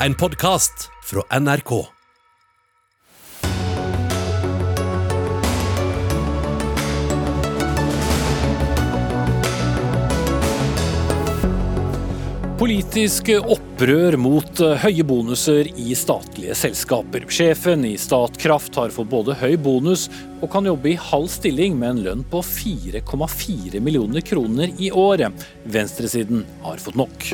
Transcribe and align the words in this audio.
En 0.00 0.14
podkast 0.14 0.90
fra 1.04 1.22
NRK. 1.40 1.70
Politisk 12.58 13.30
opprør 13.40 14.18
mot 14.20 14.60
eh, 14.60 14.76
høye 14.84 15.04
bonuser 15.06 15.70
i 15.80 15.96
statlige 15.96 16.52
selskaper. 16.52 17.24
Sjefen 17.32 17.88
i 17.88 17.94
Statkraft 17.96 18.76
har 18.76 18.92
fått 18.92 19.08
både 19.08 19.38
høy 19.40 19.56
bonus 19.56 20.10
og 20.42 20.50
kan 20.52 20.68
jobbe 20.68 20.92
i 20.92 20.98
halv 21.08 21.32
stilling 21.32 21.80
med 21.80 21.94
en 21.94 22.04
lønn 22.10 22.28
på 22.28 22.44
4,4 22.44 23.80
millioner 23.80 24.20
kroner 24.20 24.76
i 24.76 24.92
året. 24.92 25.48
Venstresiden 25.64 26.44
har 26.68 26.84
fått 26.84 27.00
nok. 27.00 27.32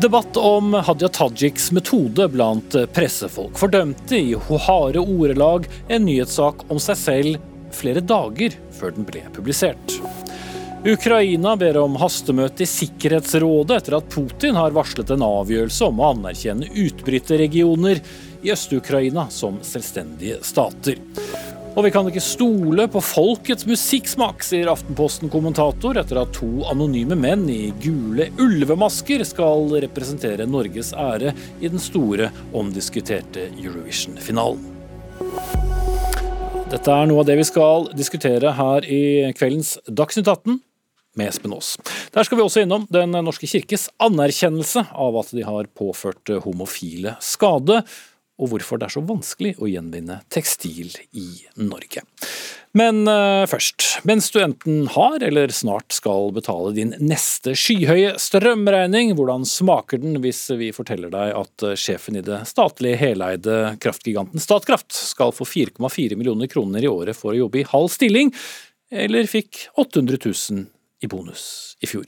Debatt 0.00 0.36
om 0.36 0.74
Hadia 0.74 1.08
Tajiks 1.08 1.70
metode 1.72 2.28
blant 2.28 2.74
pressefolk. 2.92 3.56
Fordømte 3.56 4.18
i 4.18 4.34
harde 4.66 5.00
ordelag 5.00 5.64
en 5.88 6.04
nyhetssak 6.04 6.66
om 6.68 6.80
seg 6.82 6.98
selv 7.00 7.38
flere 7.72 8.02
dager 8.04 8.58
før 8.76 8.92
den 8.92 9.08
ble 9.08 9.22
publisert. 9.32 9.96
Ukraina 10.86 11.54
ber 11.56 11.80
om 11.80 11.96
hastemøte 11.96 12.66
i 12.66 12.68
Sikkerhetsrådet 12.68 13.80
etter 13.80 13.96
at 13.96 14.12
Putin 14.12 14.60
har 14.60 14.76
varslet 14.76 15.14
en 15.16 15.24
avgjørelse 15.24 15.88
om 15.88 16.04
å 16.04 16.12
anerkjenne 16.12 16.68
utbryterregioner 16.84 18.04
i 18.44 18.52
Øst-Ukraina 18.52 19.30
som 19.32 19.62
selvstendige 19.64 20.42
stater. 20.44 21.00
Og 21.76 21.84
vi 21.84 21.90
kan 21.92 22.06
ikke 22.08 22.22
stole 22.24 22.86
på 22.88 23.02
folkets 23.04 23.66
musikksmak, 23.68 24.40
sier 24.40 24.70
Aftenposten-kommentator 24.72 25.98
etter 26.00 26.22
at 26.22 26.30
to 26.32 26.48
anonyme 26.70 27.18
menn 27.20 27.42
i 27.52 27.68
gule 27.84 28.30
ulvemasker 28.40 29.20
skal 29.28 29.74
representere 29.84 30.46
Norges 30.48 30.94
ære 30.96 31.34
i 31.60 31.68
den 31.68 31.82
store, 31.82 32.30
omdiskuterte 32.56 33.50
Eurovision-finalen. 33.60 34.64
Dette 36.72 36.96
er 36.96 37.12
noe 37.12 37.20
av 37.20 37.28
det 37.28 37.36
vi 37.42 37.46
skal 37.46 37.90
diskutere 37.92 38.56
her 38.56 38.88
i 38.88 39.28
kveldens 39.36 39.76
Dagsnytt 39.84 40.32
18 40.32 40.56
med 41.20 41.28
Espen 41.28 41.52
Aas. 41.60 41.76
Der 42.16 42.24
skal 42.24 42.40
vi 42.40 42.46
også 42.48 42.64
innom 42.64 42.88
Den 42.88 43.12
norske 43.20 43.48
kirkes 43.52 43.90
anerkjennelse 44.00 44.88
av 44.96 45.20
at 45.20 45.36
de 45.36 45.44
har 45.44 45.68
påført 45.76 46.32
homofile 46.48 47.18
skade, 47.20 47.82
og 48.36 48.52
hvorfor 48.52 48.80
det 48.80 48.88
er 48.88 48.96
så 48.96 49.02
vanskelig 49.06 49.54
å 49.60 49.68
gjenvinne 49.70 50.20
tekstil 50.32 50.92
i 51.16 51.28
Norge. 51.56 52.04
Men 52.76 53.06
uh, 53.08 53.46
først, 53.48 54.02
mens 54.04 54.28
du 54.34 54.40
enten 54.42 54.84
har 54.92 55.22
eller 55.24 55.52
snart 55.54 55.94
skal 55.96 56.28
betale 56.36 56.74
din 56.76 56.92
neste 57.00 57.54
skyhøye 57.56 58.16
strømregning, 58.20 59.14
hvordan 59.16 59.46
smaker 59.48 60.02
den 60.02 60.20
hvis 60.24 60.42
vi 60.60 60.68
forteller 60.76 61.12
deg 61.14 61.32
at 61.40 61.64
uh, 61.64 61.72
sjefen 61.78 62.20
i 62.20 62.24
det 62.26 62.42
statlige 62.50 63.00
heleide 63.00 63.76
kraftgiganten 63.80 64.42
Statkraft 64.42 64.92
skal 64.92 65.32
få 65.32 65.48
4,4 65.48 66.20
millioner 66.20 66.52
kroner 66.52 66.84
i 66.84 66.92
året 66.92 67.16
for 67.16 67.32
å 67.32 67.40
jobbe 67.46 67.62
i 67.62 67.68
halv 67.72 67.88
stilling, 67.94 68.34
eller 68.92 69.26
fikk 69.30 69.70
800 69.80 70.20
000 70.28 70.66
i 71.02 71.08
bonus 71.10 71.76
i 71.80 71.88
fjor. 71.90 72.06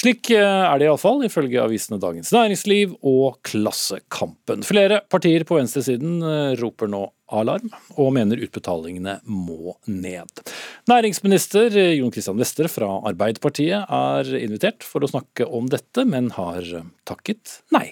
Slik 0.00 0.30
eh, 0.30 0.40
er 0.40 0.78
det 0.78 0.86
iallfall, 0.86 1.24
ifølge 1.26 1.62
avisene 1.62 1.98
Dagens 2.02 2.30
Næringsliv 2.34 2.94
og 3.06 3.40
Klassekampen. 3.46 4.62
Flere 4.66 5.02
partier 5.10 5.44
på 5.48 5.58
venstresiden 5.58 6.20
eh, 6.22 6.52
roper 6.60 6.90
nå 6.90 7.08
alarm, 7.30 7.70
og 7.98 8.12
mener 8.16 8.42
utbetalingene 8.42 9.20
må 9.26 9.76
ned. 9.86 10.42
Næringsminister 10.88 11.74
Jon 11.98 12.12
Christian 12.12 12.38
Wester 12.40 12.68
fra 12.72 12.88
Arbeiderpartiet 13.10 13.84
er 13.84 14.30
invitert 14.38 14.84
for 14.86 15.04
å 15.04 15.10
snakke 15.10 15.44
om 15.44 15.68
dette, 15.70 16.06
men 16.08 16.30
har 16.32 16.64
takket 17.08 17.58
nei. 17.74 17.90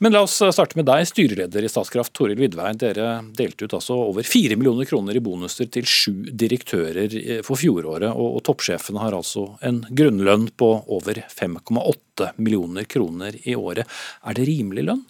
Men 0.00 0.14
la 0.16 0.22
oss 0.24 0.38
starte 0.40 0.78
med 0.78 0.88
deg, 0.88 1.04
styreleder 1.10 1.66
i 1.66 1.70
Statskraft, 1.70 2.14
Toril 2.16 2.40
Vidvei. 2.40 2.72
Dere 2.80 3.20
delte 3.36 3.68
ut 3.68 3.76
altså 3.76 3.98
over 4.08 4.26
fire 4.26 4.56
millioner 4.56 4.88
kroner 4.88 5.18
i 5.18 5.22
bonuser 5.24 5.68
til 5.72 5.84
sju 5.84 6.14
direktører 6.32 7.44
for 7.46 7.60
fjoråret, 7.60 8.10
og 8.14 8.40
toppsjefen 8.48 9.00
har 9.02 9.16
altså 9.16 9.50
en 9.66 9.82
grunnlønn 9.90 10.48
på 10.56 10.72
over 10.88 11.20
5,8 11.28 12.32
millioner 12.40 12.88
kroner 12.88 13.36
i 13.44 13.56
året. 13.58 13.88
Er 14.24 14.38
det 14.38 14.48
rimelig 14.48 14.88
lønn? 14.88 15.04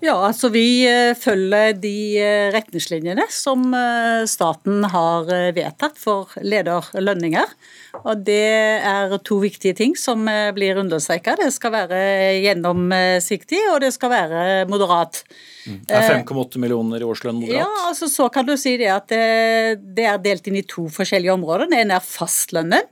Ja, 0.00 0.14
altså 0.24 0.48
Vi 0.52 0.86
eh, 0.88 1.12
følger 1.18 1.74
de 1.76 1.96
eh, 2.20 2.48
retningslinjene 2.54 3.26
som 3.32 3.66
eh, 3.76 4.24
staten 4.28 4.86
har 4.88 5.28
vedtatt 5.56 6.00
for 6.00 6.32
lederlønninger. 6.40 7.52
Og 8.00 8.22
Det 8.24 8.40
er 8.86 9.12
to 9.26 9.40
viktige 9.42 9.76
ting 9.76 9.96
som 9.98 10.24
blir 10.56 10.78
understreka. 10.80 11.34
Det 11.36 11.50
skal 11.52 11.74
være 11.74 11.98
gjennomsiktig, 12.40 13.60
og 13.74 13.80
det 13.84 13.90
skal 13.92 14.12
være 14.14 14.44
moderat. 14.70 15.20
Det 15.66 15.98
Er 15.98 16.22
5,8 16.22 16.62
millioner 16.62 17.02
i 17.02 17.08
årslønn 17.08 17.42
moderat? 17.42 17.66
Ja, 17.66 17.68
altså 17.90 18.08
Så 18.08 18.30
kan 18.32 18.46
du 18.48 18.54
si 18.56 18.76
det 18.80 18.88
at 18.94 19.10
det, 19.10 19.82
det 19.98 20.06
er 20.06 20.22
delt 20.22 20.48
inn 20.48 20.60
i 20.62 20.64
to 20.64 20.86
forskjellige 20.88 21.34
områder. 21.34 21.68
Det 21.68 21.82
ene 21.82 21.98
er 21.98 22.06
fastlønnen. 22.06 22.88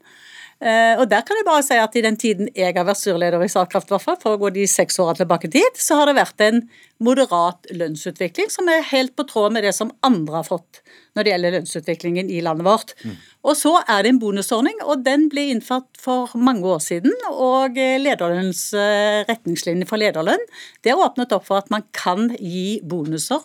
Eh, 0.58 0.98
og 0.98 1.06
der 1.06 1.22
kan 1.22 1.38
jeg 1.38 1.46
bare 1.46 1.62
si 1.62 1.76
at 1.78 1.94
I 1.94 2.02
den 2.02 2.16
tiden 2.18 2.48
jeg 2.50 2.74
har 2.74 2.86
vært 2.86 2.98
styreleder 2.98 3.44
i 3.44 3.50
Statkraft, 3.50 3.92
for 3.94 4.32
å 4.32 4.40
gå 4.40 4.50
de 4.56 4.66
seks 4.66 4.98
årene 4.98 5.20
tilbake 5.20 5.50
tid, 5.54 5.78
så 5.78 6.00
har 6.00 6.10
det 6.10 6.18
vært 6.18 6.42
en 6.48 6.64
moderat 7.04 7.68
lønnsutvikling 7.70 8.50
som 8.50 8.66
er 8.72 8.86
helt 8.90 9.14
på 9.14 9.26
tråd 9.28 9.54
med 9.54 9.62
det 9.62 9.74
som 9.76 9.92
andre 10.02 10.40
har 10.40 10.48
fått 10.48 10.82
når 11.14 11.26
det 11.26 11.32
gjelder 11.32 11.54
lønnsutviklingen 11.56 12.30
i 12.30 12.40
landet 12.42 12.66
vårt. 12.66 12.94
Mm. 13.06 13.14
Og 13.46 13.56
Så 13.58 13.72
er 13.80 14.02
det 14.02 14.10
en 14.12 14.20
bonusordning, 14.22 14.82
og 14.82 15.04
den 15.06 15.28
ble 15.30 15.48
innført 15.54 15.88
for 15.98 16.34
mange 16.34 16.66
år 16.66 16.82
siden. 16.82 17.14
og 17.30 17.78
Lederlønns 17.78 18.70
retningslinje 18.74 19.28
retningslinjer 19.28 19.88
for 19.88 20.00
lederlønn 20.00 20.44
det 20.82 20.92
har 20.92 21.02
åpnet 21.02 21.32
opp 21.34 21.46
for 21.46 21.58
at 21.62 21.70
man 21.70 21.84
kan 21.92 22.30
gi 22.38 22.80
bonuser 22.82 23.42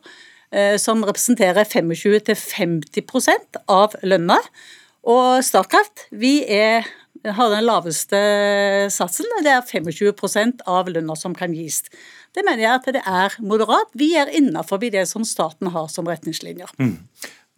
eh, 0.51 0.77
som 0.77 1.03
representerer 1.03 1.65
25-50% 1.65 3.61
av 3.67 3.95
lønna. 4.03 4.39
Og 5.03 5.43
Statkraft 5.43 6.07
vi 6.11 6.43
er 6.47 6.87
har 7.23 7.53
den 7.53 7.65
laveste 7.65 8.19
satsen. 8.91 9.29
Det 9.45 9.53
er 9.53 9.63
25% 9.63 10.65
av 10.67 10.89
lønna 10.91 11.15
som 11.15 11.35
kan 11.37 11.53
gis. 11.55 11.83
Det 12.35 12.43
mener 12.43 12.65
jeg 12.65 12.73
at 12.79 12.89
det 12.97 13.03
er 13.05 13.37
moderat. 13.39 13.91
Vi 13.97 14.13
er 14.19 14.31
innafor 14.33 14.81
det 14.83 15.05
som 15.07 15.23
staten 15.27 15.71
har 15.71 15.87
som 15.93 16.09
retningslinjer. 16.09 16.73
Mm. 16.81 16.97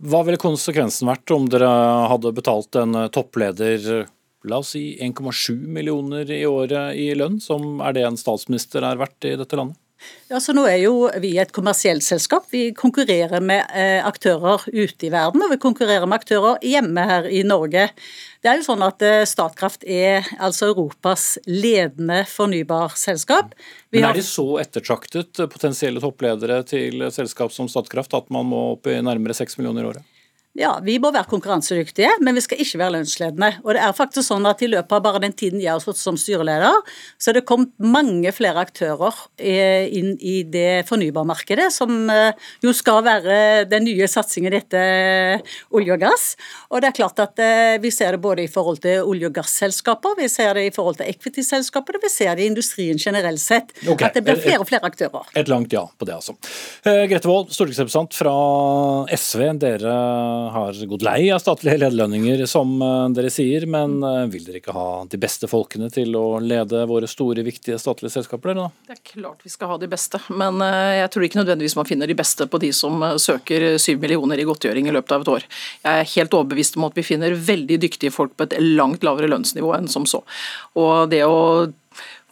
Hva 0.06 0.22
ville 0.28 0.42
konsekvensen 0.42 1.08
vært 1.08 1.32
om 1.32 1.48
dere 1.50 1.70
hadde 2.12 2.36
betalt 2.36 2.76
en 2.78 3.06
toppleder 3.16 4.06
la 4.46 4.60
oss 4.62 4.76
si 4.76 4.98
1,7 5.02 5.56
millioner 5.58 6.30
i 6.32 6.44
året 6.46 6.96
i 7.00 7.10
lønn, 7.18 7.40
som 7.42 7.80
er 7.82 7.96
det 7.98 8.06
en 8.06 8.20
statsminister 8.20 8.86
er 8.86 9.00
verdt 9.00 9.26
i 9.26 9.36
dette 9.40 9.58
landet? 9.58 9.80
Ja, 10.30 10.40
så 10.42 10.56
Nå 10.56 10.64
er 10.68 10.80
jo 10.82 11.10
vi 11.22 11.36
et 11.38 11.52
kommersielt 11.56 12.04
selskap. 12.06 12.48
Vi 12.52 12.72
konkurrerer 12.78 13.44
med 13.46 13.68
eh, 13.78 14.00
aktører 14.06 14.64
ute 14.68 15.08
i 15.08 15.12
verden, 15.14 15.44
og 15.46 15.54
vi 15.54 15.60
konkurrerer 15.62 16.08
med 16.10 16.18
aktører 16.24 16.58
hjemme 16.66 17.04
her 17.06 17.30
i 17.30 17.44
Norge. 17.46 17.88
Det 18.42 18.52
er 18.52 18.60
jo 18.60 18.66
sånn 18.66 18.86
at 18.86 19.06
eh, 19.06 19.22
Statkraft 19.30 19.86
er 19.86 20.26
altså 20.40 20.72
Europas 20.74 21.36
ledende 21.46 22.24
fornybarselskap. 22.30 23.54
Vi 23.94 24.02
Men 24.02 24.10
Er 24.10 24.20
de 24.20 24.26
så 24.26 24.48
ettertraktet, 24.64 25.46
potensielle 25.52 26.04
toppledere 26.04 26.64
til 26.68 27.08
selskap 27.14 27.54
som 27.54 27.70
Statkraft, 27.72 28.18
at 28.18 28.34
man 28.34 28.50
må 28.50 28.66
opp 28.74 28.90
i 28.90 28.98
nærmere 29.06 29.38
6 29.38 29.60
millioner 29.62 29.86
i 29.86 29.94
året? 29.94 30.15
Ja, 30.56 30.78
vi 30.80 30.94
må 31.04 31.10
være 31.12 31.28
konkurransedyktige, 31.28 32.14
men 32.24 32.38
vi 32.38 32.42
skal 32.46 32.62
ikke 32.64 32.80
være 32.80 32.94
lønnsledende. 32.96 33.50
Og 33.66 33.74
det 33.76 33.82
er 33.84 33.96
faktisk 33.96 34.30
sånn 34.30 34.46
at 34.48 34.62
I 34.64 34.70
løpet 34.72 34.94
av 34.96 35.02
bare 35.04 35.20
den 35.26 35.34
tiden 35.36 35.60
jeg 35.60 35.74
har 35.74 35.82
stått 35.84 36.00
som 36.00 36.16
styreleder, 36.16 36.78
så 37.20 37.32
er 37.32 37.42
det 37.42 37.48
kommet 37.50 37.74
mange 37.84 38.32
flere 38.32 38.64
aktører 38.64 39.18
eh, 39.36 39.92
inn 40.00 40.14
i 40.24 40.38
det 40.48 40.86
fornybarmarkedet, 40.88 41.68
som 41.76 42.08
eh, 42.12 42.32
jo 42.64 42.72
skal 42.76 43.02
være 43.04 43.66
den 43.68 43.84
nye 43.90 44.08
satsingen 44.08 44.56
etter 44.56 45.44
olje 45.76 45.98
og 45.98 46.06
gass. 46.06 46.26
Og 46.72 46.80
det 46.80 46.94
er 46.94 46.98
klart 47.02 47.20
at 47.20 47.44
eh, 47.44 47.76
Vi 47.84 47.92
ser 47.92 48.16
det 48.16 48.22
både 48.24 48.46
i 48.46 48.52
forhold 48.52 48.80
til 48.86 49.04
olje- 49.04 49.28
og 49.28 49.36
gasselskaper, 49.36 50.16
vi 50.22 50.30
ser 50.32 50.56
det 50.56 50.70
i 50.70 50.72
forhold 50.72 51.02
til 51.02 51.12
equity-selskaper, 51.12 52.00
og 52.00 52.08
vi 52.08 52.14
ser 52.14 52.32
det 52.40 52.46
i 52.46 52.50
industrien 52.54 53.02
generelt 53.02 53.44
sett. 53.44 53.76
Okay. 53.84 54.08
At 54.08 54.16
det 54.16 54.24
blir 54.24 54.40
flere 54.40 54.64
og 54.64 54.72
flere 54.72 54.88
aktører. 54.88 55.28
Et 55.36 55.52
langt 55.52 55.76
ja 55.76 55.84
på 55.84 56.08
det, 56.08 56.16
altså. 56.16 56.38
Grete 56.86 57.28
Wold, 57.28 57.52
stortingsrepresentant 57.52 58.16
fra 58.16 58.40
SV. 59.20 59.44
Dere 59.60 59.94
har 60.54 60.78
gått 60.90 61.04
lei 61.06 61.30
av 61.34 61.42
statlige 61.44 61.80
lederlønninger, 61.82 62.44
som 62.50 62.74
eh, 62.82 63.08
dere 63.16 63.32
sier, 63.34 63.66
men 63.70 63.98
eh, 64.06 64.24
vil 64.32 64.46
dere 64.48 64.62
ikke 64.62 64.76
ha 64.76 64.88
de 65.10 65.20
beste 65.22 65.50
folkene 65.52 65.90
til 65.94 66.16
å 66.20 66.40
lede 66.44 66.84
våre 66.90 67.10
store, 67.10 67.46
viktige 67.46 67.80
statlige 67.82 68.16
selskaper? 68.18 68.56
Da? 68.58 68.68
Det 68.88 68.98
er 68.98 69.02
klart 69.14 69.46
vi 69.46 69.54
skal 69.54 69.74
ha 69.74 69.80
de 69.82 69.90
beste, 69.92 70.22
men 70.34 70.62
eh, 70.66 70.98
jeg 71.02 71.14
tror 71.14 71.28
ikke 71.28 71.42
nødvendigvis 71.42 71.78
man 71.80 71.90
finner 71.90 72.12
de 72.12 72.18
beste 72.18 72.50
på 72.50 72.62
de 72.64 72.72
som 72.76 73.04
søker 73.22 73.68
syv 73.82 74.04
millioner 74.04 74.42
i 74.42 74.48
godtgjøring 74.48 74.90
i 74.90 74.96
løpet 74.96 75.16
av 75.16 75.26
et 75.26 75.34
år. 75.38 75.48
Jeg 75.86 76.04
er 76.04 76.14
helt 76.16 76.38
overbevist 76.38 76.80
om 76.80 76.90
at 76.90 77.00
vi 77.00 77.08
finner 77.08 77.38
veldig 77.38 77.80
dyktige 77.88 78.14
folk 78.16 78.36
på 78.36 78.50
et 78.50 78.60
langt 78.62 79.06
lavere 79.06 79.32
lønnsnivå 79.32 79.74
enn 79.78 79.90
som 79.92 80.08
så. 80.10 80.24
Og 80.80 81.10
det 81.12 81.24
å 81.28 81.72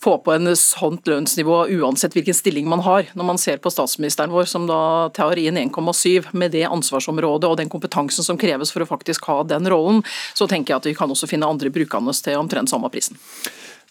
få 0.03 0.17
på 0.19 0.33
en 0.33 0.51
sånt 0.59 1.07
lønnsnivå 1.07 1.63
uansett 1.79 2.15
hvilken 2.17 2.35
stilling 2.35 2.67
man 2.69 2.83
har. 2.83 3.07
Når 3.15 3.27
man 3.29 3.39
ser 3.39 3.61
på 3.63 3.71
statsministeren 3.71 4.33
vår 4.33 4.49
som 4.51 4.67
da 4.67 5.09
tar 5.15 5.39
inn 5.39 5.59
1,7 5.61 6.33
med 6.35 6.51
det 6.55 6.65
ansvarsområdet 6.67 7.49
og 7.49 7.57
den 7.61 7.71
kompetansen 7.71 8.25
som 8.25 8.39
kreves 8.39 8.73
for 8.73 8.83
å 8.83 8.89
faktisk 8.89 9.29
ha 9.31 9.39
den 9.47 9.69
rollen, 9.71 10.03
så 10.35 10.47
tenker 10.49 10.73
jeg 10.73 10.83
at 10.83 10.89
vi 10.91 10.97
kan 10.97 11.11
også 11.13 11.29
finne 11.31 11.47
andre 11.47 11.71
brukende 11.73 12.15
til 12.19 12.39
omtrent 12.39 12.71
samme 12.71 12.91
prisen. 12.93 13.19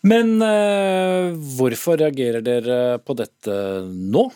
Men 0.03 0.35
eh, 0.43 1.33
hvorfor 1.57 2.01
reagerer 2.01 2.43
dere 2.45 2.79
på 3.01 3.15
dette 3.17 3.57
nå? 3.87 4.27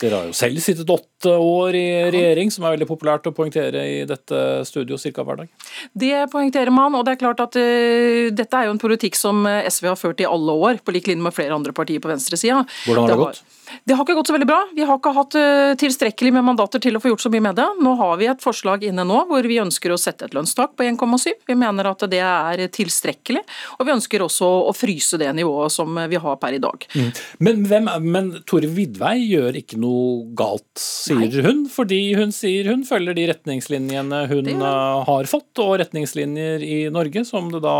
Dere 0.00 0.16
har 0.16 0.30
jo 0.30 0.36
selv 0.36 0.62
sittet 0.64 0.88
åtte 0.90 1.34
år 1.36 1.76
i 1.76 1.86
regjering, 2.14 2.52
som 2.52 2.64
er 2.64 2.76
veldig 2.76 2.88
populært 2.88 3.28
å 3.28 3.34
poengtere 3.36 3.82
i 3.84 3.98
dette 4.08 4.40
studio 4.68 4.96
ca. 4.96 5.24
hver 5.26 5.42
dag. 5.42 5.50
Det 5.92 6.24
poengterer 6.32 6.72
man, 6.72 6.96
og 6.96 7.04
det 7.04 7.14
er 7.14 7.20
klart 7.20 7.42
at 7.44 7.58
uh, 7.60 8.30
dette 8.32 8.56
er 8.56 8.68
jo 8.68 8.74
en 8.76 8.80
politikk 8.80 9.18
som 9.20 9.44
SV 9.44 9.92
har 9.92 10.00
ført 10.00 10.24
i 10.24 10.28
alle 10.28 10.56
år, 10.56 10.80
på 10.80 10.96
lik 10.96 11.10
linje 11.10 11.26
med 11.26 11.36
flere 11.36 11.56
andre 11.56 11.76
partier 11.76 12.00
på 12.00 12.12
venstresida. 12.12 12.64
Hvordan 12.86 13.04
har 13.04 13.12
det, 13.12 13.18
det 13.18 13.26
gått? 13.26 13.59
Det 13.84 13.96
har 13.96 14.04
ikke 14.04 14.16
gått 14.18 14.30
så 14.30 14.36
veldig 14.36 14.48
bra. 14.48 14.60
Vi 14.76 14.86
har 14.86 14.98
ikke 15.00 15.12
hatt 15.16 15.36
uh, 15.38 15.72
tilstrekkelig 15.80 16.32
med 16.36 16.46
mandater 16.46 16.82
til 16.82 16.96
å 16.96 17.02
få 17.02 17.12
gjort 17.12 17.24
så 17.24 17.32
mye 17.32 17.44
med 17.48 17.58
det. 17.58 17.66
Nå 17.82 17.94
har 18.00 18.18
vi 18.20 18.28
et 18.30 18.42
forslag 18.42 18.84
inne 18.86 19.04
nå 19.06 19.22
hvor 19.30 19.46
vi 19.46 19.60
ønsker 19.62 19.94
å 19.94 19.98
sette 20.00 20.28
et 20.28 20.36
lønnstak 20.36 20.76
på 20.78 20.86
1,7. 20.86 21.32
Vi 21.48 21.56
mener 21.58 21.90
at 21.90 22.04
det 22.10 22.22
er 22.24 22.64
tilstrekkelig, 22.72 23.42
og 23.78 23.86
vi 23.86 23.94
ønsker 23.94 24.24
også 24.24 24.48
å 24.70 24.74
fryse 24.76 25.20
det 25.20 25.30
nivået 25.36 25.74
som 25.74 25.98
vi 26.10 26.20
har 26.20 26.38
per 26.40 26.56
i 26.56 26.62
dag. 26.62 26.86
Mm. 26.94 27.10
Men, 27.46 27.62
hvem, 27.70 27.90
men 28.06 28.30
Tore 28.48 28.70
Vidvei 28.70 29.16
gjør 29.24 29.60
ikke 29.60 29.78
noe 29.80 30.30
galt, 30.36 30.68
sier 30.80 31.20
Nei. 31.20 31.44
hun, 31.44 31.64
fordi 31.70 32.00
hun 32.18 32.34
sier 32.34 32.70
hun 32.70 32.84
følger 32.88 33.16
de 33.16 33.28
retningslinjene 33.32 34.24
hun 34.30 34.44
det... 34.48 34.56
Eh, 34.56 35.04
har 35.10 35.30
fått, 35.30 35.52
og 35.62 35.76
retningslinjer 35.82 36.64
i 36.64 36.80
Norge 36.92 37.24
som 37.28 37.50
det 37.52 37.62
da 37.64 37.76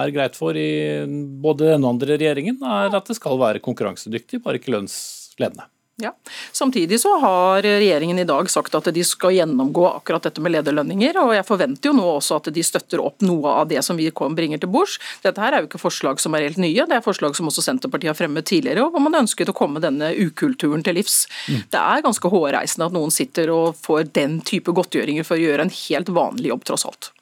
er 0.00 0.14
greit 0.14 0.38
for 0.38 0.56
i 0.58 1.04
både 1.44 1.74
den 1.74 1.86
andre 1.88 2.18
regjeringen, 2.18 2.60
er 2.64 2.94
at 2.94 3.10
det 3.10 3.18
skal 3.18 3.40
være 3.40 3.62
konkurransedyktig, 3.64 4.42
bare 4.44 4.60
ikke 4.60 4.74
lønns 4.74 5.23
ledende. 5.42 5.68
Ja. 5.96 6.16
Samtidig 6.52 7.00
så 7.00 7.18
har 7.18 7.62
regjeringen 7.62 8.18
i 8.18 8.24
dag 8.24 8.50
sagt 8.50 8.74
at 8.74 8.88
de 8.94 9.04
skal 9.06 9.36
gjennomgå 9.36 9.84
akkurat 9.92 10.24
dette 10.26 10.42
med 10.42 10.50
lederlønninger, 10.56 11.14
og 11.22 11.30
jeg 11.36 11.46
forventer 11.46 11.90
jo 11.90 11.94
nå 11.94 12.06
også 12.16 12.40
at 12.40 12.48
de 12.54 12.64
støtter 12.66 13.02
opp 13.02 13.22
noe 13.22 13.52
av 13.60 13.68
det 13.70 13.78
som 13.86 13.98
vi 13.98 14.08
bringer 14.10 14.58
til 14.58 14.72
bords. 14.74 14.96
Dette 15.22 15.40
her 15.40 15.54
er 15.54 15.62
jo 15.62 15.68
ikke 15.68 15.78
forslag 15.78 16.18
som 16.18 16.34
er 16.34 16.48
helt 16.48 16.58
nye, 16.58 16.86
det 16.90 16.98
er 16.98 17.04
forslag 17.04 17.36
som 17.38 17.46
også 17.46 17.62
Senterpartiet 17.62 18.10
har 18.10 18.18
fremmet 18.18 18.46
tidligere, 18.50 18.82
og 18.82 18.96
hvor 18.96 19.06
man 19.06 19.20
ønsket 19.22 19.52
å 19.52 19.54
komme 19.54 19.82
denne 19.82 20.10
ukulturen 20.18 20.82
til 20.82 20.98
livs. 20.98 21.28
Mm. 21.46 21.62
Det 21.70 21.84
er 21.84 22.06
ganske 22.08 22.32
hårreisende 22.34 22.90
at 22.90 22.96
noen 22.96 23.14
sitter 23.14 23.54
og 23.54 23.78
får 23.78 24.10
den 24.18 24.40
type 24.42 24.74
godtgjøringer 24.74 25.22
for 25.22 25.38
å 25.38 25.44
gjøre 25.46 25.68
en 25.68 25.76
helt 25.78 26.10
vanlig 26.10 26.50
jobb, 26.50 26.66
tross 26.66 26.88
alt. 26.90 27.12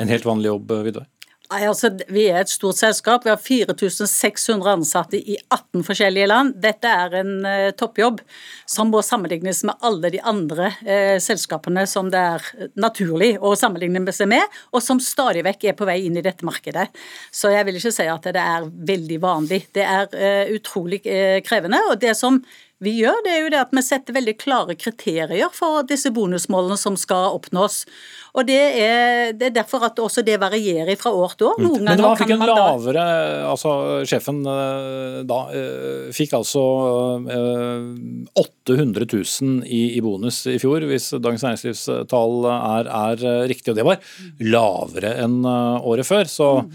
En 0.00 0.08
helt 0.08 0.24
vanlig 0.24 0.54
jobb, 0.54 0.72
Vidar? 0.88 1.04
Nei, 1.46 1.60
altså, 1.68 1.92
Vi 2.10 2.24
er 2.26 2.40
et 2.40 2.50
stort 2.50 2.78
selskap. 2.80 3.24
Vi 3.24 3.30
har 3.30 3.38
4600 3.38 4.72
ansatte 4.72 5.18
i 5.18 5.36
18 5.54 5.84
forskjellige 5.86 6.26
land. 6.26 6.56
Dette 6.62 6.90
er 6.90 7.14
en 7.20 7.32
uh, 7.46 7.70
toppjobb 7.78 8.18
som 8.66 8.90
må 8.90 9.02
sammenlignes 9.06 9.62
med 9.68 9.86
alle 9.86 10.10
de 10.10 10.20
andre 10.26 10.72
uh, 10.80 11.16
selskapene 11.22 11.86
som 11.86 12.10
det 12.10 12.22
er 12.34 12.70
naturlig 12.74 13.36
å 13.38 13.54
sammenligne 13.58 14.02
seg 14.16 14.30
med, 14.32 14.58
og 14.74 14.82
som 14.82 14.98
stadig 15.02 15.44
vekk 15.46 15.68
er 15.70 15.78
på 15.78 15.86
vei 15.86 16.00
inn 16.08 16.18
i 16.18 16.24
dette 16.24 16.46
markedet. 16.46 16.88
Så 17.30 17.54
jeg 17.54 17.68
vil 17.68 17.78
ikke 17.78 17.94
si 17.94 18.08
at 18.10 18.26
det 18.34 18.42
er 18.42 18.66
veldig 18.90 19.20
vanlig. 19.22 19.62
Det 19.76 19.86
er 19.86 20.10
uh, 20.10 20.54
utrolig 20.56 21.02
krevende. 21.46 21.84
og 21.92 22.00
det 22.02 22.16
som 22.18 22.42
vi 22.84 22.92
gjør, 22.98 23.22
det 23.24 23.30
er 23.32 23.38
jo 23.40 23.50
det 23.54 23.60
at 23.62 23.70
vi 23.72 23.80
setter 23.80 24.12
veldig 24.12 24.34
klare 24.36 24.74
kriterier 24.76 25.52
for 25.56 25.80
disse 25.88 26.10
bonusmålene 26.12 26.76
som 26.76 26.98
skal 27.00 27.32
oppnås. 27.38 27.86
Og 28.36 28.44
Det 28.44 28.58
er, 28.82 29.32
det 29.32 29.46
er 29.48 29.54
derfor 29.62 29.86
at 29.86 29.96
også 29.96 30.20
det 30.26 30.36
varierer 30.42 30.98
fra 31.00 31.08
år 31.08 31.32
til 31.38 31.48
år. 31.48 31.62
Noen 31.64 31.88
Men 31.88 32.02
da 32.02 32.10
fikk 32.20 32.34
en 32.34 32.44
lavere 32.44 33.06
altså 33.48 33.72
Sjefen 34.04 34.42
eh, 34.44 35.22
da 35.24 35.40
eh, 35.56 36.12
fikk 36.12 36.36
altså 36.36 36.66
800 37.24 38.36
eh, 38.36 39.16
000 39.24 39.64
i, 39.64 39.82
i 39.96 40.04
bonus 40.04 40.42
i 40.52 40.58
fjor, 40.60 40.84
hvis 40.84 41.14
Dagens 41.16 41.48
Næringslivs 41.48 41.88
tall 42.12 42.44
er, 42.52 42.92
er, 42.92 43.26
riktig. 43.48 43.72
Og 43.72 43.80
det 43.80 43.88
var 43.88 44.04
lavere 44.44 45.16
enn 45.24 45.40
året 45.48 46.04
før. 46.04 46.28
Så 46.28 46.52
mm. 46.60 46.72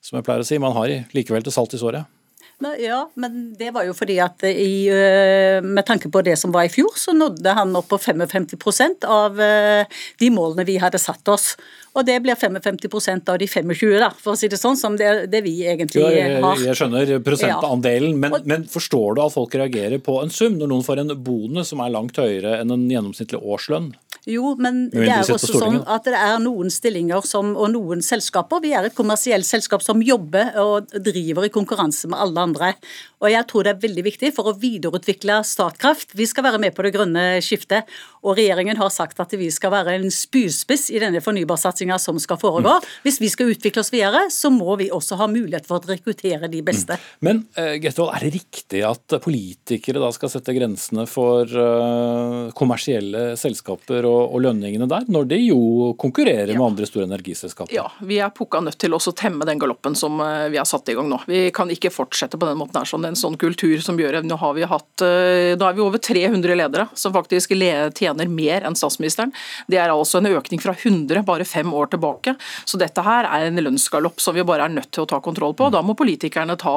som 0.00 0.16
jeg 0.16 0.30
pleier 0.30 0.48
å 0.48 0.48
si, 0.48 0.64
man 0.64 0.76
har 0.80 0.96
likevel 1.12 1.44
til 1.44 1.60
salt 1.60 1.76
i 1.76 1.84
såret. 1.84 2.15
Ja, 2.56 3.02
men 3.20 3.52
det 3.58 3.68
var 3.76 3.84
jo 3.84 3.92
fordi 3.92 4.14
at 4.24 4.40
i, 4.48 4.88
øh, 4.88 5.60
med 5.60 5.84
tanke 5.84 6.08
på 6.08 6.22
det 6.24 6.38
som 6.40 6.54
var 6.54 6.64
i 6.64 6.72
fjor, 6.72 6.94
så 6.96 7.12
nådde 7.12 7.52
han 7.52 7.76
opp 7.76 7.90
på 7.90 7.98
55% 8.00 9.04
av 9.04 9.36
øh, 9.36 9.84
de 10.20 10.30
målene 10.32 10.64
vi 10.64 10.78
hadde 10.80 11.00
satt 11.00 11.28
oss. 11.28 11.50
Og 11.96 12.04
det 12.04 12.18
blir 12.24 12.36
55% 12.36 13.30
av 13.32 13.38
de 13.40 13.48
25, 13.48 13.94
da, 13.96 14.10
for 14.20 14.34
å 14.34 14.38
si 14.38 14.50
det 14.52 14.58
sånn, 14.60 14.76
som 14.76 14.98
det, 15.00 15.30
det 15.32 15.40
vi 15.46 15.54
egentlig 15.64 16.04
har. 16.04 16.16
Ja, 16.16 16.52
jeg, 16.60 16.76
skjønner 16.76 17.14
prosentandelen, 17.24 18.18
men, 18.20 18.36
men, 18.44 18.66
forstår 18.68 19.16
du 19.16 19.22
at 19.24 19.32
folk 19.32 19.56
reagerer 19.56 20.02
på 20.04 20.18
en 20.20 20.32
sum 20.32 20.58
når 20.60 20.72
noen 20.74 20.84
får 20.84 21.02
en 21.02 21.14
bonus 21.24 21.72
som 21.72 21.80
er 21.80 21.94
langt 21.94 22.20
høyere 22.20 22.58
enn 22.60 22.74
en 22.74 22.84
gjennomsnittlig 22.92 23.40
årslønn? 23.40 23.94
Jo, 24.26 24.56
men 24.58 24.88
det 24.90 25.06
er 25.06 25.22
også 25.22 25.54
sånn 25.54 25.84
at 25.86 26.08
det 26.08 26.18
er 26.18 26.40
noen 26.42 26.70
stillinger 26.72 27.22
som, 27.22 27.52
og 27.54 27.68
noen 27.70 28.00
selskaper 28.02 28.58
Vi 28.64 28.72
er 28.74 28.88
et 28.88 28.96
kommersielt 28.96 29.46
selskap 29.46 29.84
som 29.86 30.02
jobber 30.02 30.50
og 30.58 30.90
driver 30.90 31.46
i 31.46 31.52
konkurranse 31.54 32.10
med 32.10 32.18
alle 32.18 32.42
andre. 32.48 32.72
Og 33.22 33.30
jeg 33.30 33.46
tror 33.46 33.62
det 33.62 33.76
er 33.76 33.84
veldig 33.84 34.04
viktig 34.08 34.32
for 34.34 34.50
å 34.50 34.56
videreutvikle 34.58 35.38
Statkraft. 35.46 36.16
Vi 36.18 36.26
skal 36.26 36.48
være 36.48 36.58
med 36.62 36.74
på 36.74 36.82
det 36.82 36.92
grønne 36.96 37.38
skiftet, 37.44 37.86
og 38.26 38.34
regjeringen 38.40 38.80
har 38.80 38.90
sagt 38.90 39.22
at 39.22 39.30
vi 39.38 39.46
skal 39.54 39.70
være 39.76 39.94
en 40.00 40.10
spydspiss 40.10 40.88
i 40.90 41.04
denne 41.04 41.22
fornybarsatsinga 41.86 41.98
som 41.98 42.18
skal 42.20 42.36
foregå. 42.36 42.68
Mm. 42.68 42.80
Hvis 43.02 43.20
vi 43.20 43.28
skal 43.30 43.50
utvikle 43.50 43.80
oss 43.80 43.92
videre, 43.92 44.30
så 44.30 44.50
må 44.50 44.76
vi 44.76 44.90
også 44.90 45.16
ha 45.16 45.26
mulighet 45.26 45.66
for 45.66 45.78
å 45.78 45.88
rekruttere 45.88 46.48
de 46.48 46.62
beste. 46.62 46.92
Mm. 46.92 47.20
Men 47.20 47.42
uh, 47.56 47.76
er 47.76 48.20
det 48.20 48.32
riktig 48.34 48.82
at 48.84 49.20
politikere 49.22 50.00
da 50.00 50.10
skal 50.12 50.30
sette 50.30 50.54
grensene 50.56 51.06
for 51.06 51.46
uh, 51.46 52.50
kommersielle 52.56 53.36
selskaper 53.36 54.06
og, 54.06 54.34
og, 54.34 54.40
lønningene 54.42 54.88
der, 54.88 55.06
når 55.08 55.28
de 55.30 55.40
jo 55.46 55.92
konkurrerer 55.98 56.52
ja. 56.52 56.58
med 56.58 56.72
andre 56.72 56.86
store 56.86 57.06
energiselskaper? 57.06 57.74
Ja, 57.74 57.88
vi 58.00 58.20
er 58.20 58.30
pukka 58.34 58.60
nødt 58.60 58.78
til 58.80 58.94
å 58.94 59.00
temme 59.16 59.46
den 59.46 59.60
galoppen 59.60 59.96
som 59.98 60.20
uh, 60.20 60.48
vi 60.52 60.60
har 60.60 60.68
satt 60.68 60.88
i 60.90 60.96
gang 60.96 61.08
nå. 61.10 61.20
Vi 61.26 61.48
kan 61.54 61.70
ikke 61.72 61.92
fortsette 61.94 62.38
på 62.38 62.48
den 62.48 62.58
måten 62.60 62.80
her. 62.80 62.88
sånn 62.88 63.06
en 63.06 63.18
sånn 63.18 63.38
kultur 63.40 63.78
som 63.84 63.98
gjør 63.98 64.22
Nå 64.26 64.38
har 64.40 64.54
vi 64.56 64.64
hatt, 64.64 65.02
eh, 65.04 65.52
da 65.58 65.68
er 65.68 65.74
vi 65.76 65.82
over 65.84 66.00
300 66.00 66.54
ledere 66.56 66.86
som 66.96 67.12
faktisk 67.12 67.52
tjener 67.94 68.30
mer 68.30 68.64
enn 68.64 68.76
statsministeren. 68.78 69.32
Det 69.68 69.78
er 69.80 69.92
altså 69.92 70.18
en 70.18 70.30
økning 70.30 70.60
fra 70.62 70.72
100 70.74 71.22
bare 71.26 71.44
fem 71.44 71.72
år 71.74 71.75
tilbake. 71.92 72.36
Så 72.64 72.80
dette 72.80 73.04
her 73.04 73.28
er 73.28 73.46
en 73.46 73.60
lønnsgalopp 73.60 74.22
som 74.22 74.36
vi 74.36 74.44
bare 74.46 74.66
er 74.66 74.74
nødt 74.74 74.90
til 74.94 75.04
å 75.04 75.10
ta 75.10 75.20
kontroll 75.24 75.54
på. 75.58 75.68
Da 75.74 75.82
må 75.84 75.96
politikerne 75.98 76.56
ta 76.60 76.76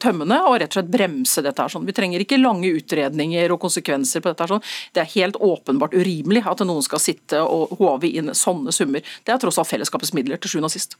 tømmene 0.00 0.40
og 0.48 0.58
rett 0.62 0.72
og 0.72 0.80
slett 0.80 0.92
bremse 0.92 1.44
dette. 1.44 1.62
her 1.62 1.72
sånn. 1.72 1.86
Vi 1.86 1.96
trenger 1.96 2.24
ikke 2.24 2.40
lange 2.40 2.72
utredninger 2.78 3.52
og 3.52 3.60
konsekvenser 3.66 4.24
på 4.24 4.32
dette. 4.32 4.42
her 4.42 4.54
sånn. 4.56 4.64
Det 4.94 5.04
er 5.04 5.12
helt 5.14 5.36
åpenbart 5.36 5.94
urimelig 5.94 6.46
at 6.46 6.64
noen 6.64 6.82
skal 6.82 7.02
sitte 7.02 7.42
og 7.42 7.76
håve 7.78 8.08
inn 8.08 8.32
sånne 8.34 8.72
summer. 8.72 9.04
Det 9.24 9.32
er 9.32 9.38
tross 9.38 9.58
alt 9.58 9.68
fellesskapets 9.68 10.14
midler 10.14 10.40
til 10.40 10.50
sjuende 10.50 10.72
og 10.72 10.74
sist. 10.74 10.96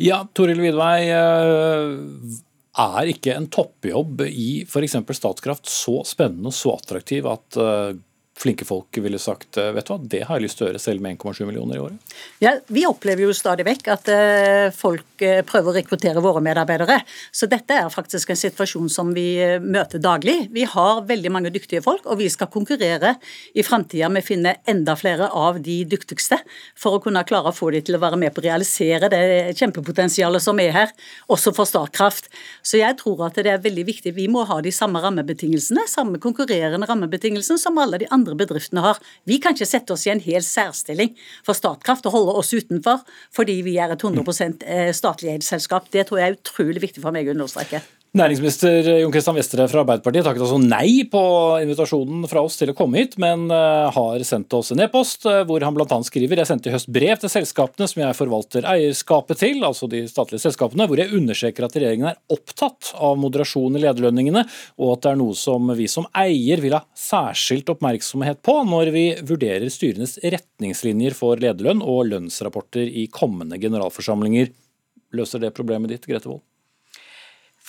Ja, 0.00 0.24
Toril 0.34 0.60
Vidvei. 0.62 1.10
Eh, 1.12 2.40
er 2.82 3.10
ikke 3.12 3.34
en 3.36 3.50
toppjobb 3.52 4.24
i 4.28 4.64
f.eks. 4.64 4.96
Statkraft 5.18 5.68
så 5.68 6.00
spennende 6.08 6.48
og 6.48 6.56
så 6.56 6.72
attraktiv 6.78 7.28
at 7.28 7.58
uh, 7.60 7.92
flinke 8.38 8.64
folk 8.64 8.96
ville 8.98 9.18
sagt 9.20 9.56
eh, 9.60 9.70
vet 9.76 9.86
du 9.86 9.92
hva, 9.92 9.98
det 10.14 10.22
har 10.26 10.38
jeg 10.38 10.46
lyst 10.46 10.58
til 10.58 10.66
å 10.66 10.70
gjøre 10.70 10.80
selv 10.82 11.04
med 11.04 11.18
1,7 11.18 11.44
millioner 11.46 11.76
i 11.76 11.82
året? 11.82 12.14
Ja, 12.42 12.54
Vi 12.72 12.84
opplever 12.88 13.26
jo 13.26 13.34
stadig 13.36 13.66
vekk 13.68 13.90
at 13.92 14.08
uh, 14.08 14.72
folk 14.74 15.22
uh, 15.22 15.42
prøver 15.46 15.70
å 15.70 15.74
rekruttere 15.76 16.22
våre 16.24 16.42
medarbeidere. 16.44 16.98
Så 17.34 17.46
dette 17.50 17.76
er 17.76 17.92
faktisk 17.92 18.32
en 18.32 18.40
situasjon 18.40 18.88
som 18.92 19.12
vi 19.14 19.26
møter 19.62 20.00
daglig. 20.02 20.48
Vi 20.54 20.64
har 20.68 21.04
veldig 21.08 21.32
mange 21.34 21.52
dyktige 21.54 21.82
folk, 21.84 22.06
og 22.08 22.18
vi 22.22 22.30
skal 22.32 22.50
konkurrere 22.52 23.14
i 23.54 23.64
framtida 23.66 24.08
med 24.12 24.24
å 24.24 24.28
finne 24.28 24.54
enda 24.68 24.96
flere 24.98 25.28
av 25.28 25.60
de 25.62 25.82
dyktigste 25.88 26.40
for 26.78 26.96
å 26.96 27.02
kunne 27.04 27.24
klare 27.28 27.52
å 27.52 27.56
få 27.56 27.70
de 27.74 27.82
til 27.84 27.98
å 27.98 28.02
være 28.02 28.18
med 28.20 28.34
på 28.34 28.42
å 28.42 28.46
realisere 28.46 29.10
det 29.12 29.22
kjempepotensialet 29.60 30.42
som 30.42 30.60
er 30.62 30.74
her, 30.74 30.96
også 31.32 31.54
for 31.56 31.68
Statkraft. 31.68 32.30
Så 32.64 32.80
jeg 32.80 32.98
tror 33.00 33.26
at 33.28 33.38
det 33.38 33.52
er 33.52 33.62
veldig 33.62 33.86
viktig. 33.88 34.14
Vi 34.16 34.28
må 34.32 34.46
ha 34.48 34.58
de 34.64 34.72
samme 34.74 35.02
rammebetingelsene, 35.04 35.86
samme 35.90 36.20
konkurrerende 36.22 36.88
rammebetingelsene 36.88 37.60
som 37.60 37.78
alle 37.82 38.02
de 38.02 38.10
andre 38.12 38.21
andre 38.22 38.38
bedriftene 38.38 38.84
har. 38.84 39.00
Vi 39.28 39.40
kan 39.42 39.56
ikke 39.56 39.68
sette 39.68 39.94
oss 39.94 40.06
i 40.06 40.14
en 40.14 40.22
hel 40.22 40.44
særstilling 40.46 41.16
for 41.46 41.58
Statkraft 41.58 42.06
og 42.08 42.16
holde 42.16 42.36
oss 42.42 42.54
utenfor 42.54 43.02
fordi 43.34 43.60
vi 43.66 43.78
er 43.82 43.94
et 43.94 44.02
100 44.02 44.62
eh, 44.66 44.92
statlig 44.96 45.34
eid 45.34 45.46
selskap. 45.46 45.90
Det 45.92 46.06
tror 46.08 46.22
jeg 46.22 46.30
er 46.30 46.38
utrolig 46.38 46.86
viktig 46.88 47.02
for 47.04 47.14
meg 47.14 47.28
å 47.28 47.36
understreke. 47.36 47.82
Næringsminister 48.12 48.84
Jon 49.00 49.12
Christian 49.14 49.38
Vestre 49.38 49.64
fra 49.72 49.80
Arbeiderpartiet 49.86 50.26
takket 50.26 50.42
altså 50.44 50.58
nei 50.60 51.06
på 51.08 51.20
invitasjonen 51.62 52.26
fra 52.28 52.42
oss 52.44 52.58
til 52.60 52.68
å 52.68 52.74
komme 52.76 53.00
hit, 53.00 53.14
men 53.22 53.46
eh, 53.48 53.86
har 53.94 54.24
sendt 54.28 54.52
oss 54.52 54.68
en 54.74 54.82
e-post 54.84 55.24
eh, 55.30 55.38
hvor 55.48 55.64
han 55.64 55.72
bl.a. 55.72 55.96
skriver 56.04 56.42
jeg 56.42 56.50
sendte 56.50 56.68
i 56.68 56.74
høst 56.74 56.90
brev 56.92 57.22
til 57.22 57.32
selskapene 57.32 57.88
som 57.88 58.02
jeg 58.02 58.18
forvalter 58.18 58.68
eierskapet 58.68 59.40
til, 59.40 59.64
altså 59.64 59.88
de 59.88 60.02
statlige 60.12 60.44
selskapene, 60.44 60.90
hvor 60.90 61.00
jeg 61.00 61.16
understreker 61.16 61.64
at 61.64 61.80
regjeringen 61.80 62.10
er 62.10 62.20
opptatt 62.36 62.92
av 63.00 63.16
moderasjon 63.24 63.80
i 63.80 63.84
lederlønningene, 63.86 64.44
og 64.76 64.92
at 64.98 65.08
det 65.08 65.14
er 65.14 65.20
noe 65.24 65.40
som 65.46 65.72
vi 65.80 65.88
som 65.88 66.10
eier 66.12 66.60
vil 66.60 66.76
ha 66.76 66.84
særskilt 66.92 67.72
oppmerksomhet 67.72 68.44
på 68.44 68.60
når 68.68 68.92
vi 68.92 69.08
vurderer 69.24 69.72
styrenes 69.72 70.18
retningslinjer 70.20 71.16
for 71.16 71.40
lederlønn 71.40 71.80
og 71.80 72.10
lønnsrapporter 72.12 72.92
i 72.92 73.08
kommende 73.08 73.56
generalforsamlinger. 73.56 74.52
Løser 75.16 75.40
det 75.40 75.56
problemet 75.56 75.96
ditt, 75.96 76.04
Grete 76.04 76.28
Wold? 76.28 76.44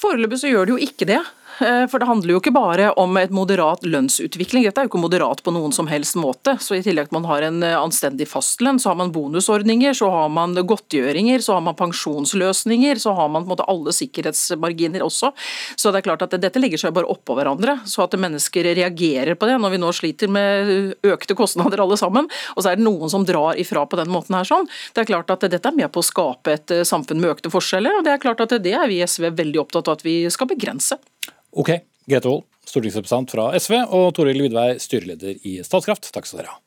Foreløpig 0.03 0.41
så 0.41 0.51
gjør 0.51 0.67
det 0.67 0.75
jo 0.75 0.83
ikke 0.83 1.07
det. 1.07 1.21
Eh, 1.63 1.87
for 1.87 2.01
det 2.01 2.09
handler 2.09 2.35
jo 2.35 2.41
ikke 2.41 2.53
bare 2.55 2.91
om 2.99 3.17
et 3.19 3.33
moderat 3.33 3.85
lønnsutvikling. 3.87 4.65
Dette 4.67 4.81
er 4.81 4.87
jo 4.87 4.91
ikke 4.91 5.03
moderat 5.03 5.43
på 5.45 5.53
noen 5.55 5.73
som 5.75 5.87
helst 5.87 6.17
måte. 6.19 6.57
Så 6.59 6.77
I 6.77 6.83
tillegg 6.83 7.07
til 7.07 7.13
at 7.13 7.15
man 7.15 7.27
har 7.29 7.45
en 7.47 7.63
eh, 7.63 7.77
anstendig 7.77 8.27
fastlønn, 8.29 8.79
så 8.81 8.91
har 8.91 8.99
man 8.99 9.13
bonusordninger, 9.15 9.95
så 9.97 10.09
har 10.11 10.31
man 10.33 10.55
godtgjøringer, 10.55 11.43
så 11.43 11.57
har 11.57 11.63
man 11.65 11.77
pensjonsløsninger, 11.79 12.99
så 13.01 13.15
har 13.17 13.31
man 13.31 13.43
på 13.43 13.47
en 13.47 13.53
måte 13.53 13.67
alle 13.71 13.93
sikkerhetsmarginer 13.95 15.05
også. 15.05 15.31
Så 15.75 15.91
det 15.91 16.01
er 16.01 16.07
klart 16.09 16.25
at 16.27 16.35
dette 16.41 16.61
legger 16.61 16.81
seg 16.81 16.95
bare 16.95 17.09
oppå 17.11 17.37
hverandre, 17.37 17.79
så 17.89 18.05
at 18.05 18.17
mennesker 18.19 18.73
reagerer 18.75 19.37
på 19.39 19.49
det 19.49 19.59
når 19.61 19.75
vi 19.75 19.81
nå 19.83 19.93
sliter 19.95 20.31
med 20.31 20.95
økte 21.13 21.37
kostnader 21.37 21.83
alle 21.83 21.97
sammen. 21.99 22.29
Og 22.55 22.63
så 22.63 22.73
er 22.73 22.79
det 22.79 22.87
noen 22.87 23.11
som 23.11 23.25
drar 23.27 23.59
ifra 23.59 23.85
på 23.87 23.99
den 23.99 24.11
måten 24.13 24.37
her 24.37 24.47
sånn. 24.47 24.69
Det 24.93 25.03
er 25.03 25.11
klart 25.13 25.33
at 25.33 25.47
dette 25.47 25.69
er 25.69 25.77
med 25.77 25.91
på 25.93 26.03
å 26.03 26.07
skape 26.07 26.57
et 26.57 26.75
eh, 26.75 26.85
samfunn 26.87 27.21
med 27.21 27.35
økte 27.37 27.53
forskjeller, 27.53 27.99
og 27.99 28.07
det 28.07 28.15
er 28.15 28.23
klart 28.23 28.43
at 28.43 28.57
det 28.63 28.75
er 28.77 28.87
vi 28.89 29.01
i 29.01 29.07
SV 29.07 29.31
veldig 29.37 29.65
opptatt 29.65 29.89
av 29.89 29.99
at 29.99 30.07
vi 30.07 30.21
skal 30.33 30.49
begrense. 30.49 30.99
Ok, 31.53 31.69
Grete 32.09 32.29
Wold, 32.29 32.47
stortingsrepresentant 32.65 33.33
fra 33.35 33.51
SV, 33.59 33.77
og 33.93 34.11
Toril 34.17 34.41
Vidvei, 34.43 34.73
styreleder 34.81 35.39
i 35.47 35.59
Statskraft. 35.65 36.09
Takk 36.13 36.29
skal 36.29 36.43
dere 36.43 36.55
ha. 36.55 36.59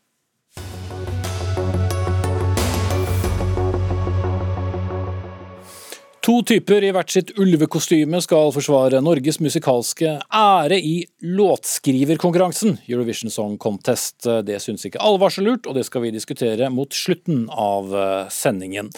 To 6.27 6.41
typer 6.43 6.83
i 6.83 6.89
hvert 6.91 7.13
sitt 7.15 7.29
ulvekostyme 7.39 8.19
skal 8.19 8.49
forsvare 8.51 8.99
Norges 8.99 9.37
musikalske 9.39 10.17
ære 10.35 10.79
i 10.83 10.97
låtskriverkonkurransen 11.23 12.81
Eurovision 12.89 13.31
Song 13.31 13.55
Contest. 13.63 14.27
Det 14.43 14.59
syns 14.65 14.89
ikke 14.89 14.99
alle 14.99 15.23
var 15.23 15.31
så 15.31 15.45
lurt, 15.47 15.71
og 15.71 15.79
det 15.79 15.85
skal 15.87 16.03
vi 16.03 16.11
diskutere 16.11 16.67
mot 16.75 16.91
slutten 16.91 17.45
av 17.55 17.95
sendingen. 18.35 18.91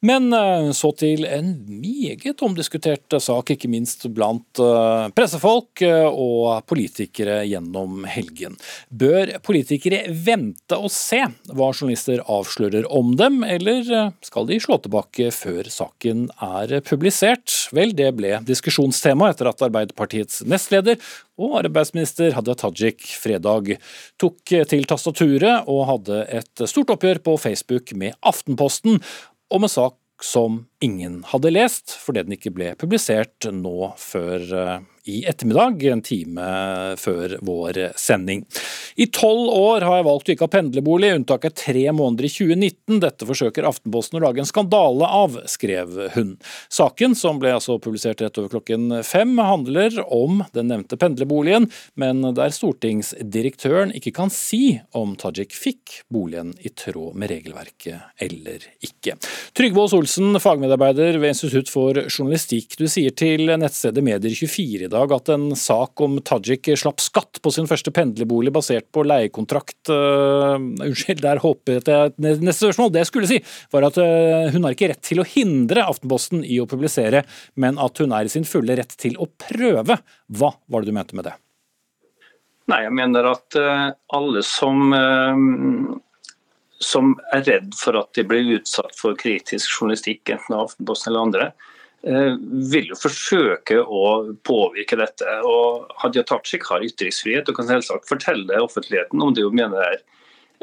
Men 0.00 0.32
eh, 0.32 0.70
så 0.72 0.92
til 0.96 1.26
en 1.28 1.50
meget 1.68 2.40
omdiskutert 2.44 3.12
sak, 3.20 3.52
ikke 3.52 3.68
minst 3.68 4.06
blant 4.16 4.60
eh, 4.62 5.08
pressefolk 5.12 5.82
eh, 5.84 6.08
og 6.08 6.64
politikere 6.70 7.42
gjennom 7.48 8.06
helgen. 8.08 8.56
Bør 8.88 9.34
politikere 9.44 10.06
vente 10.08 10.78
og 10.78 10.88
se 10.94 11.20
hva 11.52 11.70
journalister 11.74 12.24
avslører 12.24 12.88
om 12.88 13.12
dem, 13.20 13.42
eller 13.44 14.12
skal 14.24 14.48
de 14.48 14.60
slå 14.62 14.80
tilbake 14.80 15.28
før 15.36 15.68
saken 15.68 16.28
er 16.48 16.78
publisert? 16.86 17.52
Vel, 17.76 17.92
det 17.96 18.08
ble 18.16 18.38
diskusjonstema 18.48 19.30
etter 19.30 19.50
at 19.52 19.68
Arbeiderpartiets 19.68 20.40
nestleder 20.48 20.96
og 21.40 21.58
arbeidsminister 21.62 22.34
Hadia 22.36 22.56
Tajik 22.58 23.04
fredag 23.20 23.74
tok 24.20 24.52
til 24.68 24.88
tastaturet 24.88 25.68
og 25.70 25.86
hadde 25.88 26.24
et 26.40 26.64
stort 26.68 26.92
oppgjør 26.92 27.22
på 27.24 27.36
Facebook 27.40 27.94
med 27.96 28.16
Aftenposten 28.26 29.00
om 29.50 29.66
en 29.66 29.72
sak 29.72 29.96
som 30.22 30.64
ingen 30.84 31.22
hadde 31.30 31.52
lest, 31.52 31.94
fordi 31.96 32.26
den 32.26 32.36
ikke 32.36 32.52
ble 32.54 32.72
publisert 32.78 33.48
nå 33.52 33.92
før 34.00 34.44
eh, 34.56 34.82
i 35.04 35.22
ettermiddag, 35.28 35.82
en 35.92 36.02
time 36.04 36.46
før 37.00 37.38
vår 37.46 37.80
sending. 38.00 38.44
I 39.00 39.06
tolv 39.06 39.48
år 39.54 39.84
har 39.86 40.00
jeg 40.00 40.06
valgt 40.06 40.28
å 40.28 40.34
ikke 40.34 40.46
ha 40.46 40.52
pendlerbolig, 40.52 41.12
unntaket 41.16 41.56
tre 41.62 41.84
måneder 41.94 42.26
i 42.26 42.32
2019. 42.32 42.98
Dette 43.00 43.28
forsøker 43.28 43.68
Aftenposten 43.68 44.18
å 44.18 44.22
lage 44.24 44.42
en 44.42 44.48
skandale 44.48 45.08
av, 45.08 45.38
skrev 45.48 45.96
hun. 46.16 46.34
Saken, 46.68 47.14
som 47.16 47.40
ble 47.40 47.54
altså 47.56 47.78
publisert 47.82 48.20
rett 48.20 48.40
over 48.40 48.52
klokken 48.52 49.00
fem, 49.06 49.32
handler 49.40 49.96
om 50.12 50.42
den 50.56 50.68
nevnte 50.72 50.98
pendlerboligen, 51.00 51.70
men 52.00 52.22
der 52.36 52.52
stortingsdirektøren 52.54 53.94
ikke 53.96 54.12
kan 54.16 54.32
si 54.34 54.80
om 54.96 55.16
Tajik 55.20 55.54
fikk 55.56 56.02
boligen 56.12 56.52
i 56.60 56.72
tråd 56.74 57.16
med 57.18 57.32
regelverket 57.32 58.20
eller 58.20 58.66
ikke. 58.84 59.16
Trygve 59.56 59.86
Aas 59.86 59.96
Olsen, 59.96 60.36
fagmedarbeider 60.42 61.18
ved 61.22 61.34
Institutt 61.34 61.72
for 61.72 61.96
journalistikk, 62.06 62.76
du 62.76 62.86
sier 62.90 63.14
til 63.16 63.48
nettstedet 63.48 64.04
Medier24 64.04 64.86
i 64.86 64.92
dag 64.92 64.99
at 65.08 65.30
en 65.32 65.50
sak 65.56 66.00
om 66.04 66.18
Tajik 66.26 66.68
slapp 66.78 67.00
skatt 67.00 67.40
på 67.42 67.52
sin 67.54 67.68
første 67.70 67.92
pendlerbolig 67.94 68.52
basert 68.52 68.88
på 68.92 69.04
leiekontrakt 69.08 69.90
uh, 69.92 70.56
Unnskyld, 70.58 71.22
der 71.24 71.40
håpet 71.40 71.88
jeg 71.88 72.14
Neste 72.20 72.66
spørsmål, 72.66 72.92
det 72.92 73.04
jeg 73.04 73.10
skulle 73.10 73.30
si, 73.30 73.38
var 73.72 73.88
at 73.88 74.00
uh, 74.00 74.50
hun 74.52 74.66
har 74.66 74.76
ikke 74.76 74.90
rett 74.92 75.02
til 75.06 75.22
å 75.22 75.26
hindre 75.26 75.86
Aftenposten 75.86 76.44
i 76.44 76.60
å 76.60 76.68
publisere, 76.70 77.24
men 77.56 77.80
at 77.80 78.02
hun 78.02 78.12
er 78.16 78.28
i 78.28 78.32
sin 78.32 78.44
fulle 78.48 78.76
rett 78.78 78.92
til 79.00 79.16
å 79.20 79.30
prøve. 79.48 79.96
Hva 80.28 80.52
var 80.68 80.84
det 80.84 80.92
du 80.92 80.96
mente 80.96 81.16
med 81.18 81.30
det? 81.30 81.34
Nei, 82.70 82.84
jeg 82.84 82.94
mener 82.94 83.32
at 83.32 83.58
uh, 83.58 83.88
alle 84.14 84.44
som 84.46 84.94
som 86.80 87.12
er 87.36 87.44
redd 87.44 87.74
for 87.76 87.98
at 88.00 88.08
de 88.16 88.24
blir 88.24 88.54
utsatt 88.56 88.94
for 88.96 89.18
kritisk 89.20 89.68
journalistikk, 89.68 90.30
enten 90.32 90.56
av 90.56 90.70
Aftenposten 90.70 91.12
eller 91.12 91.26
andre, 91.26 91.48
vil 92.02 92.86
jo 92.88 92.96
forsøke 92.96 93.80
å 93.82 94.04
påvirke 94.46 94.96
dette. 94.96 95.26
og 95.44 95.90
Hadia 96.00 96.24
Tajik 96.24 96.64
har 96.70 96.84
ytringsfrihet 96.86 97.48
og 97.48 97.58
kan 97.58 97.68
selvsagt 97.68 98.08
fortelle 98.08 98.62
offentligheten 98.62 99.20
om 99.20 99.34
det 99.36 99.44
hun 99.44 99.58
mener 99.58 99.84
er 99.84 99.98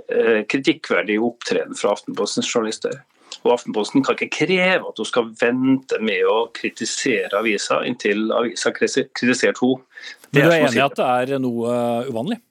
eh, 0.09 0.41
kritikkverdig 0.49 1.19
opptreden 1.21 1.77
fra 1.77 1.93
Aftenpostens 1.93 2.49
journalister. 2.49 3.03
Og 3.43 3.53
Aftenposten 3.53 4.03
kan 4.05 4.17
ikke 4.17 4.45
kreve 4.47 4.87
at 4.87 4.97
hun 4.97 5.07
skal 5.07 5.29
vente 5.39 5.99
med 6.01 6.25
å 6.25 6.47
kritisere 6.57 7.37
avisa 7.37 7.83
inntil 7.85 8.31
avisa 8.33 8.71
har 8.71 8.77
kritisert 8.79 9.61
henne. 9.61 9.83
Men 10.31 10.41
du 10.41 10.49
er 10.49 10.63
enig 10.63 10.79
i 10.79 10.83
at 10.83 10.97
det 10.97 11.07
er 11.07 11.43
noe 11.43 11.77
uvanlig? 12.09 12.41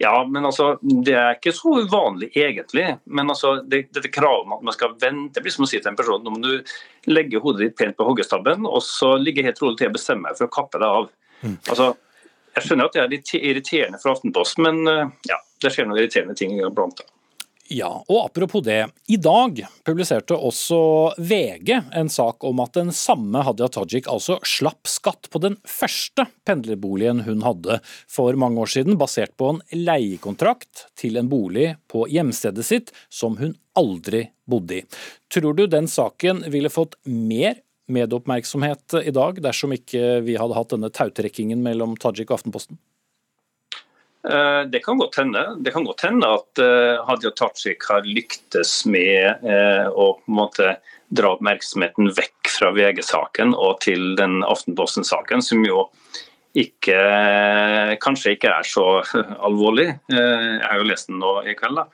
Ja, 0.00 0.24
men 0.30 0.46
altså, 0.46 0.78
Det 0.82 1.14
er 1.14 1.34
ikke 1.34 1.52
så 1.54 1.72
uvanlig 1.82 2.30
egentlig. 2.38 2.86
Men 3.04 3.30
altså, 3.32 3.56
det, 3.66 3.88
dette 3.94 4.10
kravet 4.14 4.46
om 4.46 4.54
at 4.54 4.62
man 4.68 4.76
skal 4.76 4.94
vente 5.00 5.42
blir 5.42 5.54
som 5.54 5.66
å 5.66 5.70
si 5.70 5.80
til 5.80 5.90
en 5.90 5.98
person 5.98 6.22
nå 6.22 6.34
må 6.36 6.42
du 6.44 7.10
legge 7.10 7.40
hodet 7.42 7.64
ditt 7.64 7.78
pent 7.78 7.98
på 7.98 8.06
hoggestabben, 8.06 8.66
og 8.68 8.78
så 8.86 9.16
ligge 9.18 9.42
helt 9.46 9.58
rolig 9.62 9.80
til 9.80 9.90
å 9.90 9.96
bestemme 9.96 10.30
deg 10.30 10.38
for 10.38 10.46
å 10.46 10.54
kappe 10.54 10.78
deg 10.78 11.00
av. 11.00 11.10
Mm. 11.42 11.56
Altså, 11.66 11.94
Jeg 12.58 12.66
skjønner 12.66 12.88
at 12.88 12.94
det 12.94 13.02
er 13.02 13.10
litt 13.12 13.34
irriterende 13.38 13.98
for 14.02 14.14
Aftenposten, 14.14 14.66
men 14.66 14.90
eh, 14.90 15.10
ja, 15.30 15.36
det 15.62 15.70
skjer 15.74 15.86
noen 15.86 16.00
irriterende 16.00 16.34
ting 16.38 16.56
iblant. 16.58 17.02
Ja, 17.68 17.90
og 18.08 18.24
apropos 18.24 18.62
det. 18.64 18.86
I 19.12 19.18
dag 19.20 19.58
publiserte 19.84 20.36
også 20.36 20.78
VG 21.20 21.74
en 22.00 22.08
sak 22.08 22.44
om 22.48 22.62
at 22.64 22.78
den 22.78 22.94
samme 22.96 23.42
Hadia 23.44 23.68
Tajik 23.68 24.08
altså 24.08 24.38
slapp 24.40 24.88
skatt 24.88 25.28
på 25.28 25.42
den 25.44 25.58
første 25.68 26.24
pendlerboligen 26.48 27.20
hun 27.26 27.44
hadde 27.44 27.76
for 28.08 28.38
mange 28.40 28.64
år 28.64 28.72
siden, 28.72 28.96
basert 28.96 29.36
på 29.36 29.52
en 29.52 29.60
leiekontrakt 29.76 30.86
til 30.96 31.20
en 31.20 31.28
bolig 31.28 31.74
på 31.92 32.06
hjemstedet 32.08 32.64
sitt 32.64 32.92
som 33.12 33.36
hun 33.36 33.52
aldri 33.76 34.30
bodde 34.48 34.80
i. 34.80 34.84
Tror 35.28 35.52
du 35.52 35.66
den 35.68 35.92
saken 35.92 36.46
ville 36.48 36.72
fått 36.72 36.96
mer 37.04 37.60
medieoppmerksomhet 37.92 38.96
i 39.04 39.12
dag 39.12 39.42
dersom 39.44 39.76
ikke 39.76 40.22
vi 40.24 40.40
hadde 40.40 40.56
hatt 40.56 40.72
denne 40.72 40.88
tautrekkingen 40.88 41.60
mellom 41.64 42.00
Tajik 42.00 42.30
og 42.30 42.40
Aftenposten? 42.40 42.80
Eh, 44.28 44.62
det 44.70 44.78
kan 44.78 44.98
godt 44.98 45.16
hende. 45.16 45.56
Det 45.58 45.70
kan 45.70 45.84
godt 45.84 46.04
hende 46.04 46.28
at 46.28 46.60
eh, 46.60 47.00
Hadia 47.08 47.30
Tajik 47.30 47.86
har 47.88 48.04
lyktes 48.04 48.82
med 48.86 49.44
eh, 49.44 49.86
å 49.88 50.10
på 50.18 50.28
en 50.28 50.36
måte 50.36 50.74
dra 51.08 51.32
oppmerksomheten 51.38 52.10
vekk 52.12 52.50
fra 52.52 52.68
VG-saken 52.76 53.54
og 53.56 53.78
til 53.80 54.12
den 54.18 54.42
Aftenposten-saken, 54.44 55.40
som 55.40 55.64
jo 55.64 55.86
ikke, 56.58 56.98
kanskje 58.02 58.34
ikke 58.34 58.50
er 58.52 58.66
så 58.66 58.84
alvorlig. 59.46 59.86
Jeg 60.10 60.64
har 60.64 60.80
jo 60.80 60.88
lest 60.88 61.08
den 61.08 61.20
nå 61.22 61.32
i 61.48 61.54
kveld. 61.56 61.78
da. 61.78 61.86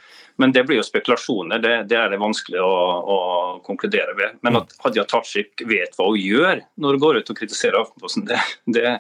Men 0.43 0.55
det 0.57 0.65
blir 0.67 0.81
jo 0.81 0.87
spekulasjoner, 0.87 1.61
det, 1.63 1.75
det 1.91 1.99
er 2.01 2.11
det 2.11 2.19
vanskelig 2.23 2.63
å, 2.65 2.75
å, 3.15 3.19
konkludere 3.67 4.17
ved. 4.19 4.41
Men 4.47 4.59
at 4.63 4.75
Hadia 4.83 5.05
Tajik 5.11 5.63
vet 5.69 5.95
hva 5.99 6.09
hun 6.09 6.19
gjør 6.19 6.65
når 6.81 6.97
hun 6.97 7.05
går 7.05 7.21
ut 7.21 7.31
og 7.31 7.39
kritiserer 7.39 7.83
Aftenposten, 7.83 8.27
det, 8.31 8.41
det 8.67 8.97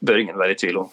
bør 0.00 0.22
ingen 0.22 0.40
være 0.40 0.56
i 0.56 0.60
tvil 0.62 0.84
om. 0.84 0.92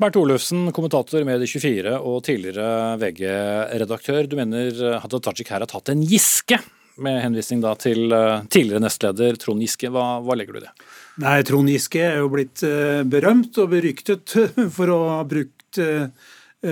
Bernt 0.00 0.16
Olufsen, 0.16 0.70
kommentator 0.72 1.20
med 1.28 1.42
Medie24 1.42 1.90
og 1.98 2.22
tidligere 2.24 2.96
VG-redaktør. 3.02 4.24
Du 4.24 4.38
mener 4.38 4.70
Hadia 5.02 5.20
Tajik 5.26 5.50
her 5.52 5.60
har 5.60 5.68
tatt 5.68 5.90
en 5.92 6.00
Giske, 6.08 6.56
med 7.04 7.18
henvisning 7.20 7.60
til 7.82 8.08
eh, 8.16 8.46
tidligere 8.48 8.80
nestleder 8.80 9.36
Trond 9.40 9.60
Giske. 9.60 9.90
Hva, 9.92 10.06
hva 10.24 10.38
legger 10.38 10.56
du 10.56 10.62
i 10.62 10.64
det? 10.64 10.72
Nei, 11.20 11.36
Trond 11.44 11.68
Giske 11.68 12.00
er 12.00 12.16
jo 12.22 12.32
blitt 12.32 12.64
eh, 12.64 13.02
berømt 13.04 13.60
og 13.60 13.74
beryktet 13.74 14.36
for 14.78 14.94
å 14.94 14.98
ha 15.18 15.20
brukt 15.28 15.80
eh, 15.84 16.08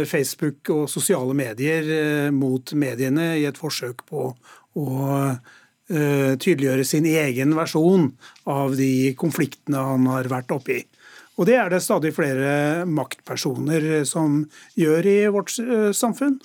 Facebook 0.08 0.72
og 0.72 0.88
sosiale 0.88 1.36
medier 1.36 2.32
mot 2.32 2.72
mediene 2.76 3.34
i 3.42 3.44
et 3.48 3.60
forsøk 3.60 4.04
på 4.08 4.26
å 4.76 4.88
tydeliggjøre 5.88 6.84
sin 6.84 7.06
egen 7.08 7.54
versjon 7.56 8.10
av 8.52 8.74
de 8.76 9.14
konfliktene 9.16 9.80
han 9.80 10.04
har 10.12 10.28
vært 10.28 10.52
oppe 10.52 10.74
i. 10.74 10.82
Og 11.38 11.46
det 11.46 11.58
er 11.58 11.70
det 11.70 11.82
stadig 11.84 12.12
flere 12.16 12.84
maktpersoner 12.90 14.04
som 14.08 14.42
gjør 14.78 15.06
i 15.06 15.18
vårt 15.32 15.54
eh, 15.62 15.90
samfunn. 15.94 16.38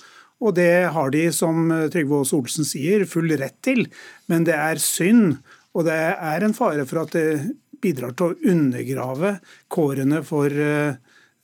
Og 0.44 0.54
det 0.58 0.90
har 0.94 1.12
de, 1.14 1.26
som 1.32 1.70
Trygve 1.92 2.20
Aas 2.20 2.34
Olsen 2.36 2.66
sier, 2.68 3.06
full 3.08 3.32
rett 3.38 3.56
til. 3.64 3.86
Men 4.30 4.46
det 4.46 4.56
er 4.58 4.82
synd, 4.82 5.38
og 5.74 5.86
det 5.88 5.96
er 5.96 6.44
en 6.44 6.56
fare 6.56 6.84
for 6.88 7.04
at 7.04 7.14
det 7.16 7.54
bidrar 7.84 8.14
til 8.16 8.32
å 8.32 8.52
undergrave 8.52 9.36
kårene 9.72 10.20
for 10.26 10.52
uh, 10.52 10.96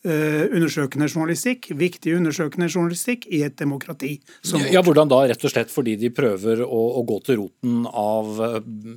undersøkende 0.03 1.09
journalistikk, 1.09 1.71
viktig 1.77 2.15
undersøkende 2.17 2.69
journalistikk, 2.69 3.27
i 3.29 3.43
et 3.47 3.57
demokrati. 3.61 4.15
ja, 4.73 4.83
Hvordan 4.85 5.11
da? 5.13 5.23
Rett 5.31 5.45
og 5.45 5.53
slett 5.53 5.73
fordi 5.73 5.97
de 6.01 6.13
prøver 6.15 6.65
å, 6.65 6.83
å 7.01 7.05
gå 7.09 7.21
til 7.27 7.43
roten 7.43 7.85
av 7.89 8.41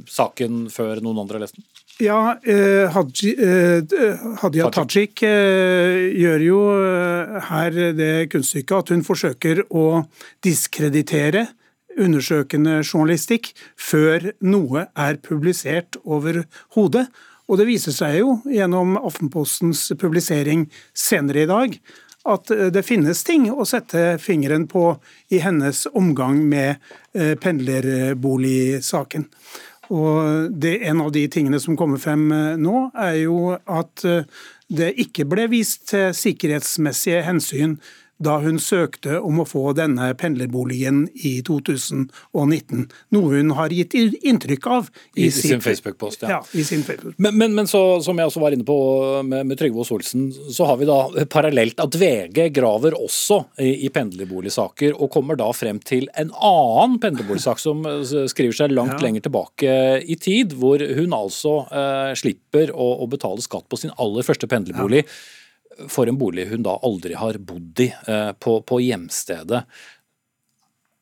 saken 0.10 0.68
før 0.74 1.04
noen 1.04 1.24
andre 1.24 1.40
har 1.40 1.46
lest 1.48 1.60
den? 1.60 1.68
Ja, 2.02 2.40
eh, 2.44 2.90
Haji, 2.90 3.36
eh, 3.38 4.18
Hadia 4.42 4.70
Tajik 4.74 5.22
eh, 5.24 6.10
gjør 6.18 6.42
jo 6.42 6.62
eh, 6.74 7.36
her 7.52 7.76
det 7.94 8.32
kunststykket 8.34 8.80
at 8.80 8.94
hun 8.96 9.04
forsøker 9.06 9.62
å 9.70 10.02
diskreditere 10.42 11.46
undersøkende 11.94 12.80
journalistikk 12.82 13.52
før 13.78 14.32
noe 14.42 14.88
er 14.98 15.22
publisert 15.22 16.00
overhodet. 16.02 17.06
Og 17.46 17.60
det 17.60 17.68
viser 17.70 17.94
seg 17.94 18.18
jo 18.24 18.40
gjennom 18.50 18.96
Aftenpostens 18.98 19.92
publisering 20.00 20.66
senere 20.98 21.46
i 21.46 21.52
dag 21.52 21.78
at 22.30 22.52
eh, 22.52 22.70
det 22.74 22.86
finnes 22.88 23.24
ting 23.28 23.50
å 23.52 23.66
sette 23.68 24.18
fingeren 24.22 24.68
på 24.72 24.96
i 25.34 25.42
hennes 25.44 25.86
omgang 25.94 26.42
med 26.48 26.76
eh, 27.14 27.36
pendlerboligsaken. 27.40 29.28
Og 29.94 30.50
det, 30.50 30.80
En 30.90 31.02
av 31.02 31.12
de 31.14 31.28
tingene 31.30 31.60
som 31.62 31.78
kommer 31.78 32.02
frem 32.02 32.26
eh, 32.34 32.56
nå, 32.58 32.90
er 32.98 33.20
jo 33.24 33.54
at 33.54 34.06
eh, 34.10 34.26
det 34.74 34.94
ikke 35.06 35.28
ble 35.30 35.46
vist 35.52 35.90
til 35.92 36.14
sikkerhetsmessige 36.18 37.22
hensyn 37.28 37.78
da 38.22 38.38
hun 38.44 38.60
søkte 38.62 39.18
om 39.24 39.42
å 39.42 39.46
få 39.48 39.72
denne 39.78 40.12
pendlerboligen 40.20 41.06
i 41.26 41.34
2019. 41.46 42.86
Noe 43.16 43.40
hun 43.40 43.54
har 43.58 43.74
gitt 43.74 43.96
inntrykk 43.98 44.68
av 44.70 44.90
i, 45.16 45.28
i 45.28 45.32
sin 45.34 45.64
Facebook-post. 45.64 46.26
Ja. 46.28 46.38
ja. 46.38 46.40
i 46.54 46.64
sin 46.68 46.86
Facebook. 46.86 47.18
Men, 47.18 47.38
men, 47.40 47.56
men 47.58 47.70
så, 47.70 48.02
som 48.06 48.20
jeg 48.20 48.30
også 48.30 48.44
var 48.44 48.56
inne 48.56 48.68
på 48.68 48.78
med, 49.28 49.48
med 49.50 49.60
Trygve 49.60 49.84
Aas 49.84 49.92
Olsen, 49.96 50.30
så 50.32 50.70
har 50.70 50.80
vi 50.80 50.88
da 50.90 51.00
parallelt 51.34 51.82
at 51.84 51.98
VG 52.00 52.48
graver 52.56 52.98
også 52.98 53.42
i, 53.64 53.74
i 53.88 53.92
pendlerboligsaker, 53.94 54.96
og 54.98 55.12
kommer 55.14 55.40
da 55.40 55.50
frem 55.56 55.82
til 55.84 56.08
en 56.20 56.34
annen 56.38 57.00
pendlerboligsak 57.04 57.62
som 57.62 57.84
eh, 57.90 58.04
skriver 58.32 58.64
seg 58.64 58.76
langt 58.76 58.98
ja. 58.98 59.04
lenger 59.08 59.28
tilbake 59.28 59.78
i 60.04 60.20
tid, 60.22 60.56
hvor 60.60 60.82
hun 60.82 61.16
altså 61.18 61.60
eh, 61.74 62.12
slipper 62.20 62.74
å, 62.74 62.94
å, 63.04 63.10
betale 63.14 63.44
skatt 63.44 63.66
på 63.70 63.80
sin 63.80 63.94
aller 64.02 64.26
første 64.26 64.50
pendlerbolig. 64.50 65.04
Ja 65.08 65.42
for 65.88 66.10
en 66.10 66.18
bolig 66.18 66.48
hun 66.52 66.66
da 66.66 66.78
aldri 66.84 67.18
har 67.20 67.40
bodd 67.42 67.84
i 67.84 67.90
eh, 68.08 68.32
på, 68.40 68.60
på 68.62 68.80
hjemstedet. 68.84 69.64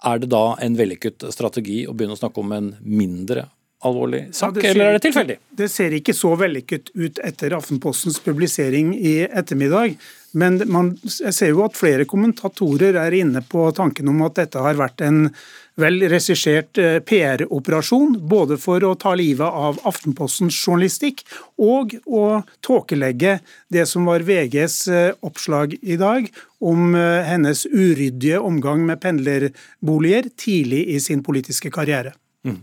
Er 0.01 0.21
det 0.21 0.31
da 0.33 0.45
en 0.61 0.77
vellykket 0.77 1.27
strategi 1.33 1.83
å 1.85 1.93
begynne 1.93 2.17
å 2.17 2.21
snakke 2.21 2.41
om 2.41 2.55
en 2.55 2.71
mindre 2.81 3.45
alvorlig 3.85 4.27
sak, 4.35 4.57
ja, 4.57 4.61
ser, 4.61 4.69
eller 4.69 4.89
er 4.89 4.97
det 4.97 5.03
tilfeldig? 5.05 5.37
Det 5.61 5.67
ser 5.73 5.93
ikke 5.97 6.15
så 6.17 6.33
vellykket 6.37 6.91
ut 6.93 7.21
etter 7.25 7.55
Aftenpostens 7.57 8.19
publisering 8.23 8.93
i 8.97 9.15
ettermiddag. 9.25 9.95
Men 10.37 10.61
man, 10.71 10.93
jeg 11.03 11.33
ser 11.35 11.51
jo 11.51 11.65
at 11.65 11.77
flere 11.77 12.05
kommentatorer 12.09 12.97
er 13.01 13.17
inne 13.17 13.41
på 13.43 13.65
tanken 13.75 14.11
om 14.11 14.21
at 14.27 14.37
dette 14.39 14.61
har 14.61 14.77
vært 14.79 15.03
en 15.05 15.25
vel 15.79 16.01
regissert 16.11 16.79
eh, 16.81 16.99
PR-operasjon, 17.05 18.17
både 18.29 18.57
for 18.61 18.83
å 18.83 18.93
ta 18.99 19.13
livet 19.17 19.47
av 19.47 19.79
Aftenpostens 19.87 20.57
journalistikk 20.57 21.23
og 21.61 21.95
å 22.05 22.41
tåkelegge 22.65 23.39
det 23.71 23.85
som 23.89 24.07
var 24.09 24.25
VGs 24.27 24.79
eh, 24.91 25.11
oppslag 25.25 25.77
i 25.81 25.99
dag 26.01 26.27
om 26.61 26.95
eh, 26.95 27.21
hennes 27.27 27.65
uryddige 27.69 28.41
omgang 28.41 28.83
med 28.87 29.01
pendlerboliger 29.03 30.31
tidlig 30.35 30.87
i 30.95 30.99
sin 31.03 31.23
politiske 31.23 31.71
karriere. 31.73 32.15
Mm. 32.41 32.57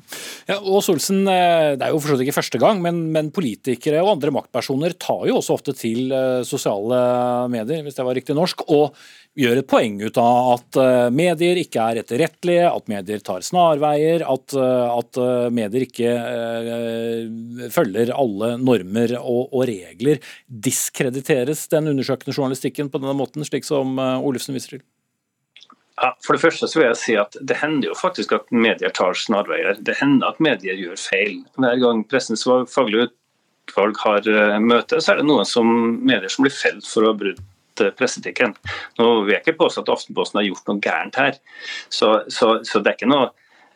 Ja, 0.49 0.57
og 0.59 0.81
Solsen, 0.83 1.21
Det 1.23 1.85
er 1.87 1.93
jo 1.93 2.01
for 2.03 2.19
ikke 2.19 2.35
første 2.35 2.59
gang, 2.59 2.81
men, 2.83 3.13
men, 3.15 3.29
politikere 3.31 4.01
og 4.03 4.17
andre 4.17 4.33
maktpersoner 4.35 4.97
tar 4.99 5.29
jo 5.31 5.37
også 5.39 5.55
ofte 5.55 5.75
til 5.79 6.11
sosiale 6.43 6.99
medier, 7.53 7.85
hvis 7.87 7.95
det 7.95 8.07
var 8.09 8.19
riktig 8.19 8.35
norsk, 8.35 8.67
og 8.75 8.99
gjør 9.39 9.61
et 9.61 9.69
poeng 9.71 9.99
ut 10.03 10.19
av 10.21 10.51
at 10.57 10.79
eh, 10.83 11.09
medier 11.15 11.61
ikke 11.61 11.85
er 11.85 12.01
etterrettelige, 12.03 12.67
at 12.71 12.91
medier 12.91 13.23
tar 13.25 13.45
snarveier, 13.47 14.25
at, 14.27 14.55
eh, 14.59 14.95
at 14.99 15.21
eh, 15.23 15.49
medier 15.55 15.87
ikke 15.87 16.13
uh, 16.13 17.69
følger 17.73 18.13
alle 18.15 18.53
normer 18.61 19.15
og, 19.21 19.53
og, 19.53 19.65
regler. 19.71 20.23
Diskrediteres 20.49 21.67
den 21.73 21.91
undersøkende 21.93 22.35
journalistikken 22.35 22.91
på 22.91 23.01
denne 23.03 23.17
måten, 23.19 23.45
slik 23.47 23.67
som 23.67 23.99
Olufsen 23.99 24.57
viser 24.57 24.77
til? 24.77 24.87
Ja, 25.99 26.13
for 26.23 26.37
det 26.37 26.43
første 26.45 26.69
så 26.71 26.79
vil 26.79 26.87
jeg 26.87 26.99
si 27.01 27.15
at 27.19 27.35
Det 27.43 27.57
hender 27.59 27.91
jo 27.91 27.97
faktisk 27.99 28.37
at 28.37 28.53
medier 28.55 28.93
tar 28.95 29.19
snarveier. 29.19 29.79
Det 29.83 29.97
hender 29.99 30.31
at 30.31 30.43
medier 30.43 30.79
gjør 30.79 30.99
feil. 31.01 31.41
Hver 31.59 31.79
gang 31.83 32.05
Pressens 32.11 32.47
faglige 32.47 33.09
utvalg 33.09 33.99
har 34.05 34.31
møte, 34.63 35.03
så 35.03 35.15
er 35.15 35.23
det 35.23 35.29
noen 35.31 35.47
som, 35.49 35.71
medier 35.99 36.31
som 36.33 36.47
blir 36.47 36.55
felt 36.55 36.87
for 36.87 37.07
å 37.07 37.13
ha 37.13 37.19
brutt 37.23 37.43
Eh, 37.85 37.93
presseetikken. 37.99 38.55
Nå 38.99 39.11
vil 39.25 39.37
jeg 39.37 39.45
ikke 39.45 39.59
påstå 39.65 39.85
at 39.85 39.93
Aftenposten 39.97 40.41
har 40.41 40.49
gjort 40.49 40.71
noe 40.71 40.83
gærent 40.83 41.21
her, 41.21 41.37
så, 41.89 42.23
så, 42.33 42.59
så 42.67 42.83
det 42.83 42.95
er 42.95 42.99
ikke 42.99 43.13
noe 43.13 43.29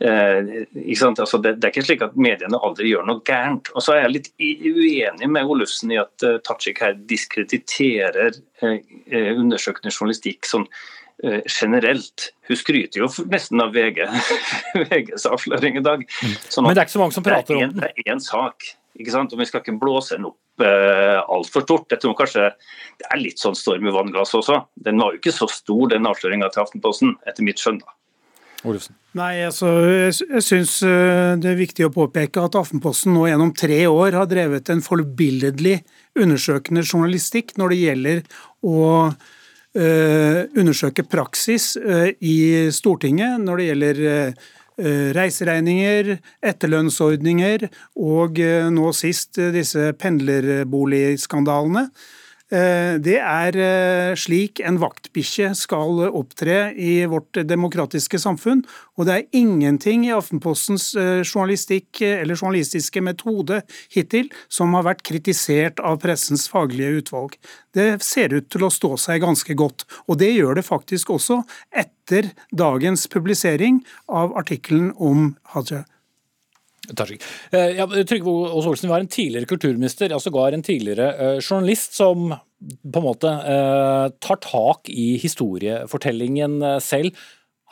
Eh, 0.03 0.65
altså 1.07 1.39
det, 1.39 1.61
det, 1.61 1.69
er 1.69 1.71
ikke 1.71 1.85
slik 1.87 2.01
at 2.03 2.17
mediene 2.19 2.59
aldri 2.67 2.89
gjør 2.91 3.05
noe 3.07 3.23
gærent. 3.27 3.71
Og 3.77 3.85
så 3.85 3.95
er 3.95 4.01
jeg 4.03 4.15
litt 4.17 4.31
uenig 4.43 5.29
med 5.31 5.47
Olufsen 5.47 5.93
i 5.95 6.01
at 6.01 6.27
uh, 6.27 6.41
Tajik 6.43 6.81
her 6.83 6.97
diskrediterer 7.11 8.35
uh, 8.65 8.81
undersøkende 9.13 9.93
journalistikk 9.93 10.49
sånn 10.49 10.67
uh, 10.67 11.39
generelt. 11.47 12.33
Hun 12.51 12.59
skryter 12.59 13.05
jo 13.05 13.11
nesten 13.31 13.63
av 13.63 13.77
VG, 13.77 14.03
VGs 14.91 15.29
avsløring 15.31 15.79
i 15.79 15.87
dag. 15.87 16.03
Sånn 16.49 16.67
Men 16.67 16.75
det 16.75 16.83
er 16.83 16.89
ikke 16.89 16.99
så 16.99 17.05
mange 17.05 17.19
som 17.21 17.29
prater 17.29 17.61
om 17.61 17.67
den? 17.69 17.79
Det 17.79 17.93
er 17.93 18.17
én 18.17 18.27
sak. 18.27 18.73
Ikke 19.01 19.15
sant? 19.15 19.33
Og 19.33 19.41
Vi 19.41 19.49
skal 19.49 19.63
ikke 19.63 19.79
blåse 19.81 20.19
den 20.19 20.29
opp 20.29 20.65
eh, 20.65 21.19
altfor 21.23 21.65
stort. 21.65 21.89
Jeg 21.93 22.03
tror 22.03 22.17
kanskje 22.19 22.51
det 23.01 23.09
er 23.09 23.21
litt 23.23 23.41
sånn 23.41 23.57
storm 23.57 23.89
i 23.89 23.95
vannglasset 23.95 24.41
også. 24.43 24.61
Den 24.85 25.01
var 25.01 25.15
jo 25.15 25.23
ikke 25.23 25.35
så 25.35 25.49
stor, 25.51 25.87
den 25.93 26.09
avsløringa 26.09 26.51
til 26.53 26.65
Aftenposten, 26.65 27.17
etter 27.29 27.47
mitt 27.47 27.63
skjønn. 27.63 27.81
da. 27.83 27.97
Nei, 29.19 29.43
altså, 29.43 29.67
Jeg, 29.91 30.43
syns 30.45 30.77
eh, 30.87 31.35
det 31.41 31.51
er 31.51 31.59
viktig 31.59 31.89
å 31.89 31.95
påpeke 31.95 32.45
at 32.45 32.57
Aftenposten 32.61 33.17
nå 33.17 33.27
gjennom 33.27 33.51
tre 33.57 33.81
år 33.91 34.15
har 34.21 34.31
drevet 34.31 34.71
en 34.71 34.85
forbilledlig 34.85 35.81
undersøkende 36.15 36.85
journalistikk 36.85 37.57
når 37.59 37.73
det 37.73 37.79
gjelder 37.81 38.19
å 38.63 38.81
uh, 39.09 40.41
undersøke 40.53 41.07
praksis 41.09 41.73
uh, 41.81 42.13
i 42.21 42.69
Stortinget, 42.71 43.41
når 43.41 43.59
det 43.59 43.69
gjelder 43.71 44.03
Eh, 44.13 44.51
reiseregninger, 45.17 46.17
etterlønnsordninger 46.53 47.69
og 48.03 48.41
eh, 48.43 48.69
nå 48.73 48.93
sist 48.97 49.39
eh, 49.39 49.53
disse 49.55 49.93
pendlerboligskandalene. 50.01 51.89
Eh, 52.53 52.99
det 53.01 53.17
er 53.17 53.57
eh, 53.57 54.13
slik 54.19 54.61
en 54.61 54.77
vaktbikkje 54.83 55.55
skal 55.57 56.03
opptre 56.11 56.75
i 56.77 57.07
vårt 57.09 57.39
demokratiske 57.49 58.21
samfunn. 58.21 58.61
Og 59.01 59.09
det 59.09 59.15
er 59.15 59.39
ingenting 59.41 60.05
i 60.05 60.13
Aftenpostens 60.13 60.91
eh, 61.01 61.23
journalistikk 61.25 62.03
eller 62.05 62.37
journalistiske 62.37 63.01
metode 63.05 63.63
hittil 63.95 64.29
som 64.53 64.77
har 64.77 64.85
vært 64.91 65.05
kritisert 65.09 65.81
av 65.81 66.03
pressens 66.05 66.45
faglige 66.53 67.01
utvalg. 67.01 67.39
Det 67.73 68.03
ser 68.05 68.37
ut 68.37 68.51
til 68.53 68.69
å 68.69 68.73
stå 68.73 68.99
seg 69.01 69.25
ganske 69.25 69.57
godt. 69.57 69.87
Og 70.13 70.21
det 70.21 70.35
gjør 70.35 70.61
det 70.61 70.69
faktisk 70.69 71.15
også 71.17 71.41
etter 71.73 72.35
dagens 72.53 73.09
publisering 73.09 73.81
av 74.13 74.37
artikkelen 74.37 74.93
om 75.01 75.33
Haja 75.57 75.87
ja, 76.91 77.87
Trygve 78.09 78.33
Aas 78.49 78.67
Olsen 78.67 78.91
var 78.91 79.05
en 79.05 79.11
tidligere 79.11 79.47
kulturminister, 79.47 80.11
ja 80.11 80.19
sågar 80.21 80.53
en 80.53 80.65
tidligere 80.67 81.13
uh, 81.15 81.39
journalist, 81.39 81.95
som 81.95 82.33
på 82.33 83.03
en 83.03 83.07
måte 83.07 83.31
uh, 83.31 84.11
tar 84.19 84.41
tak 84.43 84.91
i 84.91 85.15
historiefortellingen 85.23 86.59
selv. 86.83 87.15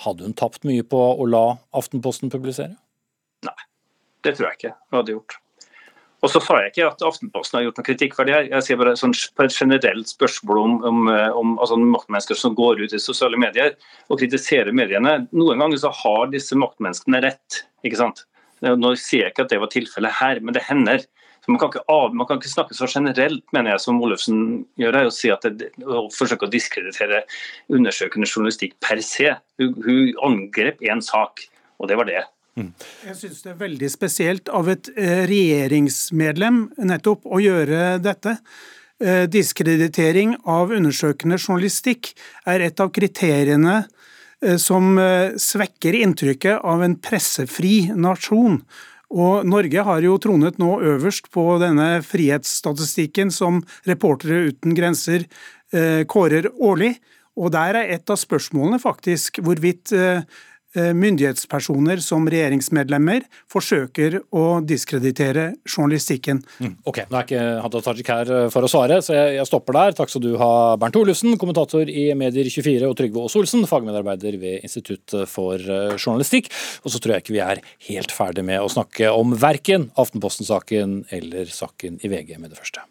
Hadde 0.06 0.24
hun 0.24 0.38
tapt 0.38 0.64
mye 0.64 0.86
på 0.86 0.96
å 0.96 1.26
la 1.28 1.44
Aftenposten 1.76 2.30
publisere? 2.32 2.78
Nei, 3.44 3.58
det 4.24 4.38
tror 4.38 4.50
jeg 4.50 4.60
ikke 4.60 4.76
hun 4.78 5.02
hadde 5.02 5.16
gjort. 5.18 5.40
Og 6.20 6.28
så 6.28 6.40
sa 6.44 6.58
jeg 6.60 6.72
ikke 6.72 6.88
at 6.90 7.02
Aftenposten 7.04 7.56
har 7.56 7.66
gjort 7.66 7.78
noe 7.80 7.86
kritikk 7.86 8.16
for 8.16 8.28
det. 8.28 8.42
Jeg 8.50 8.64
sier 8.66 8.78
bare 8.80 8.92
sånn, 8.98 9.14
på 9.36 9.44
et 9.46 9.56
generelt 9.56 10.10
spørsmål 10.10 10.58
om, 10.60 10.74
om, 10.84 10.98
om 11.40 11.54
altså, 11.56 11.78
maktmennesker 11.80 12.36
som 12.36 12.56
går 12.58 12.82
ut 12.84 12.96
i 12.96 13.00
sosiale 13.00 13.40
medier 13.40 13.72
og 14.08 14.20
kritiserer 14.20 14.76
mediene. 14.76 15.22
Noen 15.32 15.64
ganger 15.64 15.80
så 15.80 15.92
har 16.02 16.28
disse 16.32 16.58
maktmenneskene 16.60 17.22
rett. 17.24 17.62
ikke 17.86 18.02
sant? 18.02 18.26
Nå 18.60 18.92
sier 19.00 19.26
jeg 19.26 19.34
ikke 19.34 19.46
at 19.46 19.52
det 19.54 19.60
var 19.62 19.72
tilfellet 19.72 20.16
her, 20.20 20.40
men 20.44 20.56
det 20.56 20.66
hender. 20.66 21.04
Man 21.48 21.58
kan, 21.58 21.72
av, 21.88 22.14
man, 22.14 22.26
kan 22.28 22.38
ikke 22.38 22.52
snakke 22.52 22.76
så 22.76 22.86
generelt, 22.90 23.42
mener 23.54 23.72
jeg, 23.72 23.82
som 23.86 24.00
Olufsen 24.04 24.42
gjør 24.78 24.98
her, 24.98 25.08
og 25.08 25.14
si 25.16 25.30
at 25.32 25.46
det, 25.58 25.70
og 25.86 26.10
forsøke 26.14 26.46
å 26.46 26.52
diskreditere 26.52 27.22
undersøkende 27.72 28.28
journalistikk 28.28 28.76
per 28.84 29.00
se. 29.04 29.32
Hun, 29.60 29.72
hun 29.86 30.20
angrep 30.28 30.84
én 30.84 31.00
sak, 31.04 31.46
og 31.80 31.88
det 31.90 31.96
var 31.98 32.10
det. 32.10 32.26
Mm. 32.60 32.74
Jeg 33.06 33.16
syns 33.22 33.40
det 33.46 33.54
er 33.54 33.62
veldig 33.62 33.90
spesielt 33.90 34.52
av 34.52 34.68
et 34.68 34.90
eh, 34.96 35.22
regjeringsmedlem 35.30 36.60
nettopp 36.90 37.24
å 37.24 37.40
gjøre 37.40 37.96
dette. 38.04 38.36
Eh, 39.00 39.24
diskreditering 39.32 40.36
av 40.44 40.74
undersøkende 40.76 41.40
journalistikk 41.40 42.12
er 42.52 42.68
et 42.68 42.84
av 42.84 42.92
kriteriene 42.92 43.80
Eh, 43.80 43.99
som 44.60 44.98
eh, 44.98 45.36
svekker 45.36 45.96
inntrykket 46.00 46.64
av 46.64 46.84
en 46.84 46.96
pressefri 46.96 47.90
nasjon. 47.92 48.60
Og 49.10 49.46
Norge 49.48 49.84
har 49.86 50.04
jo 50.06 50.18
tronet 50.22 50.60
nå 50.62 50.76
øverst 50.86 51.32
på 51.34 51.44
denne 51.62 51.98
frihetsstatistikken 52.06 53.32
som 53.34 53.58
Reportere 53.88 54.52
uten 54.52 54.76
grenser 54.78 55.26
eh, 55.74 56.06
kårer 56.06 56.48
årlig. 56.56 56.94
Og 57.40 57.50
der 57.54 57.78
er 57.78 57.94
et 57.96 58.10
av 58.10 58.18
spørsmålene 58.20 58.78
faktisk 58.82 59.42
hvorvidt 59.42 59.92
eh, 59.96 60.22
myndighetspersoner 60.76 62.00
som 62.04 62.28
regjeringsmedlemmer 62.30 63.24
forsøker 63.50 64.20
å 64.36 64.44
diskreditere 64.62 65.46
journalistikken. 65.66 66.42
Mm, 66.60 66.76
ok, 66.86 67.02
Nå 67.10 67.18
er 67.18 67.26
ikke 67.26 67.46
Hadia 67.64 67.84
Tajik 67.86 68.12
her 68.12 68.32
eh, 68.36 68.46
for 68.54 68.66
å 68.66 68.70
svare, 68.70 69.00
så 69.04 69.16
jeg, 69.16 69.46
stopper 69.48 69.78
der. 69.78 69.96
Takk 69.98 70.12
skal 70.12 70.24
du 70.24 70.30
ha, 70.40 70.52
Bernt 70.80 70.98
Olufsen, 71.00 71.34
kommentator 71.40 71.90
i 71.90 72.10
Medier24, 72.18 72.86
og 72.86 72.96
Trygve 72.98 73.24
Aas 73.24 73.36
Olsen, 73.40 73.66
fagmedarbeider 73.70 74.38
ved 74.42 74.66
Institutt 74.66 75.16
for 75.30 75.58
journalistikk. 75.60 76.52
Og 76.84 76.94
så 76.94 77.02
tror 77.02 77.16
jeg 77.16 77.24
ikke 77.26 77.36
vi 77.36 77.44
er 77.44 77.64
helt 77.90 78.14
ferdig 78.14 78.46
med 78.46 78.62
å 78.62 78.70
snakke 78.70 79.10
om 79.14 79.34
verken 79.40 79.90
Aftenposten-saken 80.00 81.04
eller 81.16 81.50
saken 81.50 82.00
i 82.04 82.12
VG 82.12 82.36
med 82.38 82.52
det 82.52 82.60
første. 82.60 82.84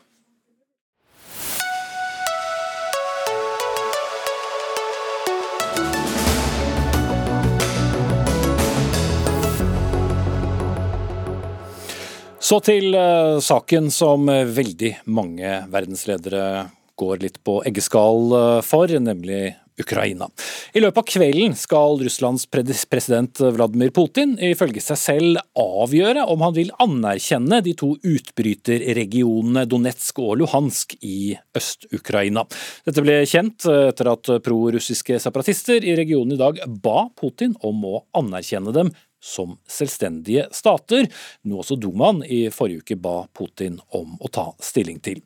Så 12.50 12.58
til 12.66 12.96
uh, 12.98 13.38
saken 13.46 13.92
som 13.94 14.26
veldig 14.26 14.96
mange 15.14 15.52
verdensledere 15.70 16.70
går 16.98 17.20
litt 17.22 17.36
på 17.46 17.60
eggeskall 17.70 18.32
uh, 18.34 18.62
for, 18.66 18.90
nemlig 18.90 19.52
Ukraina. 19.80 20.26
I 20.74 20.82
løpet 20.82 20.98
av 20.98 21.06
kvelden 21.08 21.54
skal 21.56 22.02
Russlands 22.02 22.48
president 22.50 23.38
Vladimir 23.54 23.94
Putin 23.96 24.34
ifølge 24.42 24.82
seg 24.82 24.98
selv 25.00 25.44
avgjøre 25.62 26.26
om 26.34 26.42
han 26.44 26.56
vil 26.58 26.74
anerkjenne 26.84 27.62
de 27.64 27.76
to 27.78 27.94
utbryterregionene 28.02 29.64
Donetsk 29.70 30.20
og 30.26 30.42
Luhansk 30.42 30.98
i 31.06 31.38
Øst-Ukraina. 31.56 32.44
Dette 32.90 33.06
ble 33.06 33.22
kjent 33.30 33.70
etter 33.72 34.12
at 34.12 34.34
prorussiske 34.44 35.22
separatister 35.24 35.86
i 35.86 35.96
regionen 36.02 36.36
i 36.36 36.42
dag 36.42 36.60
ba 36.84 37.06
Putin 37.16 37.56
om 37.62 37.86
å 37.88 38.02
anerkjenne 38.20 38.76
dem 38.76 38.92
som 39.20 39.58
selvstendige 39.68 40.48
stater, 40.56 41.10
noe 41.48 41.64
også 41.64 41.78
Duman 41.80 42.24
i 42.24 42.48
forrige 42.54 42.84
uke 42.84 43.00
ba 43.00 43.18
Putin 43.36 43.80
om 43.96 44.16
å 44.20 44.32
ta 44.32 44.50
stilling 44.64 45.02
til. 45.04 45.22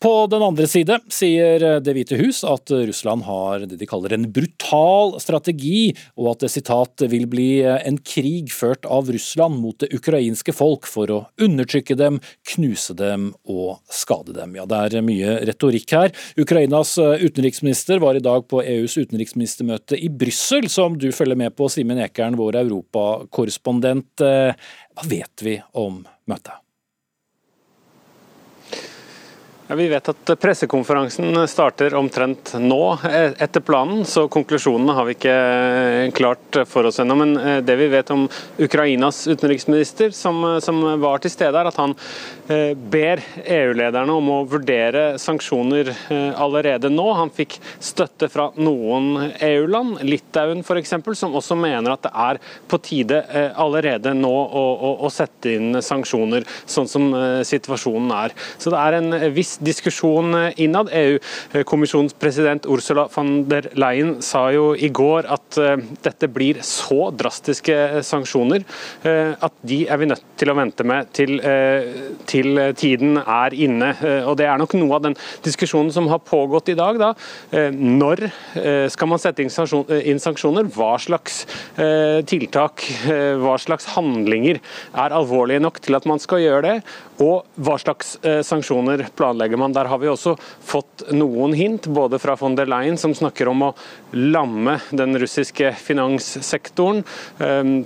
På 0.00 0.26
den 0.32 0.40
andre 0.40 0.64
side 0.64 0.96
sier 1.12 1.60
Det 1.84 1.92
hvite 1.92 2.16
hus 2.16 2.38
at 2.48 2.70
Russland 2.72 3.26
har 3.26 3.66
det 3.68 3.76
de 3.82 3.88
kaller 3.88 4.14
en 4.16 4.24
brutal 4.32 5.12
strategi, 5.20 5.92
og 6.16 6.30
at 6.32 6.46
det 6.46 6.50
sitat 6.54 7.04
vil 7.12 7.26
bli 7.28 7.48
en 7.60 7.98
krig 8.00 8.48
ført 8.54 8.88
av 8.88 9.10
Russland 9.12 9.58
mot 9.60 9.76
det 9.82 9.90
ukrainske 9.92 10.54
folk 10.56 10.88
for 10.88 11.12
å 11.12 11.18
undertrykke 11.42 11.98
dem, 12.00 12.16
knuse 12.54 12.96
dem 12.96 13.30
og 13.44 13.82
skade 13.92 14.32
dem. 14.38 14.56
Ja, 14.56 14.64
det 14.70 15.02
er 15.02 15.04
mye 15.04 15.36
retorikk 15.50 15.92
her. 15.98 16.16
Ukrainas 16.40 16.94
utenriksminister 16.96 18.00
var 18.00 18.16
i 18.16 18.24
dag 18.24 18.48
på 18.48 18.64
EUs 18.64 18.96
utenriksministermøte 18.96 20.00
i 20.00 20.08
Brussel, 20.08 20.70
som 20.72 20.96
du 20.96 21.10
følger 21.12 21.36
med 21.44 21.56
på, 21.60 21.68
Simen 21.68 22.00
Ekern, 22.00 22.40
vår 22.40 22.62
europakorrespondent. 22.64 24.24
Hva 24.24 25.12
vet 25.12 25.44
vi 25.44 25.60
om 25.76 26.02
møtet? 26.30 26.56
Ja, 29.70 29.76
vi 29.76 29.88
vet 29.88 30.08
at 30.10 30.30
pressekonferansen 30.42 31.36
starter 31.46 31.94
omtrent 31.94 32.56
nå 32.58 32.98
e- 33.06 33.36
etter 33.38 33.62
planen, 33.62 34.00
så 34.02 34.24
konklusjonene 34.26 34.96
har 34.96 35.04
vi 35.06 35.12
ikke 35.14 35.34
klart 36.18 36.56
for 36.66 36.88
oss 36.88 36.98
ennå. 36.98 37.14
Men 37.20 37.36
eh, 37.38 37.58
det 37.62 37.76
vi 37.78 37.86
vet 37.92 38.10
om 38.10 38.24
Ukrainas 38.58 39.20
utenriksminister, 39.30 40.10
som, 40.10 40.42
som 40.58 40.80
var 40.98 41.22
til 41.22 41.30
stede 41.30 41.54
er 41.54 41.70
at 41.70 41.78
han 41.78 41.94
eh, 42.50 42.72
ber 42.74 43.22
EU-lederne 43.44 44.16
om 44.18 44.32
å 44.34 44.40
vurdere 44.50 45.04
sanksjoner 45.22 45.92
eh, 45.94 46.34
allerede 46.34 46.90
nå. 46.90 47.06
Han 47.20 47.30
fikk 47.30 47.60
støtte 47.78 48.26
fra 48.32 48.48
noen 48.58 49.30
EU-land, 49.38 50.02
Litauen 50.02 50.66
f.eks., 50.66 50.96
som 51.22 51.38
også 51.38 51.54
mener 51.54 51.94
at 51.94 52.08
det 52.08 52.14
er 52.26 52.42
på 52.66 52.82
tide 52.90 53.22
allerede 53.54 54.16
nå 54.18 54.34
å, 54.34 54.66
å, 54.74 54.92
å 55.06 55.14
sette 55.14 55.54
inn 55.54 55.78
sanksjoner, 55.78 56.42
sånn 56.66 56.90
som 56.90 57.08
situasjonen 57.46 58.10
er. 58.18 58.34
Så 58.58 58.74
det 58.74 58.82
er 58.82 58.98
en 58.98 59.20
viss 59.30 59.59
diskusjon 59.60 60.34
innad. 60.56 60.90
EU-kommisjonens 60.92 62.14
president 62.18 62.66
Ursula 62.66 63.08
von 63.14 63.48
der 63.48 63.70
Leyen 63.74 64.16
sa 64.24 64.46
jo 64.54 64.72
i 64.74 64.90
går 64.92 65.28
at 65.30 65.58
eh, 65.60 65.76
dette 66.04 66.28
blir 66.32 66.60
så 66.66 67.10
drastiske 67.16 68.02
sanksjoner 68.06 68.64
eh, 69.06 69.32
at 69.34 69.56
de 69.66 69.82
er 69.88 70.00
vi 70.00 70.08
nødt 70.10 70.24
til 70.40 70.52
å 70.52 70.56
vente 70.58 70.86
med 70.86 71.10
til, 71.16 71.36
eh, 71.44 72.14
til 72.30 72.60
tiden 72.78 73.20
er 73.20 73.54
inne. 73.54 73.92
Og 74.26 74.36
Det 74.40 74.46
er 74.46 74.58
nok 74.60 74.74
noe 74.78 74.96
av 74.96 75.04
den 75.04 75.16
diskusjonen 75.44 75.92
som 75.92 76.08
har 76.10 76.22
pågått 76.24 76.70
i 76.72 76.76
dag. 76.78 76.98
Da. 77.00 77.10
Når 77.74 78.22
skal 78.92 79.08
man 79.10 79.20
sette 79.20 79.42
inn 79.42 79.50
sanksjoner? 80.22 80.68
Hva 80.74 80.94
slags 81.00 81.42
tiltak, 82.30 82.84
hva 83.40 83.56
slags 83.60 83.88
handlinger 83.96 84.60
er 84.94 85.16
alvorlige 85.16 85.62
nok 85.62 85.80
til 85.84 85.98
at 85.98 86.06
man 86.08 86.22
skal 86.22 86.42
gjøre 86.44 86.62
det? 86.66 86.76
Og 87.24 87.46
hva 87.60 87.76
slags 87.80 88.16
sanksjoner 88.46 89.06
planlegger 89.18 89.49
man. 89.58 89.72
Der 89.72 89.90
har 89.90 89.98
vi 89.98 90.10
også 90.10 90.36
fått 90.38 91.06
noen 91.10 91.56
hint, 91.56 91.88
både 91.90 92.20
fra 92.22 92.36
von 92.38 92.54
der 92.58 92.70
Leyen, 92.70 92.98
som 93.00 93.14
snakker 93.16 93.50
om 93.50 93.70
å 93.70 93.74
lamme 94.12 94.78
den 94.90 95.18
russiske 95.18 95.72
finanssektoren. 95.80 97.04
Ehm, 97.42 97.84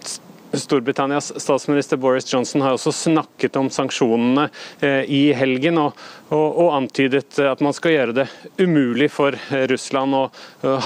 Storbritannias 0.55 1.33
statsminister 1.43 1.99
Boris 1.99 2.29
Johnson 2.31 2.63
har 2.63 2.77
også 2.77 2.93
snakket 2.95 3.57
om 3.59 3.71
sanksjonene 3.75 4.45
eh, 4.81 5.03
i 5.11 5.23
helgen, 5.35 5.81
og, 5.83 5.99
og, 6.29 6.45
og, 6.47 6.69
antydet 6.77 7.41
at 7.43 7.65
man 7.65 7.75
skal 7.75 7.97
gjøre 7.97 8.15
det 8.21 8.29
umulig 8.61 9.11
for 9.11 9.35
Russland 9.71 10.15
å 10.15 10.25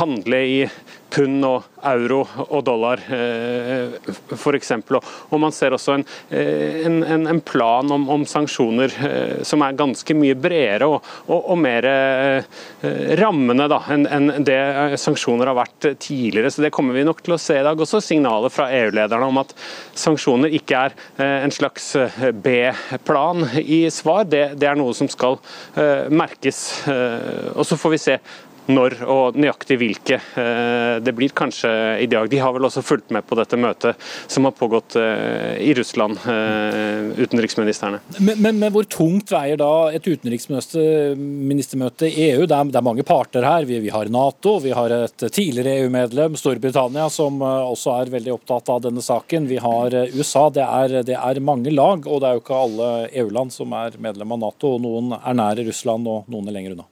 handle 0.00 0.40
i 0.40 0.62
pund 1.12 1.44
og 1.46 1.66
euro 1.88 2.20
og 2.48 2.62
dollar, 2.66 3.00
eh, 3.14 3.94
f.eks. 4.34 4.72
Og 5.30 5.40
man 5.40 5.54
ser 5.54 5.74
også 5.76 5.96
en, 5.96 6.04
eh, 6.30 6.84
en, 6.86 7.26
en 7.28 7.40
plan 7.40 7.90
om, 7.94 8.08
om, 8.10 8.26
sanksjoner 8.28 8.94
eh, 9.08 9.34
som 9.46 9.62
er 9.64 9.78
ganske 9.78 10.16
mye 10.18 10.36
bredere 10.38 10.88
og, 10.88 11.06
og, 11.26 11.52
og 11.54 11.58
mer 11.60 11.86
rammende 13.18 13.66
enn 13.92 14.06
en 14.06 14.44
det 14.44 14.58
sanksjoner 15.00 15.50
har 15.50 15.56
vært 15.58 15.86
tidligere. 16.02 16.50
Så 16.52 16.62
Det 16.64 16.72
kommer 16.74 16.96
vi 16.96 17.06
nok 17.06 17.22
til 17.24 17.36
å 17.36 17.40
se 17.40 17.58
i 17.58 17.64
dag. 17.64 17.78
Også 17.78 18.00
signaler 18.04 18.52
fra 18.52 18.68
EU-lederne 18.74 19.28
om 19.28 19.40
at 19.40 19.54
sanksjoner 19.98 20.52
ikke 20.58 20.82
er 20.88 20.96
en 21.44 21.54
slags 21.54 21.90
B-plan 22.44 23.46
i 23.60 23.80
svar. 23.94 24.26
Det, 24.28 24.44
det, 24.60 24.68
er 24.70 24.78
noe 24.78 24.94
som 24.96 25.10
skal 25.10 25.38
merkes. 26.12 26.60
Og 27.54 27.64
Så 27.66 27.78
får 27.80 27.94
vi 27.94 28.02
se 28.02 28.18
når 28.68 28.98
og 29.08 29.36
nøyaktig 29.40 29.78
hvilke 29.80 30.18
eh, 30.18 30.98
det 31.04 31.12
blir 31.16 31.32
kanskje 31.36 31.70
i 32.02 32.06
dag. 32.10 32.28
De 32.30 32.38
har 32.42 32.52
vel 32.54 32.64
også 32.68 32.82
fulgt 32.84 33.10
med 33.14 33.22
på 33.28 33.34
dette 33.38 33.56
møtet 33.60 33.96
som 34.28 34.44
har 34.48 34.52
pågått 34.56 34.96
eh, 35.00 35.56
i 35.64 35.74
Russland, 35.76 36.18
eh, 36.28 37.08
utenriksministrene. 37.18 37.98
Men, 38.18 38.36
men, 38.44 38.58
men 38.60 38.72
hvor 38.74 38.84
tungt 38.90 39.32
veier 39.32 39.56
da 39.60 39.90
et 39.94 40.06
utenriksministermøte 40.08 42.06
i 42.08 42.30
EU? 42.32 42.42
Det 42.44 42.56
er, 42.56 42.64
det 42.72 42.80
er 42.80 42.88
mange 42.90 43.06
parter 43.08 43.42
her. 43.46 43.62
Vi, 43.68 43.80
vi, 43.84 43.92
har 43.94 44.06
Nato, 44.12 44.58
vi 44.64 44.72
har 44.76 44.90
et 44.98 45.20
tidligere 45.26 45.78
EU-medlem, 45.84 46.36
Storbritannia, 46.38 47.08
som 47.12 47.42
også 47.42 47.90
er 48.02 48.14
veldig 48.18 48.32
opptatt 48.36 48.68
av 48.74 48.82
denne 48.84 49.02
saken. 49.04 49.48
Vi 49.48 49.58
har 49.64 49.88
USA. 50.14 50.48
Det 50.52 50.64
er, 50.64 50.88
det 51.06 51.16
er 51.16 51.40
mange 51.44 51.70
lag, 51.72 52.06
og 52.06 52.20
det 52.20 52.28
er 52.28 52.34
jo 52.36 52.42
ikke 52.44 52.62
alle 52.66 52.86
EU-land 53.22 53.50
som 53.54 53.72
er 53.76 53.96
medlem 54.02 54.32
av 54.36 54.40
Nato. 54.44 54.68
Noen 54.82 55.06
er 55.18 55.34
nære 55.38 55.66
Russland, 55.70 56.02
og 56.08 56.18
noen 56.32 56.48
er 56.50 56.54
lenger 56.58 56.72
unna. 56.76 56.86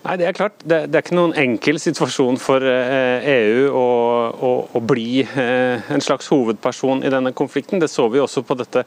Nei, 0.00 0.16
Det 0.16 0.26
er 0.26 0.36
klart. 0.36 0.60
Det, 0.64 0.84
det, 0.88 0.96
er 0.96 1.04
ikke 1.04 1.16
noen 1.18 1.36
enkel 1.36 1.80
situasjon 1.80 2.38
for 2.40 2.64
eh, 2.64 3.26
EU 3.36 3.64
å, 3.76 3.88
å, 4.32 4.52
å 4.78 4.80
bli 4.80 5.20
eh, 5.20 5.90
en 5.92 6.04
slags 6.04 6.30
hovedperson 6.32 7.04
i 7.04 7.12
denne 7.12 7.34
konflikten. 7.36 7.82
Det 7.82 7.90
så 7.92 8.08
vi 8.08 8.22
også 8.22 8.40
på 8.48 8.56
dette 8.56 8.86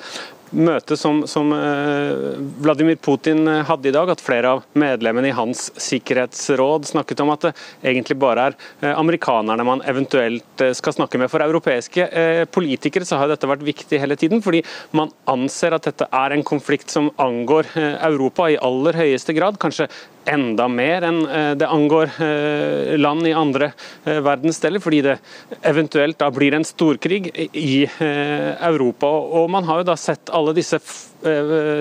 møtet 0.54 0.97
som, 0.97 1.21
som 1.30 1.52
eh, 1.54 2.39
Vladimir 2.65 2.97
Putin 3.02 3.45
hadde 3.45 3.91
i 3.91 3.93
dag, 3.93 4.10
at 4.10 4.23
flere 4.26 4.56
av 4.56 4.63
medlemmene 4.78 5.30
i 5.30 5.36
hans 5.38 5.67
sikkerhetsråd 5.82 6.89
snakket 6.89 7.21
om 7.21 7.34
at 7.34 7.45
det 7.45 7.54
egentlig 7.91 8.17
bare 8.21 8.47
er 8.49 8.95
amerikanerne 8.97 9.65
man 9.69 9.86
eventuelt 9.89 10.65
skal 10.73 10.97
snakke 10.97 11.21
med. 11.21 11.30
For 11.30 11.45
europeiske 11.45 12.08
politikere 12.54 13.06
så 13.06 13.21
har 13.21 13.30
dette 13.30 13.49
vært 13.49 13.65
viktig 13.65 14.02
hele 14.02 14.17
tiden, 14.17 14.41
fordi 14.45 14.63
man 14.97 15.13
anser 15.30 15.78
at 15.78 15.86
dette 15.91 16.10
er 16.10 16.34
en 16.34 16.45
konflikt 16.45 16.93
som 16.93 17.13
angår 17.21 17.69
Europa 17.78 18.49
i 18.49 18.58
aller 18.58 18.97
høyeste 18.97 19.38
grad. 19.38 19.62
Kanskje 19.62 19.91
enda 20.25 20.67
mer 20.67 21.05
enn 21.07 21.21
eh, 21.27 21.51
det 21.59 21.67
angår 21.67 22.12
eh, 22.23 22.97
land 22.97 23.27
i 23.27 23.33
andre 23.33 23.71
eh, 24.05 24.19
verdensdeler, 24.23 24.81
fordi 24.83 25.01
det 25.05 25.17
eventuelt 25.62 26.19
da 26.19 26.29
blir 26.33 26.55
en 26.55 26.65
storkrig 26.67 27.31
i 27.53 27.86
Europa. 27.93 29.07
Og 29.07 29.49
man 29.51 29.67
har 29.67 29.81
jo 29.81 29.89
da 29.91 29.97
sett 29.99 30.31
alle 30.33 30.55
disse 30.55 30.79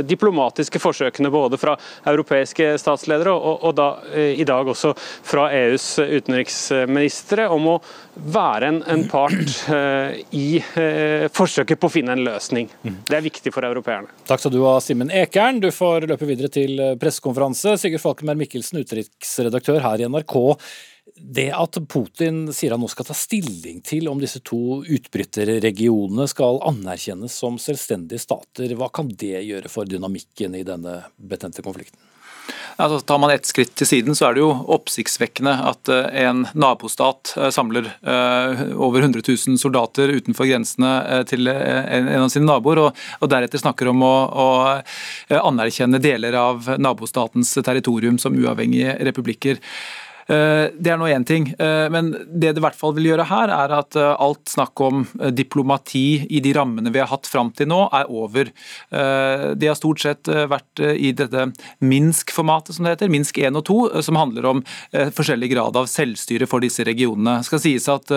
diplomatiske 0.07 0.79
forsøkene 0.79 1.31
både 1.35 1.59
fra 1.59 1.73
europeiske 2.07 2.77
statsledere 2.79 3.33
og, 3.35 3.65
og 3.67 3.73
da 3.75 3.89
i 4.15 4.45
dag 4.47 4.69
også 4.71 4.93
fra 5.27 5.49
EUs 5.57 5.87
utenriksministre 5.99 7.49
om 7.51 7.67
å 7.73 7.75
være 8.15 8.69
en, 8.69 8.79
en 8.87 9.03
part 9.09 9.55
uh, 9.73 10.13
i 10.37 10.61
uh, 10.61 11.29
forsøket 11.33 11.81
på 11.81 11.89
å 11.89 11.93
finne 11.93 12.15
en 12.15 12.25
løsning. 12.27 12.69
Det 12.83 13.17
er 13.17 13.25
viktig 13.25 13.53
for 13.55 13.65
europeerne. 13.67 14.13
Takk 14.29 14.43
skal 14.45 14.53
du 14.55 14.61
ha, 14.67 14.77
Simen 14.85 15.11
Ekern. 15.11 15.63
Du 15.63 15.71
får 15.75 16.07
løpe 16.11 16.29
videre 16.29 16.53
til 16.53 16.79
pressekonferanse. 17.01 17.75
Sigurd 17.81 18.05
Falkenberg 18.05 18.32
Mikkelsen, 18.39 18.83
utenriksredaktør 18.83 19.83
her 19.85 20.03
i 20.03 20.09
NRK. 20.09 20.37
Det 21.13 21.49
at 21.55 21.79
Putin 21.91 22.45
sier 22.55 22.75
han 22.75 22.83
nå 22.83 22.89
skal 22.91 23.09
ta 23.09 23.17
stilling 23.17 23.81
til 23.85 24.09
om 24.11 24.21
disse 24.23 24.41
to 24.47 24.81
utbryterregionene 24.83 26.29
skal 26.31 26.63
anerkjennes 26.71 27.35
som 27.43 27.59
selvstendige 27.61 28.23
stater, 28.23 28.77
hva 28.79 28.89
kan 28.95 29.11
det 29.11 29.43
gjøre 29.43 29.73
for 29.73 29.89
dynamikken 29.89 30.57
i 30.59 30.65
denne 30.67 31.01
betente 31.19 31.65
konflikten? 31.67 32.12
Altså, 32.77 33.01
tar 33.07 33.19
man 33.19 33.31
ett 33.31 33.47
skritt 33.47 33.75
til 33.79 33.87
siden, 33.87 34.17
så 34.17 34.29
er 34.29 34.37
det 34.37 34.43
jo 34.43 34.51
oppsiktsvekkende 34.75 35.53
at 35.71 35.91
eh, 35.93 36.09
en 36.25 36.45
nabostat 36.59 37.35
eh, 37.37 37.51
samler 37.55 37.87
eh, 37.87 38.63
over 38.75 39.05
100 39.05 39.23
000 39.23 39.61
soldater 39.61 40.11
utenfor 40.17 40.49
grensene 40.49 41.23
til 41.29 41.51
en 41.53 42.11
av 42.17 42.31
sine 42.33 42.49
naboer, 42.49 42.81
og, 42.89 43.29
deretter 43.33 43.61
snakker 43.61 43.91
om 43.93 44.03
å, 44.05 44.13
å, 44.29 44.49
anerkjenne 45.39 46.01
deler 46.03 46.37
av 46.39 46.67
nabostatens 46.81 47.55
territorium 47.65 48.19
som 48.21 48.37
uavhengige 48.37 48.97
republikker. 49.07 49.61
Eh, 50.33 50.71
det 50.79 50.93
er 50.93 51.01
nå 51.01 51.09
én 51.13 51.27
ting, 51.29 51.51
eh, 51.59 51.89
men 51.93 52.13
det 52.13 52.53
det 52.53 52.61
i 52.61 52.65
hvert 52.65 52.79
fall 52.79 52.95
vil 52.97 53.11
gjøre 53.11 53.27
her, 53.29 53.53
er 53.53 53.75
at 53.77 53.97
eh, 53.99 54.15
alt 54.23 54.49
snakk 54.49 54.81
om 54.85 55.05
diplomati 55.35 56.25
i 56.33 56.41
de 56.45 56.55
rammene 56.57 56.93
vi 56.93 57.01
har 57.03 57.11
hatt 57.11 57.29
fram 57.29 57.51
til 57.57 57.69
nå, 57.71 57.81
er 57.93 58.09
over. 58.13 58.51
Det 58.93 59.69
har 59.69 59.77
stort 59.77 60.01
sett 60.03 60.29
vært 60.29 60.81
i 60.81 61.11
dette 61.17 61.45
Minsk-formatet, 61.85 62.75
som 62.75 62.87
det 62.87 62.95
heter, 62.95 63.11
Minsk 63.13 63.39
1 63.41 63.59
og 63.59 63.65
2, 63.69 63.77
som 64.05 64.19
handler 64.19 64.49
om 64.49 64.63
forskjellig 64.93 65.51
grad 65.53 65.77
av 65.79 65.89
selvstyre 65.91 66.49
for 66.51 66.65
disse 66.65 66.85
regionene. 66.87 67.39
Det 67.41 67.49
skal 67.49 67.63
sies 67.63 67.89
at 67.93 68.13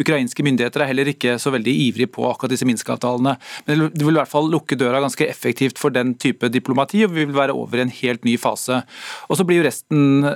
ukrainske 0.00 0.44
myndigheter 0.46 0.84
er 0.84 0.90
heller 0.92 1.10
ikke 1.12 1.36
så 1.42 1.52
veldig 1.54 1.74
ivrige 1.86 2.12
på 2.12 2.26
akkurat 2.28 2.54
disse 2.54 2.68
Minsk-avtalene, 2.68 3.36
men 3.68 3.84
det 3.94 4.04
vil 4.06 4.16
i 4.16 4.20
hvert 4.20 4.32
fall 4.32 4.50
lukke 4.52 4.78
døra 4.80 5.02
ganske 5.02 5.28
effektivt 5.28 5.80
for 5.80 5.94
den 5.94 6.14
type 6.20 6.50
diplomati, 6.52 7.04
og 7.06 7.14
vi 7.16 7.26
vil 7.26 7.36
være 7.36 7.56
over 7.56 7.80
i 7.80 7.86
en 7.86 7.94
helt 8.02 8.26
ny 8.28 8.36
fase. 8.40 8.82
Og 9.28 9.40
Så 9.40 9.48
blir 9.48 9.62
jo 9.62 9.68
resten 9.68 10.28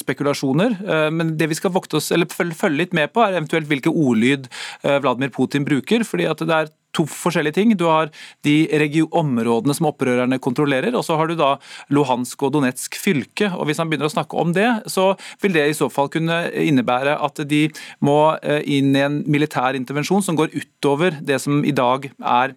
spekulasjon 0.00 0.49
provokasjoner. 0.50 1.06
Eh, 1.06 1.10
men 1.10 1.36
det 1.36 1.48
vi 1.48 1.54
skal 1.54 1.72
vokte 1.72 1.96
oss, 1.96 2.10
eller 2.12 2.26
følge 2.26 2.76
litt 2.76 2.92
med 2.92 3.12
på, 3.12 3.22
er 3.22 3.38
eventuelt 3.38 3.68
hvilke 3.68 3.90
ordlyd 3.90 4.48
eh, 4.82 5.00
Vladimir 5.00 5.30
Putin 5.30 5.64
bruker. 5.64 6.04
fordi 6.04 6.26
at 6.26 6.38
det 6.38 6.54
er 6.54 6.70
to 6.92 7.06
forskjellige 7.06 7.54
ting. 7.54 7.76
Du 7.76 7.86
har 7.86 8.10
de 8.42 8.66
områdene 9.12 9.74
som 9.74 9.86
opprørerne 9.86 10.40
kontrollerer, 10.40 10.94
og 10.94 11.04
så 11.04 11.16
har 11.16 11.28
du 11.28 11.36
da 11.36 11.58
Luhansk 11.90 12.42
og 12.42 12.52
Donetsk 12.52 12.96
fylke. 12.98 13.52
og 13.54 13.66
Hvis 13.66 13.78
han 13.78 13.88
begynner 13.88 14.06
å 14.06 14.14
snakke 14.14 14.36
om 14.36 14.52
det, 14.52 14.68
så 14.86 15.16
vil 15.40 15.52
det 15.52 15.68
i 15.68 15.76
så 15.76 15.88
fall 15.88 16.08
kunne 16.08 16.50
innebære 16.50 17.14
at 17.20 17.46
de 17.46 17.70
må 18.00 18.36
eh, 18.42 18.62
inn 18.66 18.96
i 18.96 19.04
en 19.06 19.22
militær 19.26 19.78
intervensjon 19.78 20.22
som 20.22 20.36
går 20.36 20.50
utover 20.50 21.20
det 21.22 21.40
som 21.40 21.64
i 21.64 21.72
dag 21.72 22.10
er 22.18 22.56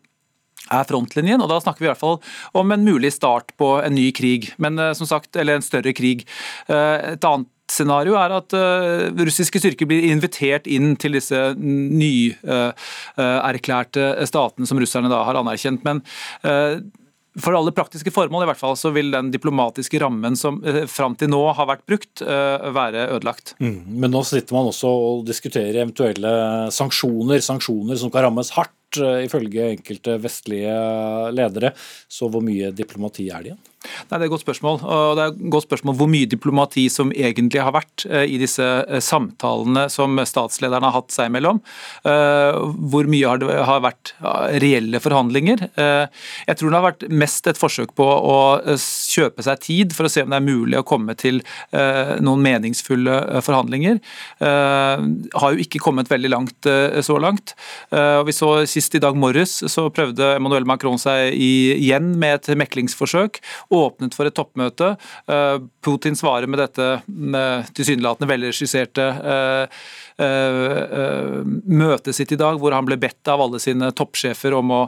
er 0.72 0.86
frontlinjen, 0.88 1.42
og 1.44 1.50
da 1.52 1.58
snakker 1.60 1.84
vi 1.84 1.88
i 1.88 1.92
hvert 1.92 2.00
fall 2.00 2.20
om 2.56 2.72
en 2.72 2.86
mulig 2.88 3.12
start 3.12 3.52
på 3.60 3.82
en 3.84 3.92
ny 3.98 4.06
krig, 4.16 4.54
men 4.64 4.80
som 4.96 5.10
sagt, 5.10 5.36
eller 5.36 5.58
en 5.58 5.66
større 5.66 5.92
krig. 5.92 6.24
Et 6.70 7.28
annet 7.28 7.50
scenario 7.72 8.14
er 8.20 8.32
at 8.40 8.54
uh, 8.58 9.12
russiske 9.24 9.60
styrker 9.62 9.86
blir 9.90 10.04
invitert 10.12 10.68
inn 10.68 10.96
til 11.00 11.12
disse 11.18 11.56
nyerklærte 11.58 12.74
uh, 14.04 14.20
uh, 14.20 14.28
statene 14.30 14.68
som 14.70 14.80
russerne 14.82 15.10
da 15.12 15.24
har 15.28 15.36
anerkjent. 15.40 15.82
Men 15.88 15.98
for 17.42 17.56
alle 17.58 17.74
praktiske 17.74 18.12
formål 18.14 18.46
i 18.46 18.50
hvert 18.52 18.60
fall, 18.60 18.76
så 18.78 18.92
vil 18.94 19.10
den 19.14 19.32
diplomatiske 19.34 20.00
rammen 20.04 20.38
som 20.38 20.60
eh, 20.68 20.84
fram 20.90 21.16
til 21.18 21.32
nå 21.34 21.42
har 21.58 21.70
vært 21.70 21.86
brukt, 21.90 22.22
eh, 22.22 22.70
være 22.76 23.08
ødelagt. 23.16 23.56
Mm. 23.64 23.80
Men 24.04 24.14
nå 24.14 24.22
sitter 24.28 24.58
man 24.58 24.70
også 24.70 24.92
og 24.92 25.26
diskuterer 25.28 25.82
eventuelle 25.82 26.34
sanksjoner, 26.74 27.42
sanksjoner 27.44 28.00
som 28.00 28.14
kan 28.14 28.28
rammes 28.28 28.54
hardt, 28.58 29.02
eh, 29.02 29.24
ifølge 29.26 29.72
enkelte 29.74 30.20
vestlige 30.22 30.78
ledere. 31.34 31.74
Så 32.12 32.30
hvor 32.30 32.46
mye 32.46 32.74
diplomati 32.76 33.30
er 33.32 33.42
det 33.42 33.54
igjen? 33.54 33.64
Nei, 33.84 34.18
Det 34.18 34.22
er 34.22 34.28
et 34.28 34.34
godt 34.34 34.46
spørsmål. 34.46 34.82
og 34.84 35.16
det 35.18 35.24
er 35.24 35.34
et 35.34 35.50
godt 35.52 35.68
spørsmål 35.68 35.98
Hvor 35.98 36.10
mye 36.10 36.30
diplomati 36.30 36.88
som 36.90 37.12
egentlig 37.12 37.62
har 37.64 37.74
vært 37.76 38.06
eh, 38.10 38.26
i 38.34 38.38
disse 38.42 38.64
eh, 38.64 39.02
samtalene 39.04 39.88
som 39.92 40.18
statslederne 40.24 40.90
har 40.90 40.98
hatt 40.98 41.14
seg 41.14 41.30
imellom. 41.30 41.60
Eh, 42.08 42.60
hvor 42.92 43.10
mye 43.10 43.30
har 43.30 43.42
det 43.42 43.58
har 43.64 43.82
vært 43.84 44.14
reelle 44.62 45.00
forhandlinger. 45.02 45.62
Jeg 45.76 46.58
tror 46.60 46.72
det 46.72 46.78
har 46.78 46.86
vært 46.86 47.04
mest 47.12 47.48
et 47.50 47.60
forsøk 47.60 47.94
på 47.98 48.06
å 48.06 48.38
kjøpe 48.80 49.44
seg 49.46 49.62
tid 49.64 49.96
for 49.96 50.08
å 50.08 50.12
se 50.12 50.24
om 50.24 50.32
det 50.32 50.40
er 50.40 50.46
mulig 50.46 50.80
å 50.80 50.86
komme 50.88 51.16
til 51.20 51.42
noen 51.74 52.44
meningsfulle 52.44 53.42
forhandlinger. 53.46 54.00
Har 54.40 55.56
jo 55.56 55.64
ikke 55.64 55.82
kommet 55.84 56.12
veldig 56.12 56.32
langt 56.34 56.70
så 57.06 57.18
langt. 57.22 57.56
Vi 57.92 58.36
så 58.36 58.52
sist 58.70 58.96
i 58.98 59.02
dag 59.04 59.18
morges 59.20 59.60
så 59.72 59.88
prøvde 59.94 60.34
Emmanuel 60.38 60.68
Macron 60.70 61.02
seg 61.02 61.36
igjen 61.36 62.14
med 62.22 62.40
et 62.40 62.54
meklingsforsøk 62.64 63.42
åpnet 63.74 64.16
for 64.16 64.30
et 64.30 64.36
toppmøte. 64.38 64.94
Eh, 65.28 65.58
Putin 65.84 66.18
svarer 66.20 66.50
med 66.50 66.62
dette 66.62 66.88
tilsynelatende 67.78 68.30
velregisserte 68.30 69.08
eh, 69.34 69.82
eh, 70.24 71.42
møtet 71.84 72.16
sitt 72.18 72.34
i 72.36 72.40
dag, 72.40 72.60
hvor 72.62 72.76
han 72.76 72.88
ble 72.88 73.00
bedt 73.02 73.34
av 73.34 73.44
alle 73.44 73.62
sine 73.64 73.92
toppsjefer 73.96 74.56
om 74.58 74.74
å 74.74 74.82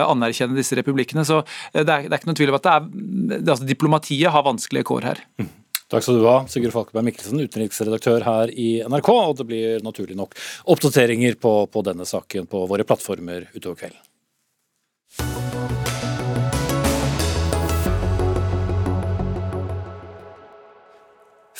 anerkjenne 0.00 0.58
disse 0.58 0.78
republikkene. 0.78 1.26
Så 1.26 1.42
det 1.72 1.86
er, 1.86 2.08
det 2.08 2.12
er 2.12 2.18
ikke 2.20 2.32
noen 2.32 2.42
tvil 2.42 2.52
om 2.54 2.60
at 2.60 2.68
det 2.68 2.76
er, 2.76 3.40
altså, 3.46 3.68
diplomatiet 3.68 4.34
har 4.34 4.46
vanskelige 4.46 4.88
kår 4.90 5.10
her. 5.12 5.24
Mm. 5.40 5.50
Takk 5.90 6.04
skal 6.06 6.20
du 6.20 6.26
ha, 6.28 6.36
Sigurd 6.46 6.70
Falkeberg 6.70 7.08
Mikkelsen, 7.08 7.40
utenriksredaktør 7.42 8.22
her 8.22 8.52
i 8.54 8.68
NRK. 8.86 9.10
Og 9.10 9.34
det 9.40 9.48
blir 9.48 9.82
naturlig 9.82 10.14
nok 10.18 10.38
oppdateringer 10.70 11.34
på, 11.42 11.54
på 11.66 11.82
denne 11.86 12.06
saken 12.06 12.46
på 12.50 12.62
våre 12.70 12.86
plattformer 12.86 13.48
utover 13.56 13.80
kvelden. 13.82 14.09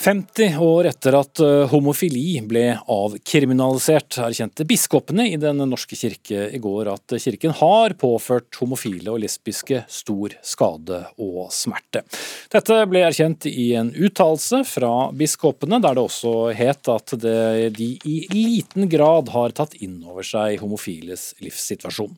50 0.01 0.57
år 0.65 0.87
etter 0.89 1.13
at 1.19 1.41
eh, 1.45 1.67
homofili 1.69 2.39
ble 2.49 2.63
avkriminalisert, 2.89 4.17
erkjente 4.25 4.65
biskopene 4.65 5.27
i 5.29 5.35
Den 5.41 5.61
norske 5.69 5.99
kirke 5.99 6.47
i 6.57 6.61
går 6.63 6.89
at 6.89 7.15
kirken 7.21 7.53
har 7.59 7.93
påført 8.01 8.57
homofile 8.63 9.13
og 9.13 9.21
lesbiske 9.21 9.83
stor 9.93 10.39
skade 10.41 11.03
og 11.21 11.51
smerte. 11.53 12.01
Dette 12.49 12.79
ble 12.89 13.05
erkjent 13.11 13.45
i 13.51 13.75
en 13.77 13.93
uttalelse 13.93 14.63
fra 14.71 15.11
biskopene, 15.13 15.83
der 15.85 15.99
det 15.99 16.07
også 16.07 16.35
het 16.57 16.89
at 16.89 17.19
det, 17.21 17.69
de 17.77 17.93
i 18.01 18.17
liten 18.33 18.89
grad 18.89 19.29
har 19.37 19.53
tatt 19.53 19.77
inn 19.85 20.01
over 20.09 20.25
seg 20.25 20.63
homofiles 20.65 21.35
livssituasjon. 21.45 22.17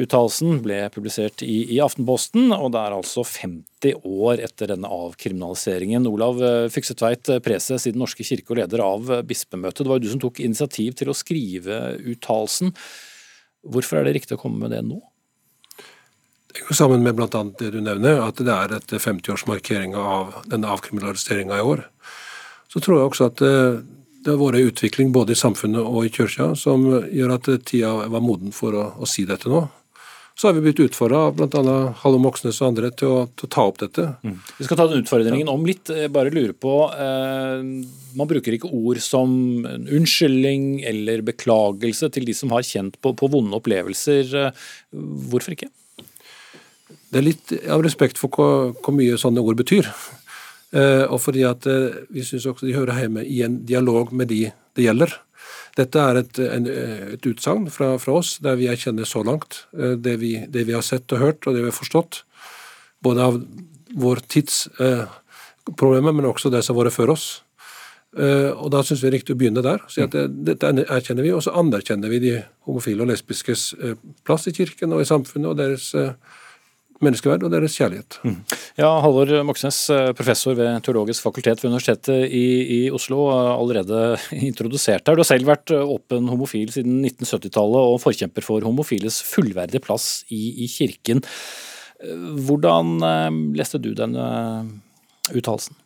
Uttalelsen 0.00 0.62
ble 0.64 0.78
publisert 0.88 1.42
i, 1.44 1.66
i, 1.74 1.78
Aftenposten, 1.84 2.48
og 2.56 2.70
det 2.72 2.80
er 2.80 2.94
altså 2.96 3.26
50 3.28 3.98
år 4.08 4.40
etter 4.40 4.70
denne 4.72 4.88
avkriminaliseringen. 4.88 6.06
Olav 6.08 6.38
eh, 6.40 6.68
Fyksetveit, 6.72 7.28
eh, 7.28 7.42
preses 7.44 7.84
i 7.84 7.92
Den 7.92 8.00
norske 8.00 8.24
kirke 8.24 8.54
og 8.54 8.62
leder 8.62 8.80
av 8.80 9.10
eh, 9.12 9.20
bispemøtet. 9.28 9.82
Det 9.84 9.92
var 9.92 10.00
jo 10.00 10.06
du 10.06 10.12
som 10.14 10.22
tok 10.22 10.40
initiativ 10.40 10.96
til 10.96 11.12
å 11.12 11.16
skrive 11.16 11.80
uttalelsen. 12.08 12.72
Hvorfor 13.68 14.00
er 14.00 14.08
det 14.08 14.14
riktig 14.16 14.38
å 14.38 14.40
komme 14.40 14.62
med 14.64 14.72
det 14.72 14.80
nå? 14.86 14.96
Det 16.52 16.64
går 16.70 16.78
sammen 16.80 17.04
med 17.04 17.18
bl.a. 17.20 17.28
det 17.60 17.68
du 17.76 17.82
nevner, 17.84 18.24
at 18.24 18.40
det 18.40 18.52
er 18.52 18.72
etter 18.78 19.00
50-årsmarkeringa 19.00 20.00
av 20.00 20.40
denne 20.48 20.72
avkriminaliseringa 20.72 21.60
i 21.60 21.68
år. 21.68 21.84
Så 22.72 22.80
tror 22.80 22.96
jeg 22.96 23.10
også 23.10 23.28
at 23.28 23.44
det 23.44 24.32
har 24.32 24.40
vært 24.40 24.72
utvikling 24.72 25.12
både 25.12 25.36
i 25.36 25.38
samfunnet 25.38 25.84
og 25.84 26.08
i 26.08 26.12
kirka 26.12 26.52
som 26.56 26.88
gjør 27.12 27.36
at 27.36 27.52
tida 27.68 27.92
var 28.08 28.24
moden 28.24 28.52
for 28.56 28.76
å, 28.76 28.88
å 28.96 29.08
si 29.08 29.24
dette 29.28 29.52
nå 29.52 29.64
så 30.34 30.48
har 30.48 30.56
vi 30.56 30.62
blitt 30.64 30.80
utfordra 30.80 31.26
av 31.28 31.36
bl.a. 31.36 31.74
Hallo 32.02 32.20
Moxnes 32.22 32.60
og 32.62 32.70
andre 32.70 32.90
til 32.96 33.10
å, 33.10 33.18
til 33.36 33.48
å 33.48 33.50
ta 33.52 33.66
opp 33.68 33.82
dette. 33.82 34.06
Mm. 34.24 34.38
Vi 34.58 34.66
skal 34.66 34.80
ta 34.80 34.86
den 34.90 35.04
utfordringen 35.04 35.50
om 35.52 35.66
litt. 35.68 35.92
Jeg 35.92 36.12
bare 36.14 36.32
lurer 36.32 36.54
på 36.56 36.72
eh, 36.90 37.60
Man 38.16 38.30
bruker 38.30 38.56
ikke 38.56 38.72
ord 38.72 39.02
som 39.04 39.34
unnskyldning 39.66 40.82
eller 40.88 41.24
beklagelse 41.26 42.10
til 42.14 42.26
de 42.28 42.36
som 42.36 42.54
har 42.56 42.64
kjent 42.66 42.98
på, 43.02 43.14
på 43.18 43.30
vonde 43.32 43.56
opplevelser. 43.60 44.32
Hvorfor 44.92 45.56
ikke? 45.56 45.70
Det 47.12 47.20
er 47.20 47.28
litt 47.28 47.52
av 47.68 47.84
respekt 47.84 48.20
for 48.20 48.32
hvor, 48.32 48.72
hvor 48.80 48.96
mye 48.96 49.20
sånne 49.20 49.44
ord 49.44 49.60
betyr. 49.60 49.90
Eh, 50.72 51.04
og 51.04 51.20
fordi 51.20 51.44
at 51.44 51.66
eh, 51.68 52.00
vi 52.12 52.24
syns 52.24 52.46
også 52.48 52.64
de 52.64 52.76
hører 52.76 53.02
hjemme 53.04 53.24
i 53.28 53.42
en 53.44 53.60
dialog 53.68 54.14
med 54.16 54.32
de 54.32 54.46
det 54.72 54.86
gjelder. 54.86 55.12
Dette 55.78 56.00
er 56.00 56.20
et, 56.20 56.40
en, 56.42 56.66
et 57.14 57.28
utsagn 57.28 57.68
fra, 57.72 57.94
fra, 58.02 58.18
oss 58.20 58.36
der 58.44 58.58
vi 58.60 58.68
erkjenner 58.68 59.08
så 59.08 59.22
langt 59.24 59.64
eh, 59.78 59.94
det 59.96 60.18
vi, 60.20 60.34
det 60.48 60.66
vi, 60.68 60.74
har 60.76 60.84
sett 60.84 61.12
og 61.14 61.22
hørt 61.22 61.46
og 61.46 61.56
det 61.56 61.64
vi 61.64 61.70
har 61.70 61.76
forstått, 61.76 62.22
både 63.02 63.28
av 63.30 63.38
vår 64.02 64.20
tids 64.32 64.66
eh, 64.80 65.06
problemer, 65.78 66.12
men 66.12 66.28
også 66.28 66.52
det 66.52 66.60
som 66.64 66.76
har 66.76 66.86
vært 66.86 66.98
før 66.98 67.16
oss. 67.16 67.30
Og 68.12 68.66
Da 68.68 68.82
syns 68.84 69.00
vi 69.00 69.06
det 69.06 69.08
er 69.08 69.14
riktig 69.14 69.32
å 69.32 69.38
begynne 69.40 69.62
der. 69.64 69.78
si 69.88 70.02
at 70.04 70.12
det, 70.12 70.26
Dette 70.44 70.68
erkjenner 70.68 71.24
vi, 71.24 71.30
og 71.32 71.46
så 71.46 71.54
anerkjenner 71.56 72.10
vi 72.12 72.18
de 72.20 72.32
homofile 72.68 73.06
og 73.06 73.08
lesbiskes 73.08 73.62
plass 74.26 74.44
i 74.50 74.52
kirken 74.52 74.92
og 74.92 75.00
i 75.00 75.06
samfunnet 75.08 75.48
og 75.48 75.56
deres 75.56 75.86
menneskeverd 77.04 77.44
og 77.46 77.52
deres 77.54 77.76
kjærlighet. 77.78 78.18
Mm. 78.26 78.38
Ja, 78.78 78.90
Halvor 79.04 79.32
Moxnes, 79.48 79.78
professor 80.18 80.56
ved 80.58 80.82
Teologisk 80.86 81.24
fakultet 81.26 81.62
ved 81.62 81.70
Universitetet 81.70 82.30
i, 82.30 82.46
i 82.76 82.80
Oslo, 82.94 83.26
allerede 83.32 84.16
introdusert 84.50 85.06
her. 85.06 85.18
Du 85.18 85.24
har 85.24 85.30
selv 85.30 85.50
vært 85.50 85.74
åpen 85.76 86.30
homofil 86.32 86.72
siden 86.74 87.02
1970-tallet 87.04 87.92
og 87.92 88.00
forkjemper 88.02 88.46
for 88.46 88.64
homofiles 88.66 89.20
fullverdige 89.26 89.82
plass 89.84 90.22
i, 90.30 90.64
i 90.64 90.70
kirken. 90.70 91.22
Hvordan 92.48 92.96
eh, 93.06 93.40
leste 93.58 93.82
du 93.82 93.92
denne 93.98 94.26
uttalelsen? 95.30 95.78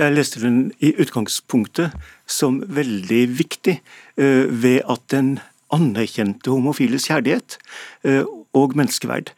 jeg 0.00 0.16
leste 0.16 0.40
den 0.42 0.60
i 0.80 0.92
utgangspunktet 1.00 1.94
som 2.30 2.60
veldig 2.62 3.22
viktig, 3.38 3.80
eh, 4.16 4.44
ved 4.48 4.82
at 4.88 5.02
den 5.12 5.38
anerkjente 5.70 6.50
homofiles 6.50 7.08
kjærlighet 7.10 7.58
eh, 8.04 8.24
og 8.54 8.76
menneskeverd. 8.76 9.32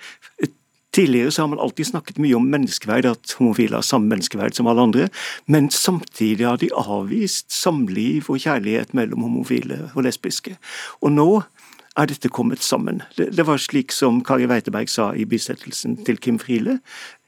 Tidligere 0.92 1.30
så 1.32 1.42
har 1.42 1.48
man 1.48 1.60
alltid 1.64 1.88
snakket 1.88 2.18
mye 2.20 2.36
om 2.36 2.50
menneskeverd, 2.52 3.06
at 3.08 3.34
homofile 3.38 3.78
har 3.78 3.86
samme 3.86 4.12
menneskeverd 4.12 4.56
som 4.56 4.68
alle 4.68 4.84
andre, 4.84 5.08
men 5.48 5.70
samtidig 5.72 6.44
har 6.44 6.60
de 6.60 6.68
avvist 6.76 7.48
samliv 7.52 8.28
og 8.28 8.42
kjærlighet 8.44 8.92
mellom 8.94 9.24
homofile 9.24 9.86
og 9.94 10.04
lesbiske. 10.04 10.58
Og 11.00 11.14
nå 11.16 11.28
er 11.96 12.08
dette 12.08 12.28
kommet 12.28 12.64
sammen. 12.64 13.00
Det, 13.16 13.30
det 13.36 13.46
var 13.48 13.60
slik 13.60 13.92
som 13.92 14.20
Kari 14.24 14.46
Weiteberg 14.48 14.92
sa 14.92 15.12
i 15.16 15.24
bisettelsen 15.28 15.96
til 16.04 16.20
Kim 16.20 16.38
Friele. 16.40 16.78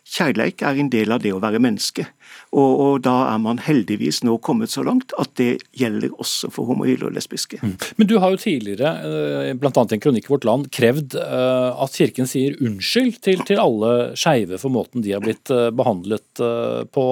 Kjærleik 0.05 0.61
er 0.61 0.77
en 0.77 0.91
del 0.93 1.15
av 1.15 1.23
det 1.25 1.31
å 1.33 1.41
være 1.41 1.59
menneske, 1.65 2.05
og, 2.53 2.73
og, 2.85 2.97
da 3.07 3.15
er 3.31 3.39
man 3.41 3.61
heldigvis 3.65 4.21
nå 4.27 4.37
kommet 4.45 4.71
så 4.71 4.85
langt 4.85 5.15
at 5.19 5.33
det 5.41 5.63
gjelder 5.75 6.13
også 6.21 6.51
for 6.53 6.69
homofile 6.69 7.09
og 7.09 7.15
lesbiske. 7.17 7.59
Mm. 7.65 7.73
Men 7.97 8.11
du 8.11 8.19
har 8.21 8.35
jo 8.35 8.41
tidligere, 8.43 8.93
eh, 9.09 9.55
bl.a. 9.59 9.73
i 9.73 9.97
en 9.97 10.03
kronikk 10.05 10.29
i 10.29 10.35
Vårt 10.35 10.45
Land, 10.47 10.69
krevd 10.77 11.17
eh, 11.19 11.71
at 11.87 11.97
Kirken 11.97 12.29
sier 12.31 12.59
unnskyld 12.61 13.17
til, 13.25 13.41
til 13.49 13.63
alle 13.63 13.95
skeive 14.21 14.61
for 14.61 14.75
måten 14.75 15.03
de 15.05 15.17
har 15.17 15.25
blitt 15.25 15.51
eh, 15.55 15.71
behandlet 15.75 16.45
på. 16.95 17.07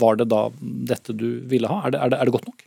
Var 0.00 0.18
det 0.22 0.30
da 0.32 0.46
dette 0.94 1.14
du 1.14 1.28
ville 1.50 1.68
ha? 1.70 1.82
Er 1.84 1.94
det, 1.94 2.00
er 2.00 2.14
det, 2.14 2.18
er 2.22 2.30
det 2.30 2.36
godt 2.38 2.48
nok? 2.48 2.66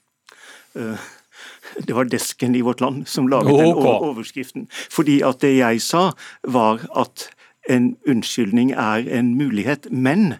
Det 1.83 1.95
var 1.95 2.07
desken 2.07 2.55
i 2.55 2.61
Vårt 2.63 2.81
Land 2.83 3.07
som 3.09 3.27
laget 3.31 3.51
okay. 3.51 3.65
den 3.65 4.09
overskriften. 4.11 4.69
Fordi 4.93 5.19
at 5.25 5.41
det 5.43 5.55
jeg 5.57 5.81
sa, 5.83 6.11
var 6.47 6.85
at 6.95 7.31
en 7.69 7.95
unnskyldning 8.09 8.71
er 8.71 9.05
en 9.11 9.33
mulighet, 9.37 9.87
men 9.91 10.35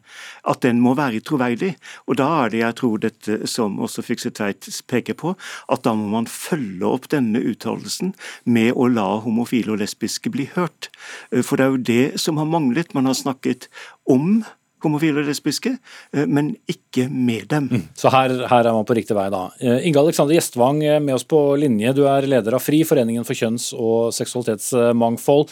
at 0.47 0.62
den 0.65 0.79
må 0.81 0.95
være 0.97 1.21
troverdig. 1.25 1.75
Og 2.07 2.17
da 2.17 2.27
er 2.43 2.53
det 2.53 2.62
jeg 2.63 2.77
tror 2.81 3.01
dette 3.03 3.38
som 3.47 3.79
også 3.79 4.03
Fiksetveit 4.05 4.69
peker 4.89 5.17
på, 5.17 5.36
at 5.71 5.84
da 5.86 5.93
må 5.97 6.10
man 6.15 6.29
følge 6.29 6.88
opp 6.88 7.10
denne 7.13 7.43
uttalelsen 7.51 8.15
med 8.45 8.73
å 8.73 8.88
la 8.89 9.07
homofile 9.25 9.75
og 9.75 9.84
lesbiske 9.84 10.34
bli 10.34 10.49
hørt. 10.55 10.89
For 11.31 11.57
det 11.57 11.65
er 11.65 11.75
jo 11.75 11.86
det 11.91 12.21
som 12.21 12.41
har 12.41 12.49
manglet. 12.49 12.95
Man 12.97 13.10
har 13.10 13.17
snakket 13.17 13.69
om 14.10 14.41
homofile 14.87 15.21
og 15.21 15.29
lesbiske, 15.29 15.73
eh, 16.13 16.27
men 16.27 16.53
ikke 16.69 17.07
med 17.09 17.47
dem. 17.51 17.69
Mm. 17.71 17.83
Så 17.97 18.11
her, 18.13 18.33
her, 18.49 18.67
er 18.67 18.75
man 18.75 18.87
på 18.87 18.97
riktig 18.97 19.17
vei, 19.17 19.27
da. 19.33 19.43
Eh, 19.61 19.87
Inge 19.87 20.01
Alexander 20.01 20.35
Gjestvang 20.37 20.83
eh, 20.83 20.99
med 21.03 21.17
oss 21.17 21.27
på 21.27 21.39
linje. 21.59 21.93
Du 21.97 22.03
er 22.09 22.27
leder 22.29 22.57
av 22.57 22.63
FRI, 22.63 22.83
Foreningen 22.87 23.27
for 23.27 23.37
kjønns- 23.37 23.71
og 23.77 24.11
seksualitetsmangfold. 24.15 25.51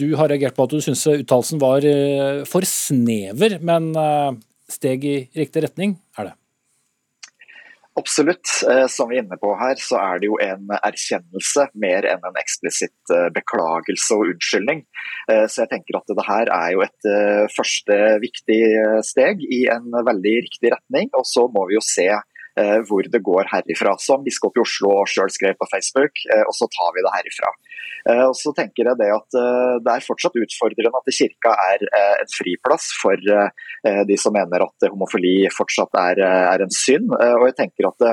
Du 0.00 0.06
har 0.18 0.28
reagert 0.28 0.56
på 0.56 0.66
at 0.66 0.74
du 0.74 0.82
syns 0.84 1.06
uttalelsen 1.08 1.60
var 1.62 1.86
for 2.48 2.66
snever, 2.68 3.56
men 3.64 3.92
steg 4.70 5.06
i 5.08 5.16
riktig 5.36 5.64
retning 5.64 5.96
er 6.18 6.30
det? 6.30 6.39
Absolutt. 8.00 8.48
Eh, 8.70 8.86
som 8.86 9.10
vi 9.10 9.18
er 9.18 9.24
inne 9.24 9.36
på 9.40 9.50
her, 9.60 9.76
så 9.82 9.98
er 10.00 10.20
det 10.20 10.28
jo 10.30 10.38
en 10.40 10.70
erkjennelse 10.78 11.66
mer 11.82 12.06
enn 12.08 12.22
en 12.24 12.38
eksplisitt 12.40 13.12
eh, 13.12 13.26
beklagelse 13.34 14.16
og 14.16 14.30
unnskyldning. 14.32 14.84
Eh, 15.28 15.44
så 15.50 15.64
jeg 15.64 15.72
tenker 15.74 15.98
at 15.98 16.12
det 16.16 16.24
her 16.28 16.52
er 16.54 16.70
jo 16.76 16.84
et 16.86 17.08
første 17.52 17.98
viktig 18.22 18.60
steg 19.06 19.42
i 19.44 19.64
en 19.72 19.88
veldig 19.92 20.34
riktig 20.46 20.72
retning. 20.72 21.10
Og 21.18 21.26
så 21.28 21.44
må 21.52 21.66
vi 21.68 21.76
jo 21.76 21.84
se 21.84 22.08
hvor 22.88 23.06
det 23.12 23.22
går 23.24 23.48
herifra. 23.52 23.96
Som 24.02 24.24
biskop 24.26 24.58
i 24.58 24.62
Oslo 24.64 24.92
sjøl 25.08 25.30
skrev 25.32 25.58
på 25.60 25.68
Facebook, 25.70 26.22
og 26.44 26.54
så 26.56 26.68
tar 26.72 26.94
vi 26.96 27.04
det 27.06 27.14
herifra. 27.14 27.52
Eh, 28.08 28.22
og 28.24 28.36
så 28.38 28.52
tenker 28.56 28.88
jeg 28.88 28.98
Det 29.00 29.08
at 29.12 29.36
eh, 29.36 29.76
det 29.84 29.92
er 29.92 30.06
fortsatt 30.06 30.38
utfordrende 30.40 31.00
at 31.00 31.12
kirka 31.12 31.52
er 31.66 31.84
eh, 31.84 32.14
en 32.22 32.30
friplass 32.32 32.90
for 33.00 33.28
de 33.80 34.16
som 34.20 34.34
mener 34.34 34.62
at 34.64 34.86
homofili 34.92 35.48
fortsatt 35.52 35.94
er, 35.96 36.20
er 36.20 36.62
en 36.62 36.72
synd. 36.74 37.12
Og 37.14 37.44
jeg 37.48 37.56
tenker 37.56 37.88
at 37.88 38.04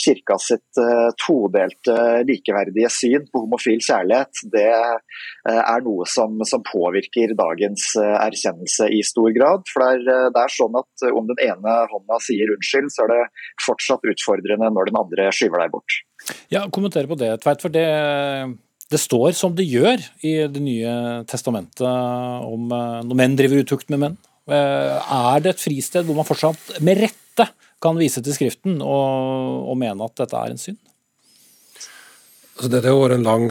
kirka 0.00 0.36
sitt 0.40 0.80
todelte 1.20 1.96
likeverdige 2.28 2.88
syn 2.92 3.26
på 3.28 3.42
homofil 3.44 3.82
kjærlighet, 3.84 4.42
det 4.52 4.70
er 5.50 5.84
noe 5.84 6.06
som, 6.08 6.38
som 6.48 6.64
påvirker 6.64 7.34
dagens 7.38 7.90
erkjennelse 8.00 8.88
i 8.96 9.02
stor 9.06 9.28
grad. 9.36 9.66
For 9.68 9.84
det 9.84 9.90
er, 9.98 10.30
det 10.32 10.44
er, 10.44 10.54
sånn 10.54 10.78
at 10.80 11.06
om 11.10 11.28
den 11.28 11.42
ene 11.44 11.76
hånda 11.92 12.20
sier 12.24 12.54
unnskyld, 12.56 12.88
så 12.94 13.04
er 13.06 13.12
det 13.12 13.20
fortsatt 13.66 14.08
utfordrende 14.14 14.72
når 14.72 14.90
den 14.90 15.00
andre 15.02 15.28
skyver 15.36 15.64
deg 15.64 15.76
bort. 15.76 16.00
Ja, 16.52 16.66
Kommentere 16.72 17.10
på 17.10 17.20
det, 17.20 17.34
Tveit. 17.44 17.62
for 17.62 17.72
det 17.72 17.86
det 18.90 18.98
står 18.98 19.34
som 19.38 19.54
det 19.54 19.68
gjør 19.70 20.02
i 20.26 20.34
Det 20.50 20.62
nye 20.62 21.22
testamentet 21.30 21.86
om 21.86 22.70
eh, 22.74 23.00
når 23.06 23.18
menn 23.22 23.38
driver 23.38 23.62
utukt 23.62 23.90
med 23.92 24.02
menn. 24.02 24.18
Eh, 24.50 24.96
er 24.98 25.44
det 25.44 25.54
et 25.54 25.62
fristed 25.62 26.08
hvor 26.08 26.18
man 26.18 26.26
fortsatt 26.26 26.80
med 26.82 26.98
rette 27.04 27.46
kan 27.82 27.98
vise 28.00 28.22
til 28.24 28.36
Skriften 28.36 28.80
og, 28.84 29.66
og 29.70 29.78
mene 29.80 30.06
at 30.06 30.22
dette 30.22 30.36
er 30.36 30.52
en 30.52 30.60
synd? 30.60 30.78
Altså, 32.56 32.70
dette 32.74 32.88
har 32.90 32.98
vært 33.00 33.16
en 33.16 33.26
lang 33.26 33.50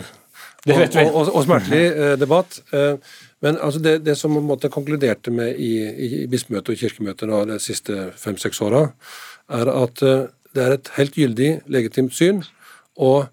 og, 0.67 0.97
og, 1.15 1.29
og, 1.33 1.41
smertelig 1.45 1.81
eh, 1.87 2.13
debatt. 2.19 2.59
Eh, 2.75 3.15
men 3.45 3.57
altså 3.63 3.79
det, 3.79 3.99
det, 4.03 4.17
som 4.19 4.35
man 4.35 4.69
konkluderte 4.69 5.31
med 5.31 5.55
i, 5.55 5.71
i 5.87 6.27
bispemøtet 6.29 6.73
og 6.73 6.81
kirkemøtet 6.81 7.31
de 7.49 7.59
siste 7.63 8.09
fem-seks 8.19 8.61
åra, 8.65 8.89
er 9.49 9.71
at 9.71 10.03
eh, 10.03 10.27
det 10.55 10.65
er 10.65 10.75
et 10.75 10.91
helt 10.97 11.15
gyldig, 11.15 11.51
legitimt 11.71 12.13
syn. 12.13 12.43
og 12.97 13.29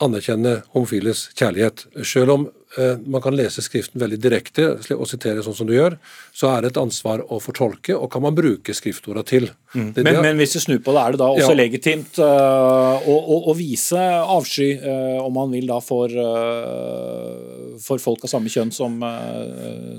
anerkjenne 0.00 0.60
homofiles 0.74 1.28
kjærlighet. 1.36 1.84
Selv 2.06 2.32
om 2.34 2.44
eh, 2.78 3.00
man 3.04 3.22
kan 3.24 3.34
lese 3.36 3.62
Skriften 3.64 4.00
veldig 4.00 4.18
direkte 4.22 4.66
og 4.94 5.04
sitere 5.08 5.44
sånn 5.44 5.56
som 5.58 5.68
du 5.68 5.74
gjør, 5.74 5.96
så 6.36 6.50
er 6.54 6.64
det 6.64 6.70
et 6.72 6.80
ansvar 6.80 7.22
å 7.28 7.40
fortolke, 7.42 7.96
og 7.96 8.08
kan 8.12 8.24
man 8.24 8.36
bruke 8.36 8.74
skriftorda 8.76 9.24
til. 9.28 9.50
Mm. 9.74 9.90
Men, 9.98 10.20
men, 10.24 10.40
hvis 10.40 10.56
du 10.56 10.60
snur 10.64 10.80
på 10.84 10.94
det, 10.96 11.02
er 11.02 11.16
det 11.16 11.20
da 11.22 11.28
også 11.34 11.50
ja. 11.52 11.58
legitimt 11.58 12.20
uh, 12.22 12.96
å, 12.96 13.16
å, 13.18 13.40
å, 13.52 13.56
vise 13.58 14.00
avsky, 14.00 14.70
uh, 14.80 15.20
om 15.26 15.36
man 15.36 15.52
vil 15.54 15.68
da, 15.70 15.80
for, 15.84 16.10
uh, 16.14 17.76
for 17.84 18.02
folk 18.02 18.24
av 18.24 18.32
samme 18.32 18.52
kjønn 18.52 18.72
som, 18.74 18.96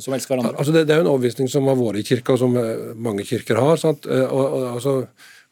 som 0.02 0.18
elsker 0.18 0.34
hverandre? 0.34 0.58
Altså 0.58 0.74
det, 0.76 0.88
det, 0.90 0.96
er 0.96 1.04
jo 1.04 1.08
en 1.08 1.14
overbevisning 1.14 1.52
som 1.52 1.70
har 1.70 1.78
vært 1.80 2.02
i 2.02 2.08
kirka, 2.10 2.36
og 2.36 2.42
som 2.42 2.58
mange 2.98 3.28
kirker 3.28 3.62
har. 3.62 3.86
Og, 3.86 4.10
og, 4.10 4.58
altså, 4.74 4.98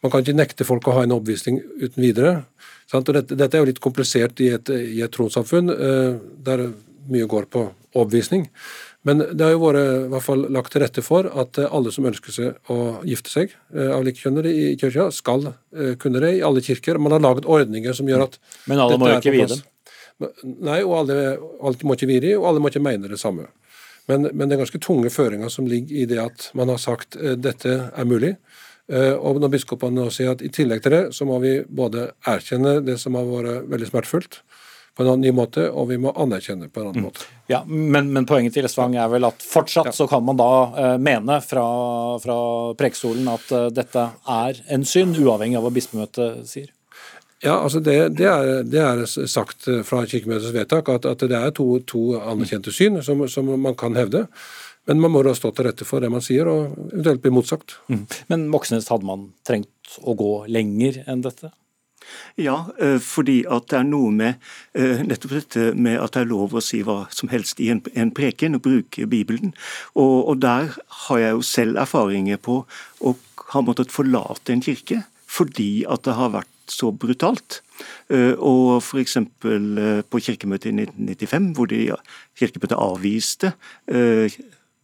man 0.03 0.13
kan 0.13 0.23
ikke 0.23 0.37
nekte 0.37 0.67
folk 0.67 0.87
å 0.89 0.97
ha 0.97 1.05
en 1.05 1.15
overbevisning 1.15 1.61
uten 1.81 2.01
videre. 2.03 2.39
Dette, 2.89 3.35
dette, 3.35 3.53
er 3.53 3.61
jo 3.61 3.69
litt 3.69 3.81
komplisert 3.83 4.39
i 4.41 4.49
et, 4.55 4.69
i 4.69 5.01
et 5.05 5.13
trossamfunn 5.13 5.69
eh, 5.69 6.15
der 6.45 6.69
mye 7.09 7.27
går 7.29 7.45
på 7.53 7.67
overbevisning. 7.93 8.47
Men 9.07 9.21
det 9.21 9.45
har 9.45 9.53
jo 9.53 9.61
vært 9.61 9.79
i 9.79 10.09
hvert 10.11 10.25
fall 10.25 10.41
lagt 10.51 10.73
til 10.73 10.83
rette 10.83 11.03
for 11.05 11.29
at 11.41 11.59
alle 11.69 11.93
som 11.93 12.07
ønsker 12.09 12.33
seg 12.35 12.73
å 12.73 12.99
gifte 13.07 13.31
seg 13.31 13.53
eh, 13.75 13.91
av 13.93 14.03
likekjønnede 14.07 14.51
i 14.51 14.71
kirka, 14.81 15.09
skal 15.13 15.51
eh, 15.51 15.93
kunne 16.01 16.21
det 16.23 16.35
i 16.39 16.43
alle 16.45 16.65
kirker. 16.65 16.99
Man 17.01 17.13
har 17.15 17.23
laget 17.23 17.47
ordninger 17.49 17.95
som 17.95 18.09
gjør 18.09 18.25
at 18.25 18.39
Men 18.65 18.81
alle 18.81 18.97
må 18.97 19.11
jo 19.13 19.21
ikke 19.21 19.35
vie 19.37 19.47
dem? 19.53 19.63
Nei, 20.65 20.81
og 20.81 20.97
alle, 21.03 21.19
alle 21.63 21.87
må 21.87 21.95
ikke 21.95 22.09
vie 22.09 22.23
dem, 22.25 22.41
og 22.41 22.49
alle 22.49 22.63
må 22.63 22.73
ikke 22.73 22.83
mene 22.83 23.11
det 23.11 23.21
samme. 23.21 23.47
Men, 24.09 24.25
men 24.33 24.49
det 24.49 24.57
er 24.57 24.63
ganske 24.63 24.81
tunge 24.81 25.13
føringer 25.13 25.53
som 25.53 25.69
ligger 25.69 26.01
i 26.01 26.07
det 26.09 26.17
at 26.23 26.49
man 26.57 26.71
har 26.73 26.81
sagt 26.81 27.15
dette 27.37 27.75
er 27.93 28.09
mulig. 28.09 28.33
Eh, 28.89 29.13
og 29.13 29.37
når 29.41 29.53
biskopene 29.53 30.01
nå 30.01 30.09
sier 30.13 30.33
at 30.33 30.41
i 30.41 30.49
tillegg 30.53 30.81
til 30.81 30.95
det, 30.95 31.03
så 31.13 31.27
må 31.29 31.37
vi 31.43 31.59
både 31.63 32.09
erkjenne 32.27 32.79
det 32.85 32.97
som 33.01 33.17
har 33.19 33.27
vært 33.29 33.69
veldig 33.69 33.89
smertefullt, 33.91 34.41
på 34.97 35.05
en 35.05 35.21
ny 35.21 35.29
måte, 35.31 35.63
og 35.69 35.91
vi 35.91 35.99
må 36.01 36.11
anerkjenne 36.17 36.67
på 36.73 36.81
en 36.81 36.89
annen 36.89 37.05
mm. 37.05 37.05
måte. 37.07 37.27
Ja, 37.47 37.61
men, 37.69 38.09
men, 38.11 38.25
poenget 38.27 38.57
til 38.57 38.67
Svang 38.67 38.97
er 38.99 39.07
vel 39.11 39.27
at 39.29 39.45
fortsatt 39.45 39.91
ja. 39.91 39.93
så 39.95 40.09
kan 40.11 40.25
man 40.27 40.39
da 40.41 40.49
uh, 40.73 40.95
mene 40.99 41.37
fra, 41.45 41.63
fra 42.19 42.39
prekestolen 42.75 43.29
at 43.31 43.53
uh, 43.55 43.69
dette 43.71 44.03
er 44.27 44.59
en 44.75 44.83
synd, 44.83 45.15
uavhengig 45.21 45.55
av 45.55 45.63
hva 45.63 45.71
bispemøtet 45.77 46.43
sier? 46.49 46.67
Ja, 47.39 47.61
altså 47.61 47.79
det, 47.79 47.95
det, 48.19 48.27
er, 48.27 48.65
det, 48.67 48.81
er, 48.83 49.05
sagt 49.07 49.69
fra 49.87 50.01
Kirkemøtets 50.03 50.51
vedtak 50.51 50.91
at, 50.91 51.07
at 51.07 51.23
det 51.23 51.37
er 51.37 51.53
to, 51.55 51.77
to 51.87 52.17
anerkjente 52.19 52.73
syn 52.75 52.99
som, 53.05 53.23
som 53.31 53.53
man 53.55 53.77
kan 53.79 53.95
hevde. 53.95 54.25
Men 54.89 55.03
man 55.03 55.13
må 55.13 55.21
da 55.25 55.35
stå 55.37 55.51
til 55.53 55.67
rette 55.69 55.85
for 55.85 56.01
det 56.01 56.09
man 56.09 56.23
sier, 56.25 56.49
og 56.49 56.73
eventuelt 56.89 57.21
bli 57.21 57.33
motsagt. 57.35 57.77
Mm. 57.93 58.03
Men 58.31 58.49
Moxnes, 58.49 58.89
hadde 58.89 59.05
man 59.05 59.29
trengt 59.45 59.99
å 60.01 60.15
gå 60.17 60.33
lenger 60.49 61.03
enn 61.05 61.21
dette? 61.25 61.51
Ja, 62.39 62.63
eh, 62.81 62.97
fordi 63.03 63.43
at 63.51 63.69
det 63.69 63.79
er 63.81 63.87
noe 63.87 64.09
med 64.15 64.39
eh, 64.73 65.03
nettopp 65.05 65.35
dette 65.35 65.69
med 65.77 65.99
at 66.01 66.15
det 66.15 66.23
er 66.23 66.31
lov 66.31 66.55
å 66.55 66.63
si 66.63 66.81
hva 66.85 67.03
som 67.13 67.29
helst 67.29 67.61
i 67.61 67.69
en, 67.73 67.83
en 67.93 68.13
preken, 68.15 68.57
og 68.57 68.65
bruke 68.65 69.07
Bibelen. 69.11 69.53
Og, 69.93 70.15
og, 70.31 70.35
der 70.41 70.73
har 71.05 71.21
jeg 71.21 71.35
jo 71.37 71.45
selv 71.45 71.81
erfaringer 71.85 72.41
på 72.41 72.63
å 72.99 73.15
ha 73.53 73.65
måttet 73.65 73.93
forlate 73.93 74.53
en 74.53 74.63
kirke 74.65 75.03
fordi 75.29 75.83
at 75.85 76.07
det 76.07 76.15
har 76.17 76.31
vært 76.33 76.73
så 76.73 76.89
brutalt. 76.89 77.59
Eh, 78.09 78.33
og 78.33 78.79
f.eks. 78.81 79.19
på 79.29 80.21
kirkemøtet 80.25 80.71
i 80.71 80.87
1995, 80.87 81.51
hvor 81.57 81.69
de, 81.69 81.83
kirkemøtet 82.39 82.79
avviste 82.81 83.53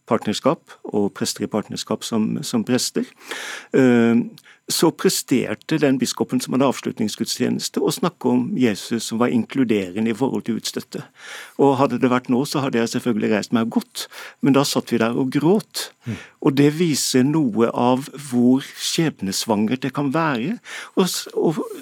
partnerskap 0.06 0.76
og 0.84 1.12
prester 1.16 1.44
i 1.44 1.50
partnerskap 1.50 2.04
som, 2.06 2.36
som 2.46 2.64
prester. 2.64 3.04
Eh, 4.66 4.72
så 4.72 4.90
presterte 4.90 5.78
den 5.78 5.98
biskopen 5.98 6.40
som 6.40 6.54
hadde 6.54 6.66
avslutningsgudstjeneste, 6.66 7.80
å 7.80 7.92
snakke 7.92 8.28
om 8.28 8.48
Jesus 8.58 9.04
som 9.06 9.18
var 9.18 9.28
inkluderende 9.28 10.10
i 10.10 10.16
forhold 10.16 10.44
til 10.46 10.58
utstøtte. 10.58 11.04
Og 11.58 11.76
Hadde 11.76 11.98
det 12.00 12.10
vært 12.10 12.28
nå, 12.32 12.44
så 12.44 12.64
hadde 12.64 12.78
jeg 12.78 12.88
selvfølgelig 12.96 13.30
reist 13.34 13.52
meg 13.52 13.68
og 13.68 13.78
gått, 13.80 14.06
men 14.42 14.56
da 14.56 14.64
satt 14.64 14.90
vi 14.92 14.98
der 14.98 15.16
og 15.16 15.30
gråt. 15.30 15.90
Mm. 16.06 16.16
Og 16.46 16.54
det 16.54 16.68
viser 16.78 17.24
noe 17.26 17.68
av 17.74 18.06
hvor 18.28 18.62
skjebnesvangert 18.62 19.82
det 19.82 19.92
kan 19.96 20.12
være 20.14 20.56
å, 20.94 21.06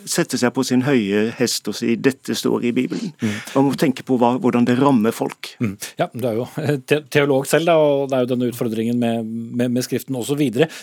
sette 0.09 0.39
seg 0.41 0.53
på 0.57 0.65
sin 0.65 0.85
høye 0.87 1.27
hest 1.39 1.69
og 1.69 1.77
si 1.77 1.97
'dette 1.97 2.37
står 2.37 2.65
i 2.65 2.73
Bibelen'. 2.77 3.13
Mm. 3.21 3.35
Man 3.55 3.67
må 3.69 3.75
tenke 3.81 4.05
på 4.07 4.17
hva, 4.21 4.35
hvordan 4.41 4.65
det 4.69 4.79
rammer 4.81 5.13
folk. 5.13 5.55
Mm. 5.61 5.77
Ja, 6.01 6.09
du 6.13 6.27
er 6.29 6.41
jo 6.41 6.47
teolog 7.13 7.47
selv, 7.47 7.69
da, 7.69 7.77
og 7.77 8.09
det 8.11 8.17
er 8.17 8.25
jo 8.25 8.31
denne 8.33 8.51
utfordringen 8.53 8.99
med, 8.99 9.25
med, 9.25 9.71
med 9.71 9.85
Skriften 9.85 10.17
osv. 10.17 10.41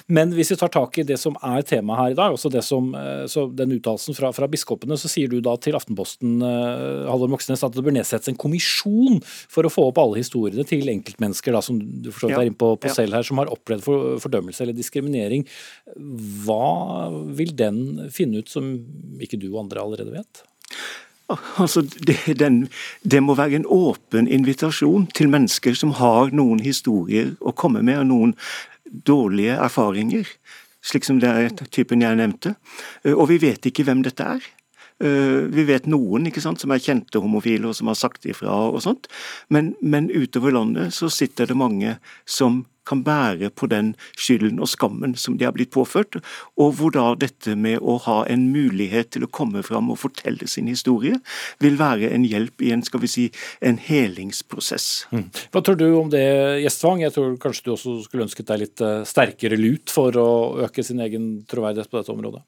Men 0.08 0.34
hvis 0.38 0.54
vi 0.54 0.60
tar 0.62 0.74
tak 0.74 0.98
i 0.98 1.08
det 1.08 1.18
som 1.20 1.38
er 1.42 1.66
temaet 1.66 1.91
her 2.00 2.14
i 2.14 2.18
dag, 2.18 2.36
også 2.36 2.52
det 2.54 2.64
som, 2.66 2.90
eh, 2.96 3.26
så 3.32 3.46
den 3.56 3.76
uttalelsen 3.78 4.18
fra, 4.18 4.32
fra, 4.36 4.50
biskopene, 4.52 4.98
så 5.00 5.12
sier 5.12 5.32
du 5.32 5.40
da 5.44 5.56
til 5.62 5.78
Aftenposten 5.78 6.42
uh, 6.44 7.08
Halvor 7.10 7.32
Moxnes, 7.32 7.64
at 7.64 7.76
det 7.76 7.84
bør 7.86 7.96
nedsettes 7.96 8.32
en 8.32 8.40
kommisjon 8.40 9.22
for 9.24 9.68
å 9.68 9.72
få 9.72 9.88
opp 9.90 10.02
alle 10.02 10.22
historiene 10.22 10.66
til 10.68 10.90
enkeltmennesker 10.92 11.56
da, 11.56 11.64
som 11.66 11.80
du 11.80 12.12
forstår 12.12 12.36
ja. 12.36 12.42
er 12.42 12.52
inne 12.52 12.60
på, 12.60 12.74
på 12.82 12.92
ja. 12.92 12.98
selv 13.00 13.18
her, 13.18 13.28
som 13.28 13.42
har 13.42 13.52
opplevd 13.54 13.86
for, 13.86 14.16
fordømmelse 14.24 14.66
eller 14.66 14.78
diskriminering. 14.78 15.46
Hva 16.46 17.10
vil 17.38 17.56
den 17.58 18.10
finne 18.14 18.44
ut 18.44 18.52
som 18.52 18.74
ikke 19.22 19.40
du 19.40 19.52
og 19.54 19.64
andre 19.66 19.86
allerede 19.86 20.16
vet? 20.16 20.46
Altså, 21.62 21.82
det, 21.82 22.18
den, 22.40 22.66
det, 23.04 23.22
må 23.24 23.36
være 23.40 23.62
en 23.62 23.70
åpen 23.72 24.28
invitasjon 24.28 25.08
til 25.16 25.32
mennesker 25.32 25.78
som 25.78 25.94
har 26.00 26.34
noen 26.36 26.60
historier 26.64 27.36
å 27.40 27.54
komme 27.56 27.84
med, 27.86 28.02
og 28.02 28.10
noen 28.10 28.36
dårlige 29.08 29.56
erfaringer, 29.56 30.28
slik 30.82 31.06
som 31.08 31.22
er 31.24 31.52
typen 31.70 32.04
jeg 32.04 32.20
nevnte. 32.20 32.56
Eh, 33.06 33.14
og 33.14 33.30
vi 33.32 33.40
vet 33.42 33.70
ikke 33.70 33.86
hvem 33.88 34.04
dette 34.06 34.26
er. 34.38 34.50
Eh, 35.02 35.48
vi 35.50 35.66
vet 35.66 35.88
noen 35.90 36.28
ikke 36.30 36.44
sant, 36.44 36.62
som 36.62 36.74
er 36.74 36.84
kjente 36.84 37.22
homofile 37.22 37.70
og 37.70 37.78
som 37.78 37.90
har 37.90 37.98
sagt 38.00 38.28
ifra 38.30 38.54
og 38.70 38.82
sånt, 38.86 39.10
men, 39.50 39.74
men 39.82 40.12
utover 40.14 40.54
landet 40.54 40.94
så 40.94 41.10
sitter 41.10 41.50
det 41.50 41.58
mange 41.58 41.96
som 42.30 42.64
kan 42.88 43.04
bære 43.06 43.52
på 43.54 43.70
den 43.72 43.94
skylden 44.18 44.62
og 44.62 44.70
skammen 44.72 45.16
som 45.20 45.38
de 45.38 45.48
har 45.48 45.56
blitt 45.56 45.74
påført, 45.74 46.18
og 46.60 46.76
hvor 46.78 46.94
da 46.96 47.12
dette 47.20 47.56
med 47.56 47.82
å 47.82 47.98
ha 48.06 48.22
en 48.32 48.48
mulighet 48.54 49.14
til 49.16 49.26
å 49.26 49.32
komme 49.32 49.64
fram 49.66 49.92
og 49.94 50.02
fortelle 50.02 50.48
sin 50.50 50.70
historie, 50.72 51.20
vil 51.62 51.78
være 51.80 52.12
en 52.12 52.26
hjelp 52.28 52.64
i 52.66 52.72
en 52.76 52.86
skal 52.86 53.04
vi 53.04 53.12
si, 53.12 53.28
en 53.62 53.80
helingsprosess. 53.82 54.88
Mm. 55.12 55.28
Hva 55.54 55.64
tror 55.66 55.80
du 55.80 55.88
om 55.94 56.10
det, 56.14 56.26
Gjestvang? 56.64 57.04
Jeg 57.06 57.16
tror 57.16 57.38
kanskje 57.42 57.68
du 57.68 57.74
også 57.76 57.98
skulle 58.06 58.28
ønsket 58.28 58.50
deg 58.52 58.66
litt 58.66 58.86
eh, 58.86 59.04
sterkere 59.08 59.60
lut 59.60 59.94
for 59.94 60.18
å 60.18 60.30
øke 60.66 60.86
sin 60.86 61.02
egen 61.04 61.34
troverdighet 61.50 61.92
på 61.92 62.02
dette 62.02 62.14
området? 62.14 62.44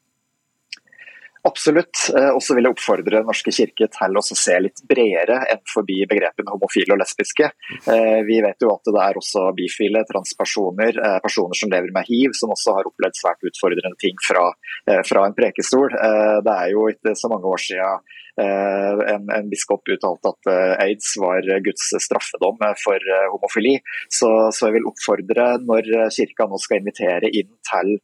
Absolutt. 1.44 2.06
Eh, 2.16 2.30
og 2.32 2.40
så 2.44 2.56
vil 2.56 2.64
jeg 2.64 2.72
oppfordre 2.72 3.20
Norske 3.28 3.52
kirke 3.52 3.90
til 3.92 4.20
å 4.20 4.22
se 4.24 4.56
litt 4.64 4.80
bredere 4.88 5.42
enn 5.52 5.60
forbi 5.68 5.98
begrepene 6.08 6.54
homofile 6.54 6.96
og 6.96 7.02
lesbiske. 7.02 7.50
Eh, 7.92 8.20
vi 8.24 8.38
vet 8.46 8.64
jo 8.64 8.72
at 8.72 8.88
det 8.88 9.02
er 9.04 9.20
også 9.20 9.50
bifile, 9.58 10.06
transpersoner, 10.08 10.96
eh, 10.96 11.18
personer 11.24 11.60
som 11.60 11.74
lever 11.74 11.92
med 11.92 12.08
hiv, 12.08 12.32
som 12.40 12.54
også 12.56 12.78
har 12.78 12.88
opplevd 12.88 13.20
svært 13.20 13.44
utfordrende 13.50 14.00
ting 14.00 14.16
fra, 14.24 14.46
fra 15.08 15.26
en 15.28 15.36
prekestol. 15.36 15.92
Det 16.44 16.54
er 16.54 16.72
jo 16.72 16.86
ikke 16.92 17.14
så 17.18 17.30
mange 17.32 17.50
år 17.50 17.62
siden 17.62 18.12
en, 18.44 19.28
en 19.36 19.50
biskop 19.52 19.88
uttalte 19.94 20.32
at 20.32 20.50
aids 20.84 21.12
var 21.22 21.46
Guds 21.66 21.92
straffedom 22.06 22.62
for 22.82 23.12
homofili. 23.34 23.76
Så, 24.10 24.30
så 24.56 24.70
jeg 24.70 24.80
vil 24.80 24.90
oppfordre, 24.90 25.48
når 25.64 25.92
kirka 26.16 26.48
nå 26.50 26.60
skal 26.62 26.82
invitere 26.82 27.32
inn 27.32 27.52
til 27.70 27.98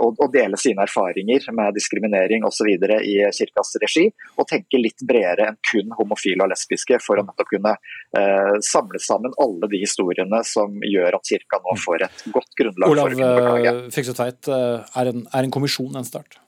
og, 0.00 0.16
og 0.16 0.30
dele 0.32 0.56
sine 0.60 0.84
erfaringer 0.86 1.44
med 1.52 1.74
diskriminering 1.76 2.46
osv. 2.48 2.70
i 2.70 3.16
kirkas 3.36 3.74
regi, 3.82 4.06
og 4.40 4.48
tenke 4.48 4.80
litt 4.80 5.04
bredere 5.06 5.50
enn 5.50 5.58
kun 5.70 5.92
homofile 5.98 6.46
og 6.46 6.52
lesbiske, 6.52 7.00
for 7.04 7.20
å 7.20 7.26
nettopp 7.26 7.50
kunne 7.52 7.74
eh, 7.76 8.52
samle 8.64 9.00
sammen 9.02 9.34
alle 9.42 9.70
de 9.72 9.82
historiene 9.82 10.42
som 10.48 10.78
gjør 10.86 11.18
at 11.18 11.32
kirka 11.32 11.60
nå 11.64 11.76
får 11.84 12.06
et 12.08 12.26
godt 12.34 12.52
grunnlag 12.58 12.94
Olav, 12.94 13.08
for 13.08 13.12
å 13.12 13.18
kunne 13.18 13.32
beklage. 13.38 13.74
Olav 13.74 14.04
eh, 14.04 14.14
Tveit, 14.20 14.52
eh, 14.52 15.00
er, 15.02 15.12
en, 15.12 15.26
er 15.28 15.46
en 15.46 15.56
kommisjon 15.58 16.00
en 16.00 16.08
start? 16.08 16.40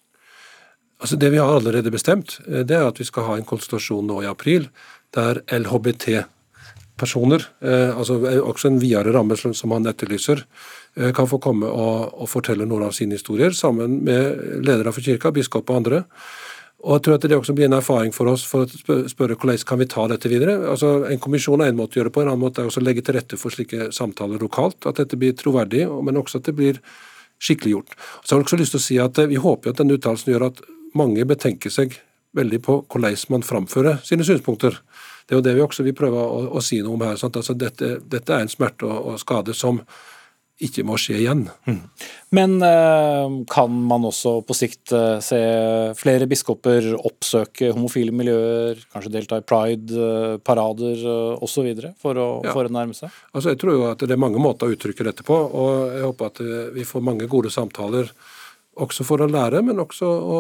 Altså 1.03 1.19
Det 1.19 1.33
vi 1.35 1.41
har 1.43 1.51
allerede 1.51 1.91
bestemt, 1.91 2.39
det 2.47 2.77
er 2.77 2.87
at 2.87 3.01
vi 3.01 3.07
skal 3.09 3.27
ha 3.27 3.39
en 3.39 3.49
konsultasjon 3.49 4.07
nå 4.07 4.21
i 4.23 4.31
april 4.31 4.69
der 5.13 5.43
LHBT 5.51 6.23
personer, 7.03 7.43
eh, 7.65 7.91
altså 7.97 8.19
også 8.21 8.71
en 8.71 8.81
videre 8.83 9.13
ramme 9.15 9.37
som 9.37 9.75
han 9.75 9.89
etterlyser, 9.91 10.43
eh, 10.43 10.82
kan 11.17 11.29
få 11.29 11.39
komme 11.41 11.69
og, 11.73 12.11
og, 12.21 12.27
fortelle 12.29 12.67
noen 12.69 12.85
av 12.85 12.91
sine 12.93 13.17
historier 13.17 13.55
sammen 13.57 14.03
med 14.05 14.65
ledere 14.67 14.93
for 14.93 15.05
kirka, 15.05 15.31
biskop 15.33 15.71
og 15.71 15.79
andre. 15.79 16.03
Og 16.83 16.97
jeg 16.97 17.05
tror 17.05 17.15
at 17.15 17.23
Det 17.23 17.37
også 17.37 17.55
blir 17.55 17.69
en 17.69 17.79
erfaring 17.79 18.13
for 18.13 18.29
oss 18.29 18.43
for 18.45 18.67
å 18.67 18.97
spørre 19.09 19.37
hvordan 19.39 19.65
kan 19.65 19.79
vi 19.79 19.87
ta 19.87 20.09
dette 20.11 20.29
videre. 20.29 20.59
Altså 20.69 21.07
En 21.09 21.21
kommisjon 21.23 21.63
er 21.63 21.71
en 21.71 21.79
måte 21.79 21.97
å 21.97 22.01
gjøre 22.01 22.11
det 22.11 22.17
på, 22.17 22.23
en 22.25 22.33
annen 22.33 22.43
måte 22.43 22.63
er 22.63 22.69
også 22.69 22.83
å 22.83 22.85
legge 22.85 23.05
til 23.07 23.15
rette 23.15 23.39
for 23.39 23.55
slike 23.55 23.93
samtaler 23.95 24.43
lokalt. 24.43 24.85
At 24.91 24.99
dette 24.99 25.17
blir 25.17 25.37
troverdig, 25.39 25.87
men 26.03 26.19
også 26.19 26.43
at 26.43 26.51
det 26.51 26.57
blir 26.59 26.81
skikkelig 27.43 27.77
gjort. 27.77 27.95
Så 28.23 28.35
har 28.35 28.41
jeg 28.41 28.49
også 28.49 28.61
lyst 28.61 28.75
til 28.77 28.83
å 28.83 28.87
si 28.87 28.99
at 29.03 29.19
eh, 29.19 29.31
Vi 29.31 29.39
håper 29.43 29.71
at 29.71 29.83
denne 29.83 29.99
uttalelsen 29.99 30.33
gjør 30.33 30.49
at 30.51 30.63
mange 30.99 31.25
betenker 31.25 31.71
seg 31.73 31.97
veldig 32.37 32.61
på 32.65 32.79
hvordan 32.91 33.17
man 33.35 33.45
framfører 33.47 34.03
sine 34.07 34.25
synspunkter. 34.27 34.79
Det 35.27 35.37
er 35.37 35.41
jo 35.41 35.47
det 35.47 35.55
vi 35.57 35.65
også 35.65 35.85
vil 35.87 35.97
prøve 35.97 36.19
å, 36.19 36.41
å 36.59 36.63
si 36.65 36.81
noe 36.83 36.97
om 36.97 37.05
her. 37.05 37.15
Altså, 37.15 37.55
dette, 37.55 37.99
dette, 38.03 38.33
er 38.33 38.45
en 38.45 38.51
smerte 38.51 38.89
og, 38.89 39.13
og, 39.13 39.21
skade 39.23 39.55
som 39.55 39.83
ikke 40.63 40.85
må 40.87 40.99
skje 41.01 41.17
igjen. 41.19 41.47
Mm. 41.67 41.79
Men 42.37 42.55
eh, 42.65 43.37
kan 43.51 43.73
man 43.89 44.05
også 44.09 44.35
på 44.47 44.57
sikt 44.57 44.93
eh, 44.97 45.17
se 45.25 45.41
flere 45.99 46.29
biskoper 46.31 46.93
oppsøke 46.99 47.73
homofile 47.75 48.15
miljøer, 48.15 48.83
kanskje 48.93 49.15
delta 49.15 49.41
i 49.41 49.47
pride-parader 49.49 51.03
eh, 51.03 51.43
osv. 51.43 51.73
For, 52.03 52.21
å, 52.21 52.29
ja. 52.47 52.55
for 52.55 52.69
å 52.69 52.75
nærme 52.75 52.97
seg? 52.97 53.11
Altså, 53.33 53.55
jeg 53.55 53.63
tror 53.63 53.79
jo 53.79 53.89
at 53.91 54.05
det 54.05 54.15
er 54.15 54.23
mange 54.23 54.43
måter 54.43 54.69
å 54.69 54.77
uttrykke 54.77 55.09
dette 55.09 55.27
på, 55.27 55.35
og 55.35 55.97
jeg 55.97 56.07
håper 56.07 56.31
at 56.31 56.45
vi 56.77 56.87
får 56.89 57.09
mange 57.11 57.31
gode 57.33 57.53
samtaler 57.53 58.13
også 58.81 59.05
for 59.05 59.25
å 59.25 59.29
lære, 59.29 59.61
men 59.65 59.83
også 59.83 60.07
å, 60.09 60.39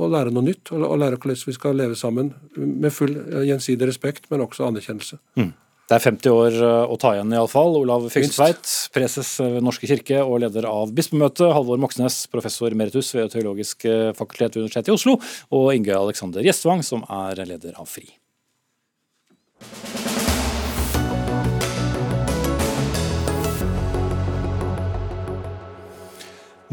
å 0.00 0.08
lære 0.08 0.32
noe 0.32 0.46
nytt. 0.46 0.70
Og, 0.72 0.86
lære 1.00 1.18
hvordan 1.18 1.42
vi 1.50 1.56
skal 1.56 1.76
leve 1.76 1.98
sammen 1.98 2.32
med 2.56 2.94
full 2.94 3.16
gjensidig 3.44 3.90
respekt, 3.90 4.30
men 4.30 4.44
også 4.46 4.68
anerkjennelse. 4.70 5.20
Mm. 5.40 5.52
Det 5.84 5.98
er 5.98 6.00
50 6.00 6.32
år 6.32 6.54
eh, 6.64 6.92
å 6.94 6.96
ta 7.00 7.10
igjen, 7.12 7.32
iallfall. 7.36 7.76
Olav 7.82 8.06
Fikstveit, 8.12 8.64
preses 8.94 9.34
ved 9.42 9.60
Norske 9.66 9.88
kirke 9.90 10.22
og 10.24 10.40
leder 10.40 10.64
av 10.70 10.94
Bispemøtet. 10.96 11.50
Halvor 11.52 11.82
Moxnes, 11.82 12.22
professor 12.32 12.72
emeritus 12.72 13.12
ved 13.12 13.34
Teologisk 13.34 13.84
eh, 13.84 14.14
fakultet 14.16 14.56
ved 14.56 14.64
Universitetet 14.64 14.94
i 14.94 14.96
Oslo. 14.96 15.18
Og 15.52 15.74
Inge 15.76 15.92
Alexander 15.98 16.46
Gjestvang, 16.46 16.80
som 16.86 17.04
er 17.12 17.44
leder 17.44 17.76
av 17.76 17.90
FRI. 17.90 18.08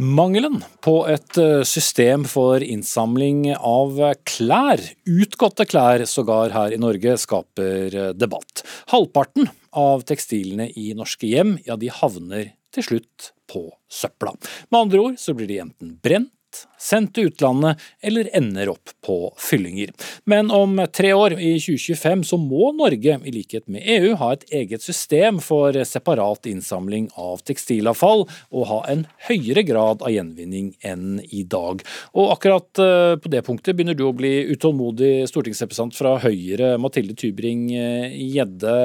Mangelen 0.02 0.64
på 0.82 0.96
et 1.06 1.38
eh, 1.38 1.62
system 1.68 2.24
for 2.26 2.64
innsamling 2.66 3.52
av 3.54 4.00
klær, 4.26 4.82
utgåtte 5.06 5.68
klær 5.70 6.08
sågar 6.10 6.56
her 6.56 6.74
i 6.74 6.80
Norge, 6.82 7.14
skaper 7.22 7.94
eh, 7.94 8.08
debatt. 8.18 8.64
Halvparten 8.90 9.52
av 9.78 10.02
tekstilene 10.10 10.72
i 10.74 10.96
norske 10.98 11.30
hjem 11.30 11.60
ja, 11.68 11.78
de 11.78 11.94
havner 11.94 12.50
til 12.74 12.88
slutt 12.88 13.30
på 13.52 13.68
søpla. 13.94 14.34
Med 14.74 14.80
andre 14.80 15.04
ord 15.06 15.22
så 15.22 15.38
blir 15.38 15.52
de 15.52 15.62
enten 15.68 15.94
brent 16.02 16.34
sendt 16.82 17.14
til 17.16 17.30
utlandet 17.30 17.82
eller 18.04 18.30
ender 18.38 18.72
opp 18.74 18.94
på 19.06 19.18
fyllinger. 19.40 19.92
Men 20.30 20.52
om 20.54 20.80
tre 20.94 21.14
år, 21.14 21.36
i 21.38 21.54
2025, 21.62 22.24
så 22.32 22.40
må 22.42 22.72
Norge, 22.78 23.18
i 23.26 23.34
likhet 23.34 23.68
med 23.72 23.86
EU, 23.86 24.16
ha 24.22 24.32
et 24.34 24.46
eget 24.62 24.84
system 24.84 25.40
for 25.44 25.76
separat 25.88 26.50
innsamling 26.50 27.10
av 27.20 27.44
tekstilavfall, 27.48 28.26
og 28.52 28.68
ha 28.72 28.80
en 28.92 29.06
høyere 29.28 29.66
grad 29.68 30.02
av 30.06 30.14
gjenvinning 30.14 30.74
enn 30.88 31.22
i 31.30 31.44
dag. 31.44 31.84
Og 32.18 32.34
akkurat 32.36 32.82
eh, 32.82 33.16
på 33.22 33.32
det 33.32 33.44
punktet 33.48 33.78
begynner 33.78 33.98
du 33.98 34.08
å 34.08 34.16
bli 34.16 34.34
utålmodig 34.52 35.28
stortingsrepresentant 35.30 35.98
fra 35.98 36.18
Høyre, 36.24 36.76
Mathilde 36.82 37.18
Tybring-Gjedde. 37.20 38.76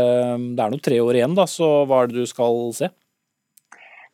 Det 0.56 0.66
er 0.66 0.72
nå 0.72 0.82
tre 0.82 1.00
år 1.02 1.20
igjen, 1.20 1.36
da, 1.38 1.48
så 1.50 1.84
hva 1.88 2.04
er 2.04 2.12
det 2.12 2.22
du 2.22 2.30
skal 2.30 2.70
se? 2.76 2.92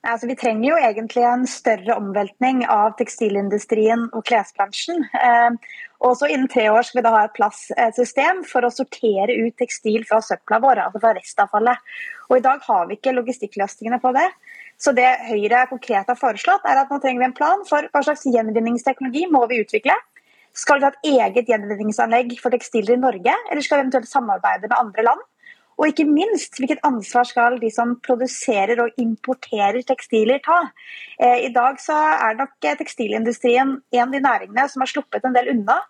Altså, 0.03 0.27
vi 0.27 0.35
trenger 0.35 0.67
jo 0.67 0.79
egentlig 0.83 1.23
en 1.23 1.45
større 1.47 1.95
omveltning 1.95 2.65
av 2.67 2.97
tekstilindustrien 2.99 4.09
og 4.11 4.25
klesbransjen. 4.27 5.05
Eh, 5.15 5.77
også 6.03 6.27
innen 6.27 6.51
tre 6.51 6.65
år 6.73 6.83
skal 6.83 6.99
vi 6.99 7.05
da 7.07 7.13
ha 7.15 7.21
et 7.29 7.37
plasssystem 7.37 8.43
for 8.49 8.67
å 8.67 8.73
sortere 8.75 9.37
ut 9.45 9.55
tekstil 9.63 10.03
fra 10.09 10.19
søpla 10.27 10.59
våre, 10.65 10.89
altså 10.89 11.05
fra 11.05 11.15
restavfallet. 11.15 11.95
Og 12.29 12.41
I 12.41 12.45
dag 12.49 12.67
har 12.67 12.89
vi 12.89 12.99
ikke 12.99 13.15
logistikkløsningene 13.15 14.03
på 14.03 14.11
det. 14.19 14.27
Så 14.83 14.91
det 14.97 15.07
Høyre 15.29 15.69
konkret 15.71 16.11
har 16.11 16.19
foreslått, 16.19 16.67
er 16.67 16.83
at 16.83 16.91
nå 16.91 16.99
trenger 16.99 17.23
vi 17.23 17.29
en 17.31 17.39
plan 17.39 17.63
for 17.69 17.87
hva 17.93 18.03
slags 18.03 18.27
gjenvinningsteknologi 18.27 19.29
må 19.31 19.45
vi 19.53 19.63
utvikle. 19.63 19.95
Skal 20.53 20.81
vi 20.81 20.89
ha 20.89 20.91
et 20.91 21.13
eget 21.13 21.53
gjenvinningsanlegg 21.55 22.35
for 22.43 22.51
tekstiler 22.51 22.97
i 22.97 23.05
Norge, 23.05 23.37
eller 23.47 23.63
skal 23.63 23.79
vi 23.79 23.87
eventuelt 23.87 24.11
samarbeide 24.11 24.67
med 24.67 24.81
andre 24.81 25.07
land? 25.13 25.23
Og 25.83 25.89
ikke 25.91 26.07
minst, 26.07 26.61
hvilket 26.61 26.85
ansvar 26.87 27.27
skal 27.27 27.57
de 27.59 27.67
som 27.75 27.97
produserer 28.07 28.79
og 28.85 29.01
importerer 29.03 29.83
tekstiler 29.83 30.39
ta? 30.45 30.61
I 31.19 31.51
dag 31.51 31.81
så 31.83 31.97
er 32.15 32.39
nok 32.39 32.55
tekstilindustrien 32.63 33.81
en 33.83 34.05
av 34.05 34.15
de 34.15 34.21
næringene 34.23 34.69
som 34.71 34.85
har 34.85 34.93
sluppet 34.93 35.27
en 35.27 35.35
del 35.35 35.51
unna 35.57 35.81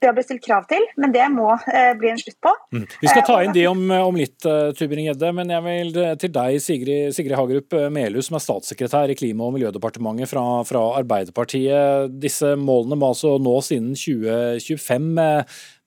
det 0.00 0.08
har 0.08 0.14
blitt 0.16 0.26
stilt 0.28 0.44
krav 0.44 0.66
til, 0.70 0.84
men 1.00 1.12
det 1.14 1.24
må 1.32 1.48
eh, 1.72 1.92
bli 1.98 2.10
en 2.12 2.20
slutt 2.20 2.38
på. 2.44 2.52
Mm. 2.74 2.84
Vi 3.00 3.10
skal 3.10 3.24
ta 3.26 3.38
inn 3.44 3.54
de 3.56 3.66
om, 3.70 3.82
om 4.10 4.18
litt, 4.18 4.36
uh, 4.48 4.72
Tubring-Gjedde, 4.76 5.30
men 5.36 5.52
jeg 5.54 5.64
vil 5.66 6.00
eh, 6.02 6.14
til 6.20 6.32
deg, 6.34 6.58
Sigrid, 6.62 7.14
Sigrid 7.16 7.36
Hagerup 7.38 7.76
Melhus, 7.94 8.28
som 8.28 8.38
er 8.38 8.44
statssekretær 8.44 9.12
i 9.12 9.18
Klima- 9.18 9.48
og 9.48 9.56
miljødepartementet 9.56 10.30
fra, 10.30 10.44
fra, 10.68 10.84
Arbeiderpartiet. 11.00 12.12
Disse 12.20 12.54
målene 12.60 12.98
må 12.98 13.12
altså 13.12 13.36
nås 13.42 13.72
innen 13.74 13.96
2025. 13.98 15.10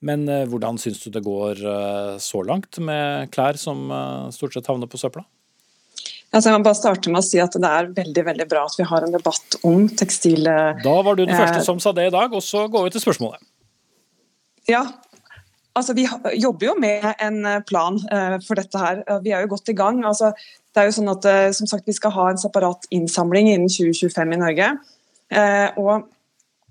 Men 0.08 0.28
hvordan 0.51 0.78
syns 0.78 0.99
du 1.01 1.10
det 1.14 1.24
går 1.26 1.62
så 2.22 2.43
langt 2.45 2.78
med 2.84 3.32
klær 3.34 3.58
som 3.58 3.89
stort 4.34 4.53
sett 4.53 4.70
havner 4.70 4.89
på 4.89 4.99
søpla? 5.01 5.24
Altså, 6.30 6.49
jeg 6.49 6.58
kan 6.58 6.66
bare 6.68 6.78
starte 6.78 7.12
med 7.12 7.22
å 7.22 7.26
si 7.26 7.39
at 7.41 7.55
Det 7.55 7.70
er 7.72 7.89
veldig 7.97 8.24
veldig 8.28 8.47
bra 8.51 8.66
at 8.68 8.78
vi 8.78 8.86
har 8.88 9.05
en 9.05 9.16
debatt 9.16 9.58
om 9.66 9.88
tekstil... 9.89 10.45
Da 10.84 10.97
var 11.01 11.18
du 11.18 11.26
den 11.26 11.38
første 11.38 11.64
som 11.66 11.82
sa 11.82 11.95
det 11.97 12.10
i 12.12 12.14
dag, 12.14 12.34
og 12.36 12.43
så 12.45 12.68
går 12.72 12.88
vi 12.88 12.95
til 12.95 13.08
spørsmålet. 13.08 13.41
Ja, 14.68 14.82
altså 15.78 15.95
vi 15.95 16.03
jobber 16.36 16.68
jo 16.68 16.76
med 16.80 17.05
en 17.24 17.39
eh, 17.45 17.63
plan 17.68 17.99
eh, 18.11 18.36
for 18.43 18.59
dette 18.59 18.82
her. 18.82 18.99
Vi 19.24 19.32
er 19.32 19.45
jo 19.45 19.53
godt 19.55 19.72
i 19.72 19.78
gang. 19.78 20.03
Altså, 20.05 20.34
det 20.76 20.82
er 20.82 20.89
jo 20.89 20.97
sånn 20.99 21.13
at 21.13 21.28
eh, 21.30 21.47
som 21.55 21.70
sagt, 21.70 21.88
Vi 21.88 21.95
skal 21.95 22.13
ha 22.18 22.28
en 22.32 22.41
separat 22.41 22.89
innsamling 22.91 23.47
innen 23.53 23.72
2025 23.72 24.36
i 24.36 24.43
Norge. 24.43 24.76
og 25.78 26.13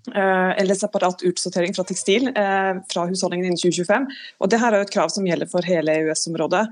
eller 0.06 0.76
separat 0.78 1.24
utsortering 1.26 1.72
fra 1.74 1.82
tekstil 1.82 2.28
fra 2.30 3.06
husholdningen 3.08 3.48
innen 3.48 3.58
2025. 3.58 4.04
Og 4.38 4.50
det 4.52 4.60
her 4.62 4.70
er 4.70 4.78
jo 4.78 4.86
et 4.86 4.92
krav 4.94 5.10
som 5.10 5.26
gjelder 5.26 5.50
for 5.50 5.66
hele 5.66 5.96
EØS-området. 5.98 6.62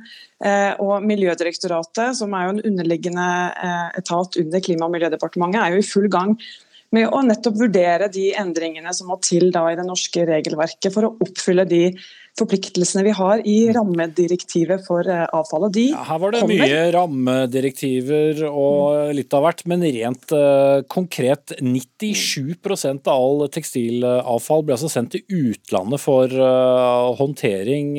og 0.78 1.02
Miljødirektoratet, 1.02 2.14
som 2.14 2.32
er 2.38 2.44
jo 2.44 2.52
en 2.54 2.62
underliggende 2.70 3.26
etat 3.98 4.38
under 4.38 4.62
Klima- 4.62 4.86
og 4.86 4.94
miljødepartementet, 4.94 5.60
er 5.64 5.74
jo 5.74 5.82
i 5.82 5.88
full 5.88 6.06
gang 6.06 6.36
med 6.94 7.10
å 7.10 7.22
nettopp 7.26 7.56
vurdere 7.58 8.10
de 8.12 8.30
endringene 8.38 8.92
som 8.96 9.10
må 9.10 9.18
til 9.24 9.50
da 9.54 9.66
i 9.70 9.78
det 9.78 9.86
norske 9.86 10.26
regelverket 10.28 10.92
for 10.94 11.08
å 11.08 11.16
oppfylle 11.24 11.66
de 11.68 11.88
forpliktelsene 12.34 13.04
vi 13.06 13.12
har 13.14 13.42
i 13.46 13.56
rammedirektivet 13.74 14.82
for 14.86 15.06
avfallet. 15.06 15.32
avfall. 15.38 15.66
De 15.74 15.84
ja, 15.92 16.02
her 16.08 16.18
var 16.18 16.34
det 16.34 16.40
kommer. 16.42 16.64
mye 16.64 16.80
rammedirektiver 16.96 18.42
og 18.48 19.14
litt 19.14 19.36
av 19.38 19.46
hvert, 19.46 19.62
men 19.70 19.86
rent 19.86 20.34
uh, 20.34 20.82
konkret 20.90 21.54
97% 21.60 23.10
av 23.10 23.14
all 23.14 23.46
tekstilavfall 23.54 24.66
blir 24.66 24.78
altså 24.78 24.90
sendt 24.90 25.14
til 25.14 25.46
utlandet 25.52 26.02
for 26.02 26.34
uh, 26.34 27.14
håndtering. 27.20 27.96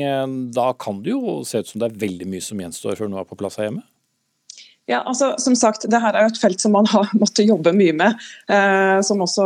Da 0.55 0.71
kan 0.79 0.99
det 1.05 1.15
jo 1.15 1.39
se 1.47 1.63
ut 1.63 1.71
som 1.71 1.81
det 1.81 1.93
er 1.93 1.99
veldig 2.03 2.31
mye 2.35 2.43
som 2.43 2.59
gjenstår 2.59 2.99
før 2.99 3.11
noe 3.11 3.23
er 3.23 3.29
på 3.29 3.39
plass 3.39 3.61
her 3.61 3.69
hjemme? 3.69 3.87
Ja, 4.85 4.99
altså, 5.01 5.31
som 5.41 5.55
sagt, 5.57 5.87
det 5.89 5.97
her 6.01 6.13
er 6.13 6.27
jo 6.27 6.31
et 6.35 6.39
felt 6.39 6.61
som 6.61 6.75
man 6.75 6.85
har 6.91 7.09
måttet 7.21 7.49
jobbe 7.49 7.73
mye 7.73 7.93
med, 7.97 8.25
eh, 8.53 8.99
som 9.05 9.23
også 9.25 9.45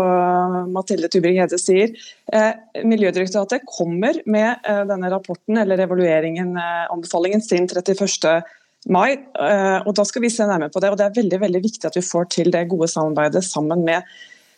Mathilde 0.74 1.08
Tubring-Gjedde 1.12 1.60
sier. 1.62 1.94
Eh, 2.34 2.84
Miljødirektoratet 2.84 3.64
kommer 3.70 4.20
med 4.28 4.66
eh, 4.68 4.82
denne 4.90 5.12
rapporten 5.14 5.62
eller 5.62 5.80
evalueringen, 5.86 6.58
eh, 6.60 6.90
anbefalingen 6.92 7.44
sin 7.46 7.70
31. 7.72 8.42
mai. 8.92 9.14
Eh, 9.16 9.78
og 9.86 9.94
Da 9.96 10.04
skal 10.08 10.28
vi 10.28 10.34
se 10.34 10.44
nærmere 10.44 10.76
på 10.76 10.84
det. 10.84 10.92
og 10.92 11.00
Det 11.00 11.08
er 11.08 11.22
veldig 11.22 11.40
veldig 11.48 11.64
viktig 11.70 11.88
at 11.88 11.96
vi 11.96 12.04
får 12.04 12.30
til 12.36 12.52
det 12.52 12.68
gode 12.68 12.92
samarbeidet 12.92 13.46
sammen 13.48 13.88
med 13.88 14.04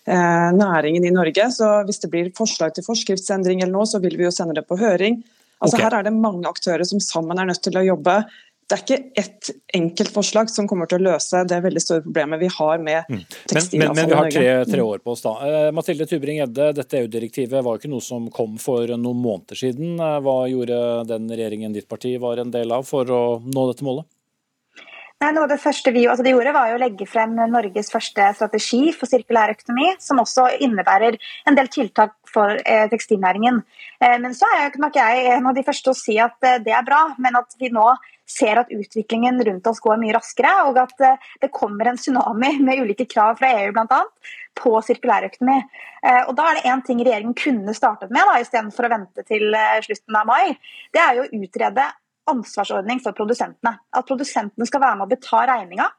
eh, 0.09 0.49
næringen 0.57 1.05
i 1.05 1.13
Norge. 1.13 1.51
Så 1.53 1.85
Hvis 1.85 2.01
det 2.01 2.09
blir 2.09 2.33
forslag 2.33 2.73
til 2.73 2.89
forskriftsendring 2.89 3.61
eller 3.61 3.77
noe, 3.77 3.85
så 3.85 4.01
vil 4.01 4.17
vi 4.17 4.25
jo 4.25 4.33
sende 4.33 4.57
det 4.57 4.65
på 4.65 4.81
høring. 4.81 5.21
Altså 5.61 5.77
okay. 5.77 5.85
Her 5.85 5.99
er 5.99 6.09
det 6.09 6.17
mange 6.17 6.49
aktører 6.49 6.81
som 6.89 6.99
sammen 6.99 7.37
er 7.37 7.45
nødt 7.45 7.61
til 7.61 7.77
å 7.77 7.85
jobbe 7.85 8.23
det 8.71 8.77
er 8.77 8.83
ikke 8.85 9.19
ett 9.19 9.49
enkelt 9.75 10.13
forslag 10.15 10.51
som 10.51 10.67
kommer 10.69 10.87
til 10.87 11.01
å 11.01 11.11
løse 11.11 11.43
det 11.47 11.59
veldig 11.65 11.83
store 11.83 12.05
problemet 12.05 12.39
vi 12.39 12.47
har 12.55 12.79
med 12.83 13.09
mm. 13.11 13.25
tekstilavfall 13.51 13.97
men, 13.97 13.97
men, 13.97 13.99
men, 13.99 14.13
vi 14.13 14.19
har 14.19 14.31
tre, 14.37 14.71
tre, 14.71 14.85
år 14.85 15.03
på 15.03 15.15
oss 15.15 15.25
da. 15.25 15.33
Uh, 15.41 15.67
Mathilde 15.75 16.07
Tubring-Gjedde, 16.07 16.69
dette 16.79 17.01
EU-direktivet 17.01 17.59
var 17.59 17.75
jo 17.75 17.83
ikke 17.83 17.91
noe 17.91 18.05
som 18.05 18.29
kom 18.33 18.55
for 18.61 18.87
noen 18.95 19.21
måneder 19.21 19.59
siden. 19.59 19.99
Uh, 19.99 20.17
hva 20.23 20.37
gjorde 20.51 20.79
den 21.11 21.27
regjeringen 21.33 21.75
ditt 21.75 21.89
parti 21.91 22.15
var 22.21 22.39
en 22.39 22.55
del 22.55 22.71
av 22.71 22.87
for 22.87 23.11
å 23.11 23.21
nå 23.43 23.67
dette 23.73 23.87
målet? 23.87 24.07
Nei, 25.21 25.29
noe 25.35 25.45
av 25.45 25.51
Det 25.51 25.61
første 25.61 25.91
vi 25.93 26.07
altså, 26.09 26.23
de 26.25 26.31
gjorde 26.33 26.53
var 26.55 26.71
jo 26.71 26.77
å 26.79 26.81
legge 26.81 27.05
frem 27.05 27.35
Norges 27.37 27.91
første 27.93 28.31
strategi 28.39 28.89
for 28.95 29.09
sirkulær 29.09 29.53
økonomi, 29.53 29.91
som 30.01 30.21
også 30.21 30.47
innebærer 30.65 31.17
en 31.45 31.57
del 31.57 31.69
tiltak 31.69 32.15
for 32.31 32.57
eh, 32.65 32.87
tekstilnæringen. 32.89 33.59
Eh, 34.01 34.17
men 34.23 34.33
så 34.33 34.49
er 34.57 34.73
nok 34.81 34.97
jeg 34.97 35.27
en 35.35 35.51
av 35.51 35.57
de 35.57 35.65
første 35.67 35.93
å 35.93 35.97
si 35.97 36.17
at 36.21 36.41
eh, 36.47 36.57
det 36.65 36.73
er 36.73 36.87
bra, 36.87 37.03
men 37.21 37.37
at 37.37 37.53
vi 37.61 37.69
nå 37.69 37.85
ser 38.31 38.61
at 38.61 38.71
utviklingen 38.73 39.41
rundt 39.45 39.67
oss 39.67 39.81
går 39.83 39.99
mye 40.01 40.15
raskere, 40.15 40.51
og 40.69 40.79
at 40.81 41.05
eh, 41.05 41.29
det 41.43 41.51
kommer 41.55 41.91
en 41.91 41.99
tsunami 41.99 42.55
med 42.65 42.83
ulike 42.85 43.07
krav 43.11 43.39
fra 43.41 43.51
EU 43.61 43.71
bl.a. 43.75 44.01
på 44.57 44.75
sirkulærøkonomi. 44.87 45.57
Eh, 46.01 46.21
og 46.25 46.35
da 46.37 46.49
er 46.49 46.59
det 46.59 46.67
én 46.73 46.83
ting 46.87 47.01
regjeringen 47.03 47.37
kunne 47.37 47.75
startet 47.77 48.13
med, 48.13 48.23
da, 48.27 48.39
istedenfor 48.41 48.87
å 48.87 48.93
vente 48.95 49.25
til 49.27 49.49
eh, 49.57 49.79
slutten 49.85 50.21
av 50.21 50.29
mai. 50.29 50.53
Det 50.93 51.03
er 51.03 51.19
jo 51.19 51.27
å 51.27 51.41
utrede 51.41 51.87
ansvarsordning 52.31 53.01
for 53.03 53.17
produsentene. 53.17 53.75
At 53.97 54.07
produsentene 54.07 54.67
skal 54.69 54.83
være 54.83 54.99
med 54.99 55.09
å 55.09 55.15
betale 55.15 55.57
regninga 55.57 55.89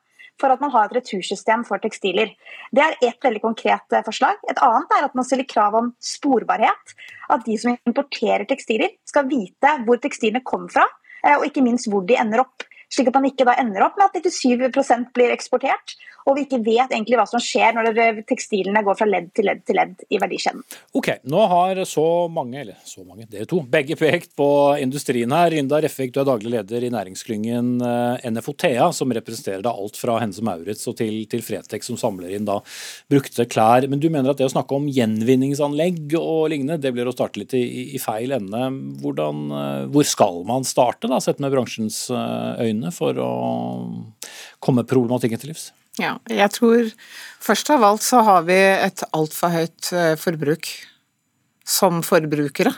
for 0.41 0.53
at 0.53 0.63
man 0.63 0.73
har 0.75 0.89
et 0.89 0.97
retursystem 0.97 1.63
for 1.67 1.83
tekstiler. 1.83 2.33
Det 2.75 2.83
er 2.83 2.97
ett 3.05 3.21
veldig 3.23 3.43
konkret 3.43 3.97
forslag. 4.07 4.41
Et 4.51 4.63
annet 4.65 4.97
er 4.97 5.07
at 5.07 5.15
man 5.19 5.27
stiller 5.29 5.47
krav 5.49 5.77
om 5.79 5.93
sporbarhet. 6.03 6.97
At 7.31 7.45
de 7.47 7.59
som 7.61 7.77
importerer 7.77 8.47
tekstiler 8.49 8.97
skal 9.09 9.29
vite 9.31 9.77
hvor 9.87 10.01
tekstilene 10.03 10.43
kommer 10.47 10.73
fra, 10.73 10.87
og 11.23 11.47
ikke 11.47 11.65
minst 11.65 11.89
hvor 11.91 12.05
de 12.07 12.19
ender 12.19 12.45
opp. 12.45 12.67
Slik 12.93 13.09
at 13.09 13.17
man 13.17 13.29
ikke 13.31 13.47
ender 13.57 13.87
opp 13.87 13.97
med 13.97 14.19
at 14.21 14.27
97% 14.29 15.13
blir 15.17 15.33
eksportert, 15.33 15.95
og 16.27 16.37
vi 16.37 16.45
ikke 16.47 16.61
vet 16.63 16.93
egentlig 16.93 17.19
hva 17.19 17.27
som 17.29 17.43
skjer 17.43 17.75
når 17.77 18.23
tekstilene 18.29 18.83
går 18.87 18.99
fra 18.99 19.09
ledd 19.09 19.31
til 19.37 19.49
ledd 19.49 19.63
til 19.67 19.79
ledd 19.79 20.05
i 20.09 20.21
verdikjeden. 20.23 20.63
Ok, 20.99 21.11
Nå 21.33 21.43
har 21.51 21.83
så 21.89 22.07
mange, 22.33 22.61
eller 22.63 22.79
så 22.87 23.03
mange, 23.05 23.27
dere 23.31 23.49
to, 23.49 23.61
begge 23.73 23.97
pekt 23.99 24.35
på 24.39 24.49
industrien 24.83 25.33
her. 25.35 25.51
Rinda 25.53 25.81
Reffik, 25.83 26.13
du 26.15 26.21
er 26.23 26.29
daglig 26.29 26.53
leder 26.55 26.87
i 26.87 26.93
næringsklyngen 26.93 27.73
eh, 27.87 28.31
NFOTEA, 28.31 28.91
som 28.95 29.13
representerer 29.15 29.65
da 29.65 29.75
alt 29.75 29.99
fra 29.99 30.19
Hense 30.23 30.45
Maurits 30.47 30.87
og 30.91 30.97
til, 31.01 31.23
til 31.31 31.45
Fretex, 31.47 31.91
som 31.91 31.99
samler 32.01 32.37
inn 32.37 32.49
da 32.49 32.61
brukte 33.13 33.47
klær. 33.51 33.89
Men 33.91 34.03
du 34.03 34.09
mener 34.13 34.33
at 34.33 34.41
det 34.41 34.49
å 34.49 34.55
snakke 34.55 34.79
om 34.79 34.89
gjenvinningsanlegg 34.93 36.17
og 36.21 36.53
lignende, 36.53 36.81
det 36.83 36.95
blir 36.95 37.11
å 37.11 37.15
starte 37.17 37.43
litt 37.43 37.57
i, 37.59 37.65
i 37.97 38.03
feil 38.03 38.35
ende. 38.39 38.71
Hvordan, 39.03 39.45
eh, 39.59 39.85
hvor 39.93 40.09
skal 40.09 40.43
man 40.49 40.67
starte, 40.69 41.11
da, 41.11 41.21
sett 41.23 41.43
med 41.43 41.55
bransjens 41.55 42.05
eh, 42.15 42.67
øyne, 42.69 42.95
for 42.95 43.19
å 43.19 43.33
komme 44.63 44.87
problematikken 44.89 45.41
til 45.41 45.55
livs? 45.55 45.71
Ja, 46.01 46.17
jeg 46.31 46.49
tror 46.55 46.89
først 47.43 47.69
av 47.75 47.85
alt 47.85 48.05
så 48.05 48.23
har 48.25 48.47
vi 48.47 48.57
et 48.57 49.05
altfor 49.13 49.53
høyt 49.53 49.91
eh, 49.93 50.15
forbruk 50.17 50.71
som 51.69 52.01
forbrukere. 52.07 52.73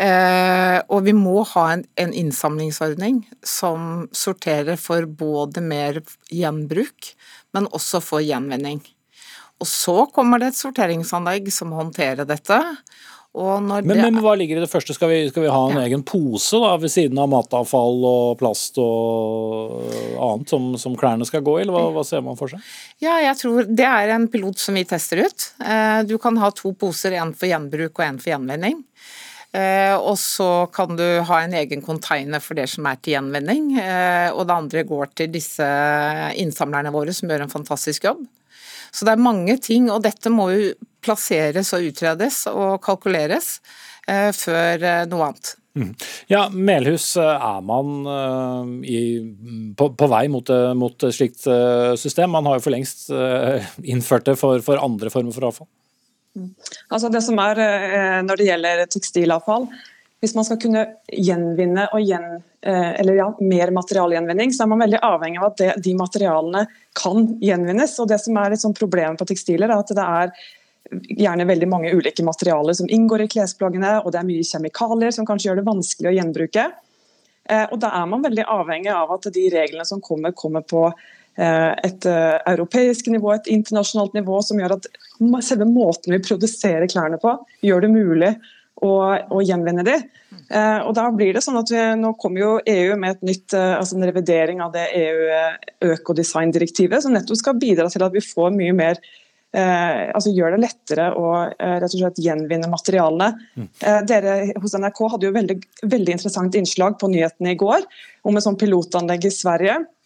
Eh, 0.00 0.78
og 0.88 1.04
vi 1.06 1.12
må 1.14 1.42
ha 1.52 1.66
en, 1.74 1.84
en, 2.00 2.14
innsamlingsordning 2.16 3.20
som 3.46 4.08
sorterer 4.16 4.80
for 4.80 5.04
både 5.06 5.62
mer 5.62 6.00
gjenbruk, 6.32 7.12
men 7.52 7.68
også 7.70 8.00
for 8.02 8.24
gjenvinning. 8.24 8.80
Og 9.62 9.68
så 9.68 10.08
kommer 10.14 10.40
det 10.40 10.50
et 10.50 10.58
sorteringsanlegg 10.58 11.52
som 11.54 11.74
håndterer 11.76 12.26
dette. 12.26 12.58
Men, 13.32 13.88
det... 13.88 13.96
men, 13.96 14.18
hva 14.20 14.34
ligger 14.36 14.58
i 14.58 14.62
det 14.64 14.68
første? 14.68 14.92
Skal 14.92 15.08
vi, 15.08 15.20
skal 15.30 15.46
vi 15.46 15.52
ha 15.52 15.60
en 15.70 15.78
ja. 15.78 15.86
egen 15.86 16.02
pose 16.04 16.58
da, 16.60 16.74
ved 16.82 16.92
siden 16.92 17.16
av 17.16 17.30
matavfall 17.32 18.04
og 18.04 18.34
plast 18.42 18.76
og 18.82 19.88
annet 20.20 20.52
som, 20.52 20.66
som 20.80 20.96
klærne 21.00 21.24
skal 21.28 21.44
gå 21.44 21.56
i, 21.56 21.62
eller 21.64 21.72
hva, 21.72 21.86
hva, 21.96 22.04
ser 22.04 22.20
man 22.26 22.36
for 22.36 22.52
seg? 22.52 22.60
Ja, 23.00 23.16
jeg 23.24 23.38
tror 23.40 23.70
Det 23.72 23.88
er 23.88 24.12
en 24.12 24.28
pilot 24.32 24.60
som 24.60 24.76
vi 24.76 24.84
tester 24.88 25.24
ut. 25.24 25.48
Eh, 25.64 26.02
du 26.08 26.18
kan 26.20 26.36
ha 26.42 26.52
to 26.52 26.74
poser, 26.76 27.16
en 27.16 27.32
for 27.32 27.48
gjenbruk 27.48 27.96
og 27.96 28.04
en 28.04 28.20
for 28.20 28.34
gjenvinning. 28.34 28.82
Eh, 29.52 29.96
og 29.96 30.16
så 30.20 30.66
kan 30.72 30.96
du 30.96 31.04
ha 31.28 31.40
en 31.44 31.56
egen 31.56 31.80
container 31.84 32.40
for 32.40 32.56
det 32.56 32.68
som 32.72 32.84
er 32.88 33.00
til 33.00 33.16
gjenvinning. 33.16 33.72
Eh, 33.80 34.28
og 34.32 34.44
det 34.48 34.60
andre 34.60 34.84
går 34.88 35.16
til 35.16 35.32
disse 35.32 35.72
innsamlerne 36.40 36.92
våre 36.92 37.16
som 37.16 37.32
gjør 37.32 37.46
en 37.46 37.56
fantastisk 37.56 38.10
jobb. 38.10 38.24
Så 38.92 39.08
det 39.08 39.14
er 39.14 39.24
mange 39.24 39.56
ting, 39.62 39.88
og 39.90 40.02
dette 40.04 40.30
må 40.32 40.50
jo 40.52 40.72
plasseres 41.02 41.72
og 41.74 41.88
utredes 41.88 42.44
og 42.50 42.76
kalkuleres 42.84 43.56
eh, 44.06 44.30
før 44.36 44.84
eh, 44.86 45.04
noe 45.10 45.28
annet. 45.30 45.52
Mm. 45.72 45.92
Ja, 46.28 46.42
Melhus, 46.52 47.06
eh, 47.16 47.30
er 47.32 47.62
man 47.64 48.04
i, 48.84 49.00
på, 49.78 49.88
på, 49.96 50.08
vei 50.12 50.26
mot, 50.32 50.52
mot, 50.76 51.06
et 51.08 51.16
slikt 51.16 51.48
system? 52.00 52.34
Man 52.36 52.48
har 52.48 52.58
jo 52.58 52.66
for 52.66 52.76
lengst 52.76 53.08
innført 53.80 54.28
det 54.28 54.36
for, 54.40 54.60
for 54.64 54.82
andre 54.82 55.12
former 55.14 55.34
for 55.34 55.48
avfall. 55.48 55.70
Mm. 56.36 56.52
Altså 56.92 57.10
det 57.12 57.20
som 57.20 57.36
er 57.44 57.58
Når 58.24 58.38
det 58.40 58.46
gjelder 58.46 58.86
tekstilavfall, 58.88 59.66
hvis 60.22 60.36
man 60.38 60.46
skal 60.46 60.58
kunne 60.62 60.84
gjenvinne 61.10 61.88
og 61.90 62.02
gjen, 62.06 62.36
eh, 62.62 62.90
eller 63.00 63.16
ja, 63.18 63.24
mer 63.42 63.72
materialgjenvinning, 63.74 64.52
så 64.54 64.62
er 64.62 64.68
man 64.70 64.84
veldig 64.84 65.00
avhengig 65.02 65.40
av 65.40 65.46
at 65.48 65.56
det, 65.58 65.70
de 65.82 65.94
materialene 65.98 66.62
kan 66.98 67.24
gjenvinnes. 67.42 67.96
og 67.98 68.06
Det 68.12 68.20
som 68.22 68.38
er 68.38 68.54
et 68.54 68.62
sånt 68.62 68.78
problem 68.78 69.18
på 69.18 69.26
tekstiler, 69.26 69.66
er 69.66 69.82
at 69.82 69.90
det 69.90 70.04
er 70.04 70.30
gjerne 71.24 71.48
veldig 71.48 71.68
mange 71.72 71.90
ulike 71.90 72.22
materialer 72.22 72.78
som 72.78 72.86
inngår 72.86 73.24
i 73.24 73.28
klesplaggene, 73.34 73.96
og 74.04 74.14
det 74.14 74.22
er 74.22 74.30
mye 74.30 74.46
kjemikalier 74.46 75.10
som 75.18 75.26
kanskje 75.26 75.50
gjør 75.50 75.58
det 75.58 75.66
vanskelig 75.72 76.12
å 76.12 76.14
gjenbruke. 76.20 76.68
Eh, 77.50 77.66
og 77.66 77.82
Da 77.82 77.90
er 77.90 78.06
man 78.14 78.22
veldig 78.22 78.46
avhengig 78.46 78.94
av 78.94 79.10
at 79.18 79.26
de 79.34 79.50
reglene 79.50 79.88
som 79.90 79.98
kommer, 80.00 80.30
kommer 80.38 80.62
på 80.62 80.86
eh, 80.86 81.74
et 81.82 82.06
europeisk 82.06 83.10
nivå, 83.10 83.34
et 83.34 83.50
internasjonalt 83.50 84.14
nivå, 84.14 84.38
som 84.46 84.62
gjør 84.62 84.78
at 84.78 84.90
selve 85.42 85.66
måten 85.66 86.14
vi 86.14 86.22
produserer 86.22 86.86
klærne 86.86 87.18
på, 87.18 87.40
gjør 87.66 87.88
det 87.88 87.96
mulig 87.98 88.36
å, 88.82 88.92
å 89.32 89.42
gjenvinne 89.44 89.84
de. 89.86 89.96
Eh, 90.52 90.78
og 90.82 90.92
da 90.98 91.06
blir 91.14 91.32
det 91.36 91.42
sånn 91.44 91.60
at 91.60 91.70
vi, 91.72 91.80
Nå 92.00 92.12
kommer 92.20 92.42
jo 92.42 92.52
EU 92.68 92.96
med 93.00 93.16
et 93.16 93.26
nytt, 93.30 93.54
eh, 93.56 93.74
altså 93.78 93.96
en 93.96 94.06
revidering 94.08 94.62
av 94.64 94.74
det 94.74 94.88
EU 94.98 95.92
økodesigndirektivet, 95.92 97.04
som 97.04 97.14
nettopp 97.14 97.40
skal 97.40 97.60
bidra 97.60 97.88
til 97.92 98.04
at 98.04 98.14
vi 98.14 98.24
får 98.24 98.54
mye 98.56 98.76
mer 98.76 99.02
Eh, 99.52 100.06
altså 100.16 100.30
gjør 100.32 100.54
det 100.54 100.62
lettere 100.62 101.10
å 101.12 101.26
eh, 101.44 101.74
rett 101.76 101.92
og 101.92 101.98
slett 101.98 102.20
gjenvinne 102.24 102.70
materialene. 102.72 103.34
Mm. 103.60 103.66
Eh, 103.84 103.98
dere 104.08 104.36
hos 104.62 104.72
NRK 104.80 105.00
hadde 105.12 105.28
jo 105.28 105.34
veldig, 105.34 105.56
veldig 105.92 106.14
interessant 106.16 106.56
innslag 106.56 106.96
på 107.00 107.10
nyhetene 107.12 107.52
i 107.52 107.58
går 107.60 107.84
om 108.24 108.38
et 108.38 108.46
sånt 108.46 108.60
pilotanlegg 108.62 109.28
i 109.28 109.34
Sverige 109.34 109.76
Eh, 109.76 110.01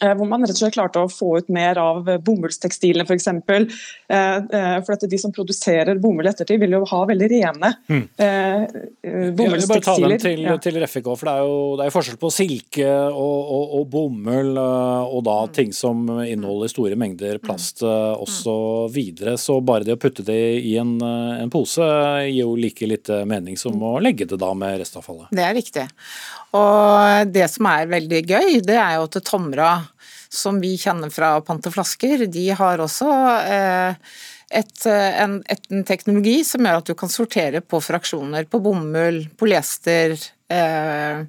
hvor 0.00 0.28
man 0.28 0.44
rett 0.44 0.54
og 0.54 0.60
slett 0.60 0.76
klarte 0.76 1.02
å 1.02 1.10
få 1.10 1.36
ut 1.40 1.50
mer 1.52 1.78
av 1.80 2.08
bomullstekstilene 2.26 3.06
f.eks. 3.06 3.28
For, 3.46 3.66
eh, 4.12 4.36
eh, 4.36 4.76
for 4.84 4.96
at 4.96 5.06
de 5.10 5.18
som 5.20 5.32
produserer 5.34 6.00
bomull 6.02 6.28
ettertid, 6.30 6.60
vil 6.62 6.76
jo 6.76 6.82
ha 6.88 7.00
veldig 7.08 7.28
rene 7.32 7.72
mm. 7.88 8.04
bomullstekstiler. 9.36 10.18
Til, 10.22 10.44
ja. 10.46 10.56
til 10.62 10.80
Refik 10.82 11.06
for 11.06 11.28
det 11.28 11.34
er, 11.34 11.44
jo, 11.46 11.58
det 11.78 11.86
er 11.86 11.94
forskjell 11.94 12.18
på 12.20 12.30
silke 12.34 12.88
og, 12.88 13.38
og, 13.56 13.74
og, 13.80 13.84
bomull, 13.92 14.52
og 14.58 15.20
da 15.26 15.36
mm. 15.46 15.54
ting 15.56 15.74
som 15.76 16.04
inneholder 16.24 16.72
store 16.72 16.98
mengder 16.98 17.40
plast 17.42 17.84
mm. 17.84 18.24
osv. 18.24 18.90
videre, 18.94 19.36
så 19.40 19.58
bare 19.64 19.86
det 19.86 19.96
å 19.96 20.00
putte 20.00 20.24
det 20.26 20.40
i 20.62 20.76
en, 20.80 20.96
en 21.02 21.52
pose 21.52 21.84
gir 22.26 22.42
jo 22.42 22.56
like 22.58 22.86
lite 22.88 23.22
mening 23.28 23.58
som 23.60 23.80
å 23.82 23.96
legge 24.02 24.26
det 24.28 24.38
da 24.40 24.52
med 24.56 24.80
restavfallet. 24.80 25.30
Det 25.34 25.44
er 25.44 25.54
riktig. 25.56 25.86
Og 26.54 27.32
det 27.34 27.48
som 27.52 27.68
er 27.70 27.90
veldig 27.90 28.22
gøy, 28.22 28.60
det 28.64 28.78
er 28.78 28.96
jo 28.96 29.08
at 29.08 29.18
Tomra, 29.26 29.72
som 30.32 30.60
vi 30.62 30.76
kjenner 30.80 31.12
fra 31.12 31.36
panteflasker, 31.44 32.26
de 32.30 32.46
har 32.56 32.82
også 32.82 33.10
eh, 33.50 34.16
et, 34.54 34.74
en, 34.86 35.40
et, 35.50 35.70
en, 35.72 35.84
teknologi 35.86 36.38
som 36.46 36.66
gjør 36.66 36.82
at 36.82 36.90
du 36.90 36.94
kan 36.98 37.12
sortere 37.12 37.62
på 37.64 37.80
fraksjoner 37.82 38.46
på 38.50 38.62
bomull, 38.62 39.24
polyester 39.38 40.14
eh, 40.52 41.24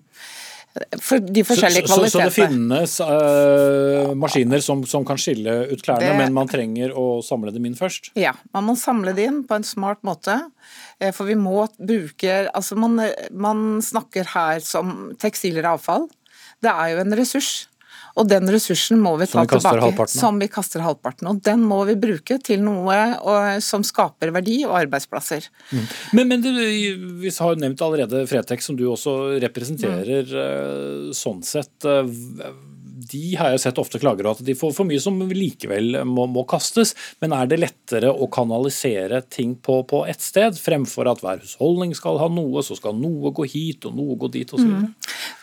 for 1.02 1.24
de 1.24 1.44
forskjellige 1.46 1.90
så, 1.90 1.96
så, 2.04 2.10
så, 2.12 2.20
det 2.28 2.34
finnes 2.36 2.98
uh, 3.02 4.14
maskiner 4.20 4.62
som, 4.64 4.84
som, 4.90 5.06
kan 5.08 5.20
skille 5.22 5.56
ut 5.72 5.82
klærne, 5.82 6.06
det, 6.06 6.18
men 6.20 6.36
man 6.36 6.50
trenger 6.52 6.94
å 6.98 7.24
samle 7.26 7.54
dem 7.56 7.66
inn 7.70 7.78
først? 7.78 8.12
Ja, 8.20 8.36
man 8.56 8.68
må 8.70 8.78
samle 8.80 9.16
det 9.18 9.28
inn 9.30 9.42
på 9.48 9.58
en 9.58 9.66
smart 9.68 10.04
måte. 10.08 10.38
Eh, 11.00 11.14
for 11.14 11.30
vi 11.30 11.38
må 11.38 11.62
bruke 11.78 12.38
Altså, 12.48 12.78
man, 12.80 13.00
man 13.32 13.82
snakker 13.86 14.30
her 14.34 14.62
som 14.66 15.12
tekstiler 15.22 15.68
avfall. 15.70 16.08
Det 16.64 16.74
er 16.74 16.94
jo 16.94 17.02
en 17.04 17.18
ressurs. 17.18 17.52
Og 18.18 18.26
den 18.26 18.50
ressursen 18.50 18.98
må 19.02 19.12
vi 19.22 19.28
ta 19.30 19.44
vi 19.44 19.52
tilbake, 19.52 20.08
som 20.10 20.40
vi 20.42 20.48
kaster 20.50 20.82
halvparten. 20.82 21.28
Og 21.30 21.42
den 21.46 21.62
må 21.70 21.84
vi 21.86 21.94
bruke 22.02 22.40
til 22.42 22.64
noe 22.66 22.96
og, 23.22 23.60
som 23.62 23.86
skaper 23.86 24.32
verdi 24.34 24.64
og 24.66 24.74
arbeidsplasser. 24.80 25.46
Mm. 25.70 25.84
Men, 26.18 26.32
men 26.32 26.46
du, 26.46 26.50
vi 27.22 27.34
har 27.36 27.54
jo 27.54 27.62
nevnt 27.62 27.84
allerede 27.86 28.24
Fretex, 28.30 28.72
som 28.72 28.80
du 28.80 28.88
også 28.90 29.38
representerer. 29.44 30.34
Mm. 30.34 31.14
Sånn 31.18 31.46
sett, 31.46 31.76
eh, 31.86 32.10
de 33.12 33.36
har 33.40 33.54
jeg 33.54 33.64
sett 33.64 33.82
ofte 33.82 34.00
klager 34.02 34.28
over 34.28 34.38
at 34.38 34.46
de 34.48 34.56
får 34.58 34.74
for 34.76 34.88
mye 34.90 35.02
som 35.02 35.20
likevel 35.32 36.02
må, 36.08 36.28
må, 36.32 36.44
kastes. 36.50 36.94
Men 37.24 37.36
er 37.38 37.50
det 37.50 37.62
lettere 37.62 38.12
å 38.12 38.30
kanalisere 38.32 39.22
ting 39.34 39.56
på, 39.64 39.80
på 39.90 40.04
ett 40.10 40.24
sted, 40.24 40.58
fremfor 40.60 41.10
at 41.12 41.24
hver 41.24 41.42
husholdning 41.44 41.96
skal 41.98 42.20
ha 42.22 42.30
noe, 42.32 42.64
så 42.66 42.78
skal 42.78 42.98
noe 42.98 43.34
gå 43.36 43.48
hit 43.50 43.88
og 43.90 43.98
noe 43.98 44.18
gå 44.20 44.32
dit 44.34 44.54
osv.? 44.54 44.68
Mm. 44.68 44.94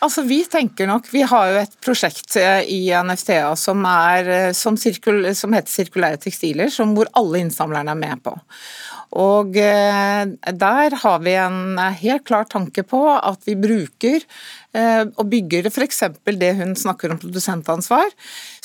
Altså, 0.05 0.25
vi 0.27 0.41
tenker 0.49 0.89
nok, 0.89 1.07
vi 1.13 1.23
har 1.25 1.51
jo 1.51 1.61
et 1.61 1.77
prosjekt 1.83 2.37
eh, 2.41 2.61
i 2.71 2.81
NFTA 2.93 3.53
som, 3.59 3.85
er, 3.89 4.29
eh, 4.29 4.51
som, 4.57 4.77
sirkul, 4.79 5.23
som 5.37 5.55
heter 5.55 5.71
Sirkulære 5.75 6.19
tekstiler, 6.25 6.71
som 6.73 6.93
hvor 6.95 7.09
alle 7.17 7.41
innsamlerne 7.43 7.95
er 7.95 7.99
med 7.99 8.23
på. 8.25 8.35
Og 9.13 9.57
eh, 9.61 10.25
der 10.57 10.97
har 11.03 11.19
vi 11.23 11.35
en 11.39 11.79
helt 12.01 12.25
klar 12.27 12.47
tanke 12.49 12.83
på 12.87 13.03
at 13.15 13.45
vi 13.45 13.57
bruker 13.59 14.25
Eh, 14.75 15.05
og 15.15 15.29
bygger 15.31 15.69
f.eks. 15.69 16.01
det 16.25 16.51
hun 16.57 16.73
snakker 16.75 17.13
om 17.13 17.19
produsentansvar, 17.21 18.09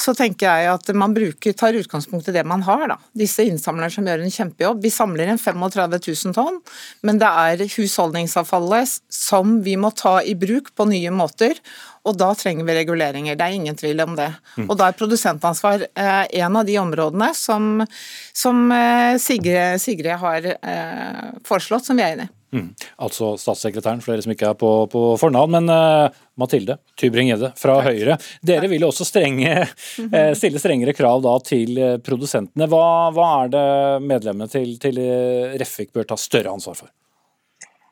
så 0.01 0.15
tenker 0.17 0.49
jeg 0.49 0.71
at 0.73 0.91
man 0.97 1.15
bruker, 1.15 1.55
tar 1.55 1.79
utgangspunkt 1.79 2.31
i 2.31 2.35
det 2.35 2.43
man 2.49 2.65
har. 2.67 2.87
Da. 2.91 2.97
Disse 3.15 3.47
innsamlerne 3.47 3.93
som 3.95 4.09
gjør 4.09 4.25
en 4.25 4.35
kjempejobb. 4.35 4.81
Vi 4.83 4.91
samler 4.91 5.31
inn 5.31 5.39
35 5.39 6.01
000 6.01 6.35
tonn, 6.35 6.59
men 7.07 7.21
det 7.23 7.31
er 7.45 7.63
husholdningsavfallet 7.77 8.97
som 9.13 9.61
vi 9.63 9.77
må 9.79 9.93
ta 9.95 10.19
i 10.27 10.35
bruk 10.39 10.73
på 10.75 10.89
nye 10.91 11.15
måter. 11.15 11.61
Og 12.09 12.17
da 12.17 12.31
trenger 12.39 12.65
vi 12.65 12.79
reguleringer, 12.79 13.37
det 13.37 13.47
er 13.47 13.57
ingen 13.59 13.77
tvil 13.77 14.01
om 14.07 14.17
det. 14.17 14.31
Og 14.65 14.73
da 14.81 14.89
er 14.89 14.97
produsentansvar 14.97 15.85
eh, 15.85 16.25
en 16.41 16.57
av 16.57 16.69
de 16.69 16.79
områdene 16.81 17.31
som, 17.37 17.85
som 18.33 18.67
eh, 18.73 19.17
Sigrid, 19.21 19.81
Sigrid, 19.83 20.17
har 20.23 20.53
eh, 20.55 21.25
foreslått, 21.45 21.91
som 21.91 22.01
vi 22.01 22.07
er 22.07 22.17
enig 22.17 22.31
i. 22.31 22.35
Mm. 22.51 22.71
Altså 23.05 23.35
statssekretæren, 23.39 24.01
for 24.03 24.11
dere 24.11 24.25
som 24.25 24.33
ikke 24.35 24.49
er 24.49 24.57
på, 24.59 24.71
på 24.91 25.03
fornavn. 25.21 25.53
Men 25.55 25.71
uh, 25.71 26.23
Mathilde 26.41 26.81
Tybring-Gjedde 26.99 27.53
fra 27.55 27.77
Takk. 27.79 27.93
Høyre. 27.93 28.17
Dere 28.43 28.71
vil 28.73 28.83
jo 28.83 28.89
også 28.91 29.07
strenge, 29.07 29.53
uh, 29.69 30.33
stille 30.35 30.59
strengere 30.59 30.97
krav 30.99 31.23
da, 31.23 31.37
til 31.47 31.79
produsentene. 32.03 32.67
Hva, 32.73 32.89
hva, 33.15 33.29
er 33.45 33.53
det 33.55 33.69
medlemmene 34.03 34.51
til, 34.51 34.75
til 34.83 34.99
Refik 35.63 35.93
bør 35.95 36.11
ta 36.11 36.19
større 36.19 36.57
ansvar 36.57 36.81
for? 36.81 36.91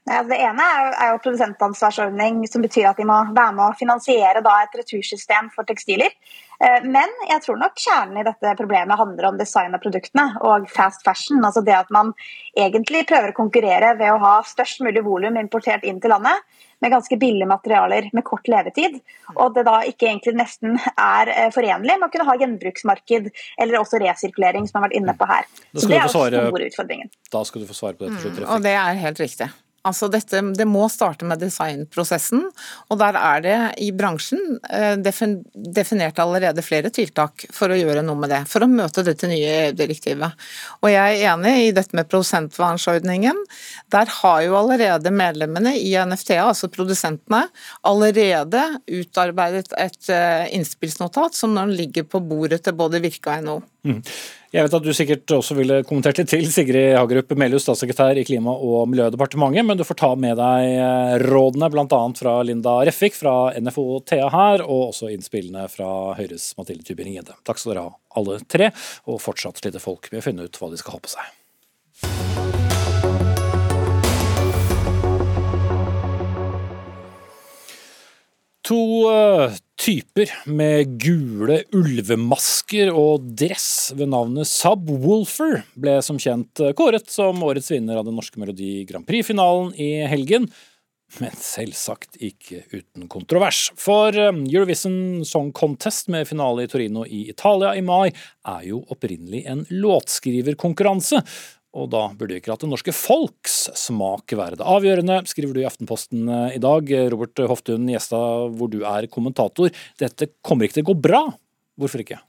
Det 0.09 0.37
ene 0.41 0.65
er 0.97 1.11
jo 1.13 1.19
produsentansvarsordning, 1.21 2.41
som 2.49 2.63
betyr 2.65 2.87
at 2.89 3.01
de 3.01 3.05
må 3.09 3.19
være 3.29 3.55
med 3.57 3.65
å 3.67 3.77
finansiere 3.77 4.41
et 4.41 4.77
retursystem 4.81 5.51
for 5.53 5.69
tekstiler. 5.69 6.15
Eh, 6.65 6.83
men 6.83 7.13
jeg 7.29 7.43
tror 7.45 7.59
nok 7.61 7.77
kjernen 7.79 8.19
i 8.19 8.25
dette 8.27 8.55
problemet 8.59 8.99
handler 8.99 9.29
om 9.29 9.37
design 9.39 9.77
av 9.77 9.83
produktene 9.83 10.41
og 10.47 10.67
fast 10.73 11.05
fashion. 11.07 11.45
Altså 11.45 11.63
det 11.67 11.77
at 11.77 11.93
man 11.95 12.15
egentlig 12.57 13.05
prøver 13.11 13.31
å 13.31 13.37
konkurrere 13.37 13.93
ved 14.01 14.11
å 14.15 14.23
ha 14.23 14.33
størst 14.47 14.83
mulig 14.83 15.05
volum 15.07 15.39
importert 15.39 15.87
inn 15.87 16.01
til 16.03 16.15
landet 16.15 16.43
med 16.83 16.93
ganske 16.95 17.19
billige 17.19 17.47
materialer 17.51 18.11
med 18.15 18.27
kort 18.27 18.51
levetid. 18.51 18.99
Og 19.37 19.55
det 19.55 19.67
da 19.69 19.79
ikke 19.87 20.09
egentlig 20.11 20.35
nesten 20.41 20.81
er 20.95 21.31
eh, 21.35 21.53
forenlig 21.55 21.95
med 21.95 22.09
å 22.09 22.13
kunne 22.15 22.27
ha 22.31 22.37
gjenbruksmarked 22.43 23.31
eller 23.61 23.81
også 23.83 24.03
resirkulering, 24.03 24.67
som 24.67 24.79
jeg 24.79 24.83
har 24.83 24.89
vært 24.89 24.99
inne 25.03 25.17
på 25.19 25.31
her. 25.31 25.49
Så 25.77 25.87
det 25.87 26.01
er 26.01 26.07
jo 26.09 26.13
store 26.17 26.71
utfordringen. 26.73 27.15
Da 27.31 27.47
skal 27.47 27.63
du 27.63 27.71
få 27.71 27.81
svare 27.85 27.99
på 27.99 28.07
det 28.09 28.19
til 28.19 28.29
slutt. 28.29 28.45
Mm, 28.45 28.53
og 28.57 28.67
det 28.67 28.75
er 28.79 29.03
helt 29.07 29.27
riktig. 29.27 29.51
Altså 29.87 30.09
dette, 30.11 30.41
det 30.59 30.67
må 30.67 30.89
starte 30.91 31.27
med 31.29 31.39
designprosessen, 31.39 32.43
og 32.91 32.99
der 32.99 33.17
er 33.19 33.43
det 33.45 33.59
i 33.85 33.93
bransjen 33.95 34.59
eh, 34.75 34.97
definert 34.99 36.19
allerede 36.19 36.65
flere 36.67 36.91
tiltak 36.95 37.47
for 37.55 37.71
å 37.71 37.79
gjøre 37.79 38.03
noe 38.03 38.19
med 38.19 38.33
det, 38.35 38.41
for 38.51 38.67
å 38.67 38.71
møte 38.71 39.05
dette 39.07 39.31
nye 39.31 39.53
EU-direktivet. 39.69 40.49
Og 40.83 40.91
jeg 40.91 41.21
er 41.21 41.31
enig 41.33 41.55
i 41.69 41.77
dette 41.77 41.95
med 41.97 42.11
prosentvernsordningen. 42.11 43.39
Der 43.95 44.11
har 44.19 44.43
jo 44.45 44.59
allerede 44.59 45.15
medlemmene 45.15 45.77
i 45.79 45.95
NFTA, 45.95 46.41
altså 46.49 46.71
produsentene, 46.75 47.45
allerede 47.87 48.65
utarbeidet 48.99 49.71
et 49.79 50.11
eh, 50.11 50.51
innspillsnotat 50.59 51.39
som 51.39 51.55
nå 51.55 51.69
ligger 51.71 52.09
på 52.09 52.21
bordet 52.25 52.65
til 52.67 52.77
både 52.79 53.03
Virke 53.05 53.39
og 53.39 53.47
NHO. 53.47 53.59
Mm. 53.89 54.03
Jeg 54.49 54.65
vet 54.65 54.75
at 54.79 54.85
du 54.85 54.95
sikkert 54.97 55.33
også 55.37 55.53
ville 55.59 55.83
kommentert 55.85 56.17
det 56.17 56.31
til, 56.31 56.47
Sigrid 56.49 56.95
Hagerup 56.97 57.35
Melhus, 57.37 57.67
statssekretær 57.67 58.17
i 58.17 58.23
Klima- 58.25 58.55
og 58.57 58.87
miljødepartementet, 58.89 59.67
men 59.69 59.77
du 59.77 59.85
får 59.85 59.99
ta 60.01 60.09
med 60.17 60.39
deg 60.41 60.69
eh, 60.73 61.17
rådene 61.21 61.69
bl.a. 61.69 61.99
fra 62.17 62.33
Linda 62.49 62.79
Reffik 62.89 63.19
fra 63.19 63.35
NFO 63.61 64.01
Thea 64.09 64.31
her, 64.33 64.65
og 64.65 64.95
også 64.95 65.11
innspillene 65.13 65.67
fra 65.69 65.91
Høyres 66.17 66.55
Mathilde 66.57 66.89
Tybring-Gjedde. 66.89 67.37
Takk 67.45 67.61
skal 67.61 67.75
dere 67.75 67.85
ha, 67.91 67.93
alle 68.17 68.39
tre, 68.49 68.71
og 69.05 69.21
fortsatt 69.21 69.61
sliter 69.61 69.85
folk 69.85 70.09
med 70.15 70.23
å 70.23 70.27
finne 70.31 70.49
ut 70.49 70.57
hva 70.63 70.73
de 70.73 70.81
skal 70.81 70.97
ha 70.97 71.05
på 71.05 71.13
seg. 71.13 71.29
To 78.69 78.79
uh, 79.09 79.55
typer 79.81 80.29
med 80.45 80.99
gule 81.01 81.63
ulvemasker 81.73 82.91
og 82.93 83.31
dress 83.41 83.95
ved 83.97 84.11
navnet 84.13 84.51
Subwoolfer 84.51 85.63
ble 85.79 85.95
som 86.05 86.19
kjent 86.21 86.61
kåret 86.77 87.09
som 87.09 87.41
årets 87.47 87.71
vinner 87.73 87.97
av 87.97 88.05
den 88.05 88.19
norske 88.19 88.37
Melodi 88.43 88.83
Grand 88.89 89.09
Prix-finalen 89.09 89.73
i 89.81 89.93
helgen. 90.11 90.51
Men 91.17 91.33
selvsagt 91.41 92.19
ikke 92.21 92.67
uten 92.69 93.07
kontrovers. 93.09 93.71
For 93.81 94.13
eh, 94.13 94.43
Eurovision 94.53 95.25
Song 95.25 95.55
Contest 95.57 96.11
med 96.13 96.29
finale 96.29 96.67
i 96.67 96.69
Torino 96.69 97.07
i 97.09 97.25
Italia 97.33 97.73
i 97.79 97.85
mai 97.85 98.11
er 98.11 98.67
jo 98.69 98.83
opprinnelig 98.93 99.47
en 99.49 99.65
låtskriverkonkurranse. 99.73 101.23
Og 101.77 101.91
da 101.93 102.07
burde 102.17 102.39
ikke 102.39 102.55
at 102.55 102.63
det 102.65 102.71
norske 102.71 102.95
folks 102.97 103.67
smak 103.77 104.33
være 104.33 104.57
det 104.61 104.69
avgjørende, 104.69 105.21
skriver 105.29 105.57
du 105.57 105.61
i 105.61 105.67
Aftenposten 105.69 106.25
eh, 106.25 106.57
i 106.57 106.63
dag. 106.63 106.89
Robert 107.13 107.43
Hoftun 107.51 107.91
Gjestad, 107.93 108.55
hvor 108.57 108.73
du 108.73 108.81
er 108.89 109.11
kommentator. 109.13 109.75
Dette 110.01 110.31
kommer 110.41 110.65
ikke 110.65 110.79
til 110.79 110.87
å 110.87 110.91
gå 110.93 110.97
bra. 111.09 111.23
Hvorfor 111.79 112.05
ikke? 112.05 112.23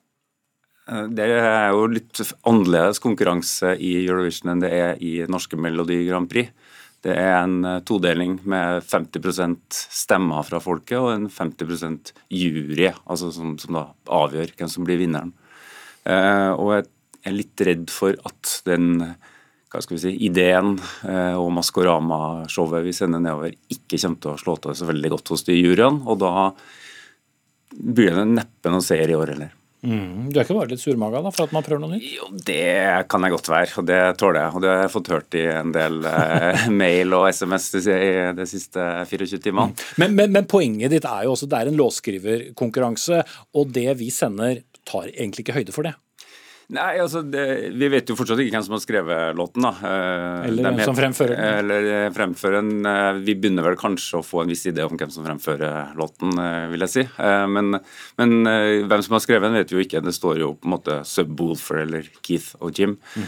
Eh, 0.92 1.08
det 1.16 1.30
er 1.38 1.72
jo 1.72 1.88
litt 1.94 2.20
annerledes 2.44 3.00
konkurranse 3.04 3.78
i 3.80 3.96
Eurovision 4.02 4.52
enn 4.52 4.66
det 4.66 4.74
er 4.76 5.00
i 5.00 5.16
norske 5.32 5.60
Melodi 5.60 6.02
Grand 6.10 6.28
Prix. 6.32 6.52
Det 7.00 7.16
er 7.16 7.38
en 7.40 7.64
eh, 7.64 7.82
todeling 7.88 8.42
med 8.44 8.84
50% 8.92 9.82
stemmer 10.04 10.44
fra 10.52 10.60
folket 10.60 11.00
og 11.00 11.14
en 11.16 11.30
50% 11.32 12.12
jury, 12.28 12.92
altså 13.08 13.32
som, 13.32 13.56
som, 13.62 13.80
da 13.80 13.88
avgjør 14.20 14.52
hvem 14.60 14.76
som 14.76 14.84
blir 14.84 15.00
vinneren. 15.00 15.32
og 16.60 16.74
og 16.74 16.88
jeg 17.20 17.32
er 17.32 17.38
litt 17.38 17.65
redd 17.67 17.91
for 17.93 18.15
at 18.28 18.55
den 18.67 19.03
hva 19.70 19.84
skal 19.84 19.99
vi 19.99 20.01
si, 20.01 20.15
ideen 20.26 20.80
eh, 21.05 21.36
og 21.38 21.51
Maskorama-showet 21.53 22.82
vi 22.88 22.93
sender 22.95 23.22
nedover, 23.22 23.53
ikke 23.70 23.99
kommer 24.01 24.24
til 24.24 24.32
å 24.32 24.41
slå 24.41 24.55
til 24.57 24.78
så 24.80 24.88
veldig 24.89 25.11
godt 25.13 25.30
hos 25.36 25.45
de 25.45 25.59
juryene. 25.59 26.07
Og 26.09 26.17
da 26.24 26.49
blir 27.78 28.17
det 28.17 28.26
neppe 28.32 28.74
noen 28.74 28.86
seier 28.86 29.13
i 29.13 29.17
år 29.17 29.36
heller. 29.36 29.51
Mm. 29.80 30.28
Du 30.28 30.36
er 30.36 30.43
ikke 30.43 30.57
bare 30.57 30.74
litt 30.74 30.82
surmaga 30.82 31.22
da, 31.24 31.32
for 31.32 31.45
at 31.45 31.53
man 31.55 31.63
prøver 31.63 31.80
noe 31.84 31.93
nytt? 31.93 32.07
Jo, 32.17 32.26
det 32.34 33.05
kan 33.11 33.24
jeg 33.24 33.36
godt 33.36 33.51
være, 33.53 33.70
og 33.80 33.86
det 33.88 33.99
tåler 34.20 34.41
jeg. 34.41 34.55
Og 34.57 34.65
det 34.65 34.74
har 34.74 34.82
jeg 34.82 34.93
fått 34.95 35.11
hørt 35.13 35.38
i 35.39 35.45
en 35.53 35.76
del 35.76 36.01
eh, 36.09 36.65
mail 36.82 37.15
og 37.20 37.30
SMS 37.30 37.70
de, 37.78 38.01
de 38.41 38.49
siste 38.49 38.89
24 39.13 39.41
timene. 39.45 39.70
Mm. 39.72 39.88
Men, 40.01 40.17
men, 40.17 40.36
men, 40.36 40.49
poenget 40.49 40.97
ditt 40.97 41.07
er 41.07 41.30
jo 41.30 41.38
også 41.38 41.47
det 41.51 41.61
er 41.61 41.72
en 41.72 41.80
låtskriverkonkurranse, 41.80 43.24
og 43.53 43.74
det 43.78 43.88
vi 44.01 44.09
sender 44.13 44.63
tar 44.89 45.11
egentlig 45.13 45.45
ikke 45.45 45.61
høyde 45.61 45.76
for 45.76 45.86
det. 45.86 45.93
Nei, 46.70 46.99
altså, 47.01 47.24
det, 47.26 47.43
Vi 47.74 47.88
vet 47.89 48.11
jo 48.11 48.15
fortsatt 48.17 48.39
ikke 48.43 48.53
hvem 48.53 48.65
som 48.67 48.76
har 48.76 48.82
skrevet 48.84 49.38
låten. 49.38 49.65
da. 49.65 49.72
Eh, 49.89 50.49
eller 50.49 50.67
hvem 50.67 50.82
som 50.86 50.97
fremfører 50.97 51.34
den. 51.34 51.57
Eller 51.63 51.88
eh, 51.95 52.09
fremfører 52.13 52.59
den. 52.59 52.86
Eh, 52.86 53.22
vi 53.26 53.36
begynner 53.41 53.65
vel 53.65 53.78
kanskje 53.80 54.20
å 54.20 54.26
få 54.26 54.43
en 54.43 54.53
viss 54.53 54.67
idé 54.70 54.86
om 54.86 54.93
hvem 54.99 55.09
som 55.13 55.26
fremfører 55.26 55.95
låten, 55.97 56.38
vil 56.70 56.86
jeg 56.86 56.93
si. 56.93 57.05
Men, 57.49 57.80
men 58.22 58.36
hvem 58.86 59.03
som 59.05 59.17
har 59.17 59.26
skrevet 59.26 59.49
den, 59.49 59.57
vet 59.57 59.74
vi 59.74 59.80
jo 59.80 59.88
ikke. 59.88 60.03
Det 60.05 60.13
står 60.13 60.43
jo 60.43 60.53
på 60.59 60.70
en 60.70 60.76
måte 60.76 61.01
Sub 61.09 61.34
Woolfer 61.39 61.82
eller 61.88 62.05
Keith 62.22 62.53
og 62.61 62.78
Jim. 62.78 62.99
Mm. 63.17 63.28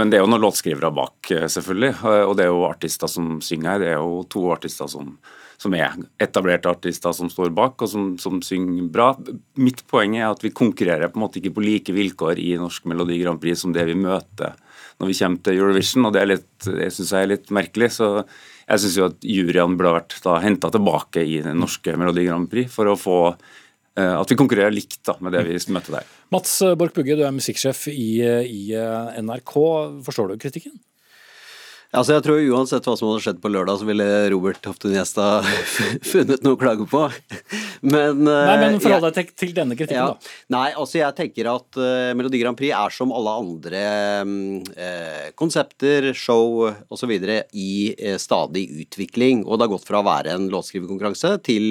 Men 0.00 0.10
det 0.10 0.18
er 0.18 0.24
jo 0.24 0.30
noen 0.32 0.46
låtskrivere 0.46 0.92
bak, 0.96 1.34
selvfølgelig. 1.52 1.92
Og 2.24 2.36
det 2.38 2.46
er 2.46 2.52
jo 2.52 2.64
artister 2.70 3.12
som 3.12 3.36
synger 3.44 3.74
her. 3.74 3.82
Det 3.84 3.92
er 3.92 4.00
jo 4.00 4.22
to 4.32 4.48
artister 4.54 4.88
som 4.90 5.18
som 5.60 5.74
er 5.76 5.94
etablerte 6.22 6.70
artister 6.70 7.14
som 7.16 7.30
står 7.32 7.52
bak, 7.54 7.80
og 7.82 7.90
som, 7.90 8.12
som, 8.20 8.40
synger 8.44 8.88
bra. 8.92 9.12
Mitt 9.60 9.84
poeng 9.90 10.16
er 10.18 10.28
at 10.28 10.44
vi 10.44 10.52
konkurrerer 10.54 11.12
på 11.12 11.20
en 11.20 11.24
måte 11.26 11.40
ikke 11.40 11.54
på 11.56 11.64
like 11.64 11.94
vilkår 11.94 12.40
i 12.42 12.54
Norsk 12.60 12.88
Melodi 12.90 13.20
Grand 13.22 13.40
Prix 13.42 13.64
som 13.64 13.74
det 13.74 13.86
vi 13.88 13.96
møter 13.98 14.56
når 15.00 15.10
vi 15.10 15.16
kommer 15.18 15.42
til 15.42 15.58
Eurovision, 15.58 16.06
og 16.06 16.14
det, 16.14 16.20
er 16.22 16.30
litt, 16.30 16.66
jeg 16.68 16.94
syns 16.94 17.10
jeg 17.10 17.26
er 17.26 17.32
litt 17.32 17.48
merkelig. 17.54 17.88
så 17.96 18.08
jeg 18.64 18.80
syns 18.80 18.94
jo 18.96 19.08
at 19.10 19.26
juryene 19.26 19.76
burde 19.76 19.96
vært 19.96 20.14
henta 20.44 20.70
tilbake 20.72 21.24
i 21.26 21.40
den 21.44 21.58
norske 21.60 21.96
Melodi 21.98 22.28
Grand 22.28 22.46
Prix 22.50 22.70
for 22.72 22.88
å 22.88 22.94
få 22.96 23.18
uh, 23.34 24.14
at 24.20 24.30
vi 24.30 24.38
konkurrerer 24.38 24.74
likt 24.74 25.02
da, 25.02 25.16
med 25.18 25.34
det 25.34 25.42
vi 25.48 25.58
møter 25.74 25.98
der. 25.98 26.14
Mats 26.34 26.54
Borch 26.78 26.94
Bugge, 26.94 27.18
du 27.18 27.26
er 27.26 27.34
musikksjef 27.34 27.88
i, 27.90 28.22
i 28.22 28.64
NRK. 29.26 29.54
Forstår 30.06 30.30
du 30.30 30.38
kritikken? 30.46 30.78
Altså, 31.94 32.16
jeg 32.16 32.24
tror 32.26 32.40
Uansett 32.56 32.86
hva 32.88 32.96
som 32.98 33.08
hadde 33.10 33.22
skjedd 33.22 33.40
på 33.42 33.50
lørdag, 33.52 33.78
så 33.78 33.86
ville 33.86 34.06
Robert 34.32 34.66
Hoftun 34.66 34.96
Gjesta 34.96 35.28
funnet 36.12 36.42
noe 36.42 36.56
å 36.56 36.60
klage 36.60 36.86
på. 36.90 37.04
Men, 37.84 38.24
Nei, 38.24 38.56
men 38.58 38.76
eh, 38.76 38.80
forhold 38.82 39.06
deg 39.06 39.18
til, 39.18 39.34
til, 39.38 39.52
denne 39.54 39.76
kritikken, 39.78 40.00
ja. 40.00 40.14
da. 40.14 40.34
Nei, 40.54 40.66
altså 40.72 40.98
jeg 40.98 41.14
tenker 41.18 41.50
at 41.52 41.78
uh, 41.78 42.10
Melodi 42.16 42.40
Grand 42.40 42.58
Prix 42.58 42.72
er 42.74 42.94
som 42.94 43.12
alle 43.14 43.34
andre 43.44 43.82
uh, 44.24 45.28
konsepter, 45.38 46.10
show 46.18 46.64
osv. 46.90 47.12
i 47.14 47.70
uh, 47.92 48.16
stadig 48.22 48.64
utvikling. 48.84 49.44
Og 49.44 49.60
det 49.60 49.68
har 49.68 49.74
gått 49.76 49.86
fra 49.86 50.00
å 50.02 50.08
være 50.08 50.34
en 50.34 50.48
låtskriverkonkurranse 50.52 51.36
til 51.46 51.68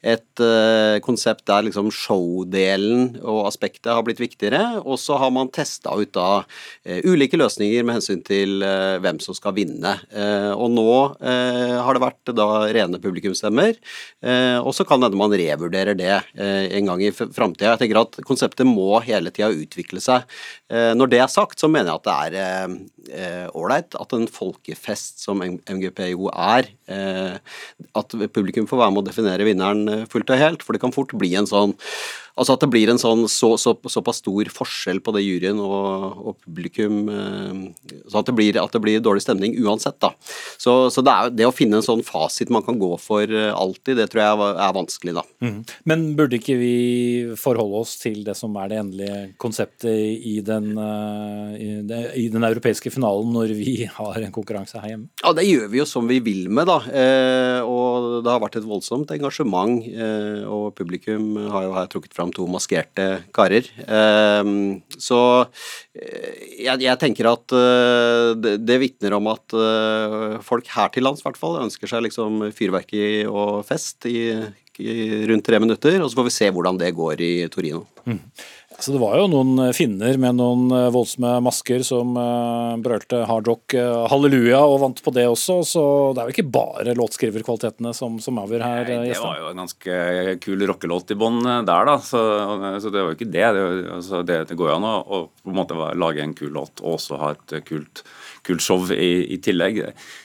et 0.00 0.44
uh, 0.44 0.96
konsept 1.04 1.44
der 1.50 1.66
liksom 1.68 1.92
showdelen 1.92 3.18
og 3.20 3.44
aspektet 3.50 3.92
har 3.92 4.06
blitt 4.06 4.22
viktigere. 4.22 4.62
Og 4.84 4.96
så 5.02 5.20
har 5.20 5.34
man 5.34 5.52
testa 5.52 5.92
ut 5.98 6.14
da 6.16 6.44
ulike 7.04 7.36
løsninger 7.36 7.84
med 7.84 7.98
hensyn 7.98 8.22
til 8.24 8.62
hvem 9.02 9.18
som 9.22 9.36
skal 9.36 9.57
vinne. 9.58 9.94
Eh, 10.12 10.50
og 10.54 10.70
nå 10.72 10.92
eh, 11.18 11.76
har 11.82 11.96
det 11.96 12.02
vært 12.04 12.32
da 12.36 12.48
rene 12.74 13.00
publikumsstemmer, 13.02 13.76
eh, 14.22 14.58
og 14.58 14.72
så 14.76 14.86
kan 14.88 15.02
hende 15.04 15.18
man 15.18 15.34
revurderer 15.34 15.98
det 15.98 16.14
en 16.38 16.88
gang 16.88 17.02
i 17.02 17.12
framtida. 17.12 17.74
Jeg 17.74 17.82
tenker 17.82 18.00
at 18.02 18.18
konseptet 18.26 18.68
må 18.68 19.00
hele 19.04 19.32
tida 19.34 19.50
utvikle 19.52 20.00
seg. 20.02 20.26
Når 20.68 21.10
det 21.10 21.20
er 21.22 21.30
sagt, 21.32 21.58
så 21.60 21.70
mener 21.70 21.90
jeg 21.90 21.98
at 21.98 22.06
det 22.06 22.42
er 22.44 23.48
ålreit 23.56 23.96
at 23.98 24.14
en 24.14 24.28
folkefest 24.30 25.22
som 25.24 25.42
MGP-jo 25.42 26.30
er, 26.32 26.68
at 26.88 28.16
publikum 28.34 28.68
får 28.70 28.82
være 28.82 28.94
med 28.94 29.02
å 29.02 29.08
definere 29.08 29.48
vinneren 29.48 30.06
fullt 30.12 30.32
og 30.34 30.42
helt. 30.42 30.64
For 30.64 30.76
det 30.76 30.82
kan 30.84 30.94
fort 30.94 31.14
bli 31.18 31.32
en 31.38 31.48
sånn 31.48 31.74
Altså 32.38 32.56
at 32.56 32.64
det 32.64 32.70
blir 32.72 32.92
en 32.92 33.00
sånn 33.00 33.26
så, 33.30 33.52
så, 33.60 33.74
såpass 33.90 34.22
stor 34.22 34.52
forskjell 34.54 35.02
på 35.04 35.14
det 35.16 35.24
juryen 35.26 35.60
og, 35.62 36.22
og 36.22 36.38
publikum 36.46 37.08
så 38.08 38.20
at 38.20 38.28
det, 38.28 38.34
blir, 38.36 38.56
at 38.60 38.74
det 38.74 38.80
blir 38.82 39.02
dårlig 39.02 39.22
stemning 39.24 39.56
uansett. 39.64 39.98
da. 40.02 40.12
Så, 40.58 40.90
så 40.92 41.02
det, 41.04 41.12
er, 41.12 41.32
det, 41.34 41.46
å 41.48 41.54
finne 41.54 41.80
en 41.80 41.84
sånn 41.84 42.04
fasit 42.06 42.52
man 42.52 42.64
kan 42.66 42.78
gå 42.80 42.90
for 43.00 43.28
eh, 43.28 43.50
alltid, 43.52 43.98
det 44.00 44.08
tror 44.12 44.22
jeg 44.22 44.54
er 44.66 44.76
vanskelig, 44.76 45.14
da. 45.18 45.24
Mm. 45.44 45.58
Men 45.88 46.04
burde 46.18 46.38
ikke 46.38 46.58
vi 46.60 46.74
forholde 47.38 47.82
oss 47.82 47.96
til 48.02 48.22
det 48.26 48.36
som 48.38 48.56
er 48.60 48.72
det 48.72 48.80
endelige 48.82 49.18
konseptet 49.40 50.24
i 50.28 50.38
den, 50.44 50.70
eh, 50.78 52.08
i, 52.18 52.28
den 52.32 52.46
europeiske 52.48 52.92
finalen 52.94 53.32
når 53.34 53.54
vi 53.58 53.76
har 53.92 54.20
en 54.22 54.34
konkurranse 54.34 54.80
her 54.82 54.94
hjemme? 54.94 55.10
Ja, 55.22 55.34
det 55.36 55.46
gjør 55.48 55.68
vi 55.72 55.82
jo 55.82 55.88
som 55.88 56.08
vi 56.10 56.20
vil 56.24 56.46
med, 56.48 56.68
da. 56.70 56.78
Eh, 56.88 57.60
og 57.66 58.22
det 58.24 58.32
har 58.32 58.42
vært 58.44 58.60
et 58.60 58.68
voldsomt 58.68 59.12
engasjement. 59.14 59.84
Eh, 59.88 60.44
og 60.48 60.72
publikum 60.78 61.34
har 61.52 61.68
jo 61.68 61.76
her 61.76 61.90
trukket 61.92 62.16
fram 62.16 62.27
to 62.34 62.46
maskerte 62.50 63.08
karer. 63.34 63.66
Eh, 63.84 64.52
så 64.98 65.20
eh, 65.94 66.62
jeg, 66.64 66.96
tenker 67.00 67.30
at 67.30 67.56
det, 68.38 68.56
det 68.66 68.78
vitner 68.82 69.16
om 69.18 69.28
at 69.30 69.54
uh, 69.56 70.38
folk 70.44 70.68
her 70.74 70.90
til 70.94 71.06
lands 71.06 71.22
hvert 71.24 71.38
fall 71.40 71.58
ønsker 71.62 71.90
seg 71.90 72.04
liksom 72.06 72.48
fyrverkeri 72.54 73.26
og 73.28 73.62
fest 73.68 74.08
i, 74.10 74.30
i, 74.78 74.94
rundt 75.30 75.46
tre 75.46 75.60
minutter. 75.62 75.98
Og 76.02 76.10
så 76.10 76.18
får 76.18 76.28
vi 76.28 76.36
se 76.36 76.50
hvordan 76.54 76.80
det 76.80 76.94
går 76.96 77.24
i 77.24 77.32
Torino. 77.52 77.84
Mm. 78.08 78.20
Så 78.78 78.92
Det 78.94 79.00
var 79.02 79.16
jo 79.18 79.26
noen 79.26 79.72
finner 79.74 80.14
med 80.22 80.36
noen 80.38 80.68
eh, 80.70 80.90
voldsomme 80.94 81.32
masker 81.42 81.82
som 81.82 82.12
uh, 82.14 82.76
brølte 82.78 83.24
hard 83.26 83.48
rock 83.50 83.74
halleluja 84.12 84.60
og 84.62 84.76
vant 84.84 85.02
på 85.02 85.12
det 85.16 85.24
også. 85.26 85.56
Så 85.66 85.82
det 86.14 86.22
er 86.22 86.30
jo 86.30 86.36
ikke 86.36 86.52
bare 86.54 86.94
låtskriverkvalitetene 86.98 87.90
som, 87.96 88.20
som 88.22 88.38
avgjør 88.38 88.64
her. 88.64 88.92
Nei, 88.92 89.10
det 89.10 89.18
var 89.24 89.40
jo 89.42 89.50
en 89.50 89.64
ganske 89.64 90.38
kul 90.44 90.62
rockelåt 90.70 91.10
i 91.10 91.18
bånn 91.18 91.42
der, 91.42 91.90
da. 91.90 91.98
Så, 91.98 92.22
så, 92.78 92.94
det 92.94 93.02
var 93.02 93.10
jo 93.10 93.18
ikke 93.18 93.32
det. 93.34 93.46
Det, 93.56 93.66
altså, 93.98 94.22
det, 94.22 94.38
det 94.52 94.58
går 94.60 94.70
jo 94.70 94.78
an 94.78 94.88
å, 94.88 94.94
å, 95.02 95.20
på 95.42 95.52
en 95.52 95.58
måte 95.58 95.90
lage 95.98 96.22
en 96.22 96.38
kul 96.38 96.54
låt 96.54 96.84
og 96.84 97.00
også 97.00 97.18
ha 97.18 97.34
et 97.34 97.58
kult 97.66 98.06
kult 98.48 98.64
show 98.64 98.86
i, 98.92 99.10
i 99.34 99.38
tillegg. 99.42 99.82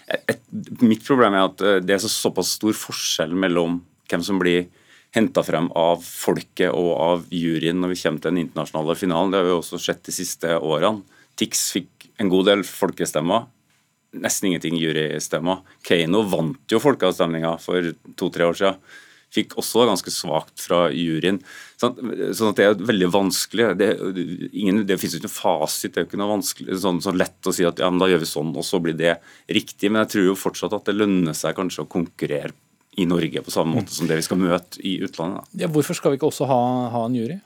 Et, 0.08 0.24
et, 0.32 0.46
mitt 0.84 1.04
problem 1.06 1.36
er 1.36 1.50
at 1.50 1.66
eh, 1.66 1.82
det 1.84 1.98
er 1.98 2.04
så, 2.04 2.12
såpass 2.12 2.56
stor 2.60 2.76
forskjell 2.78 3.36
mellom 3.36 3.82
hvem 4.12 4.26
som 4.26 4.40
blir 4.42 4.68
henta 5.14 5.44
frem 5.46 5.70
av 5.78 6.02
folket 6.04 6.74
og 6.74 6.92
av 6.98 7.26
juryen 7.34 7.80
når 7.82 7.94
vi 7.94 8.00
kommer 8.02 8.24
til 8.24 8.34
den 8.34 8.44
internasjonale 8.48 8.98
finalen. 8.98 9.34
Det 9.34 9.42
har 9.42 9.50
vi 9.50 9.56
også 9.56 9.82
sett 9.82 10.04
de 10.08 10.16
siste 10.16 10.58
årene. 10.58 11.04
Tix 11.40 11.68
fikk 11.74 12.10
en 12.22 12.30
god 12.34 12.50
del 12.50 12.66
folkestemmer. 12.68 13.48
Nesten 14.24 14.52
ingenting 14.52 14.78
jurystemmer. 14.78 15.64
Keiino 15.86 16.22
vant 16.30 16.70
jo 16.70 16.82
folkeavstemninga 16.82 17.56
for 17.62 17.94
to-tre 18.20 18.50
år 18.50 18.60
siden 18.60 19.00
fikk 19.34 19.56
også 19.58 19.88
ganske 19.90 20.12
svakt 20.14 20.62
fra 20.62 20.88
juryen. 20.94 21.40
Sånn, 21.82 21.96
at 22.52 22.60
det 22.60 22.66
er 22.68 22.84
veldig 22.86 23.10
vanskelig. 23.14 23.72
Det, 23.80 23.90
ingen, 24.52 24.84
det 24.86 25.00
finnes 25.02 25.18
ikke 25.18 25.26
noen 25.26 25.36
fasit. 25.36 25.94
Det 25.94 26.02
er 26.02 26.06
jo 26.06 26.12
ikke 26.12 26.22
noe 26.22 26.34
vanskelig, 26.36 26.78
sånn, 26.84 27.02
sånn 27.04 27.18
lett 27.18 27.50
å 27.50 27.56
si 27.56 27.66
at 27.68 27.82
ja, 27.82 27.90
da 27.90 28.10
gjør 28.12 28.22
vi 28.24 28.30
sånn, 28.30 28.54
og 28.54 28.68
så 28.68 28.82
blir 28.84 28.98
det 29.00 29.16
riktig. 29.50 29.90
Men 29.90 30.04
jeg 30.04 30.14
tror 30.14 30.30
jo 30.30 30.38
fortsatt 30.38 30.78
at 30.78 30.90
det 30.90 30.98
lønner 31.00 31.38
seg 31.38 31.58
kanskje 31.58 31.86
å 31.86 31.90
konkurrere 31.90 32.54
i 32.98 33.08
Norge 33.10 33.42
på 33.46 33.54
samme 33.54 33.80
måte 33.80 33.96
som 33.96 34.10
det 34.10 34.20
vi 34.20 34.26
skal 34.26 34.42
møte 34.42 34.82
i 34.86 34.98
utlandet. 35.06 35.50
Ja, 35.58 35.72
hvorfor 35.72 35.98
skal 35.98 36.14
vi 36.14 36.22
ikke 36.22 36.30
også 36.30 36.50
ha, 36.50 36.62
ha 36.94 37.08
en 37.08 37.18
jury? 37.18 37.40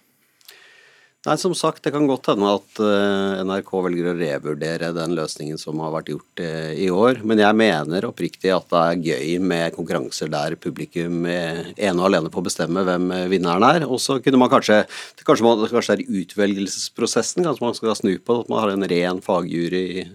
Nei, 1.28 1.34
som 1.36 1.52
sagt, 1.58 1.82
det 1.84 1.92
kan 1.92 2.06
godt 2.08 2.30
hende 2.30 2.48
at 2.56 2.80
uh, 2.80 3.42
NRK 3.44 3.72
velger 3.84 4.06
å 4.08 4.16
revurdere 4.16 4.94
den 4.96 5.16
løsningen 5.18 5.58
som 5.60 5.82
har 5.84 5.92
vært 5.92 6.12
gjort 6.14 6.40
uh, 6.40 6.72
i 6.72 6.88
år. 6.94 7.20
Men 7.28 7.42
jeg 7.42 7.58
mener 7.58 8.08
oppriktig 8.08 8.54
at 8.56 8.70
det 8.72 8.84
er 8.84 9.02
gøy 9.10 9.34
med 9.44 9.76
konkurranser 9.76 10.32
der 10.32 10.56
publikum 10.62 11.26
er 11.28 11.74
ene 11.74 11.98
og 12.00 12.08
alene 12.08 12.32
får 12.32 12.46
bestemme 12.48 12.86
hvem 12.88 13.12
vinneren 13.34 13.66
er. 13.68 13.88
Og 13.90 14.00
så 14.04 14.22
kunne 14.24 14.40
man 14.40 14.54
kanskje 14.54 14.86
Kanskje, 15.28 15.44
man, 15.44 15.60
kanskje 15.68 15.98
det 15.98 16.06
er 16.06 16.20
utvelgelsesprosessen 16.22 17.44
kanskje 17.44 17.66
man 17.66 17.74
skal 17.76 17.98
snu 18.00 18.14
på 18.24 18.38
at 18.40 18.48
man 18.48 18.62
har 18.62 18.70
en 18.72 18.86
ren 18.88 19.18
fagjury 19.26 20.06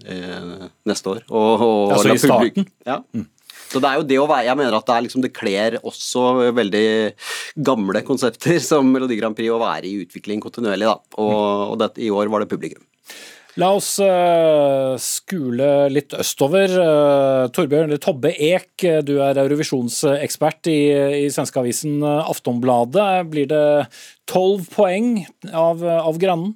neste 0.89 1.11
år. 1.11 1.19
Og, 1.29 1.51
og, 1.67 1.93
altså 1.93 2.15
i 2.15 2.21
starten? 2.23 2.65
Ja. 2.87 3.03
Mm. 3.13 3.27
Så 3.73 3.81
det 3.81 3.89
er 3.89 3.99
jo 3.99 4.07
det 4.07 4.19
å 4.21 4.29
være 4.29 4.47
Jeg 4.51 4.59
mener 4.59 4.77
at 4.77 4.85
det, 4.85 4.95
er 4.95 5.05
liksom, 5.07 5.25
det 5.25 5.33
kler 5.33 5.79
også 5.81 6.53
veldig 6.53 6.87
gamle 7.65 8.03
konsepter 8.05 8.59
som 8.61 8.89
Melodi 8.93 9.17
Grand 9.19 9.37
Prix 9.37 9.49
å 9.53 9.61
være 9.61 9.89
i 9.89 9.99
utvikling 10.05 10.43
kontinuerlig, 10.43 10.89
da. 10.89 10.97
Og, 11.17 11.73
og 11.73 11.79
det, 11.81 11.93
i 12.05 12.13
år 12.13 12.29
var 12.31 12.43
det 12.43 12.51
publikum. 12.53 12.85
La 13.61 13.67
oss 13.77 13.99
uh, 14.01 14.95
skule 14.97 15.67
litt 15.93 16.15
østover. 16.17 16.71
Torbjørn 17.53 17.91
eller 17.91 18.01
Tobbe 18.01 18.31
Ek, 18.33 18.85
du 19.05 19.19
er 19.21 19.37
eurovisjonsekspert 19.43 20.71
i, 20.73 20.79
i 21.21 21.27
svenske 21.33 21.61
avisen 21.61 22.01
Aftonbladet. 22.01 23.11
Blir 23.29 23.51
det 23.51 23.65
tolv 24.29 24.65
poeng 24.73 25.19
av, 25.53 25.85
av 25.85 26.17
Grannen? 26.21 26.55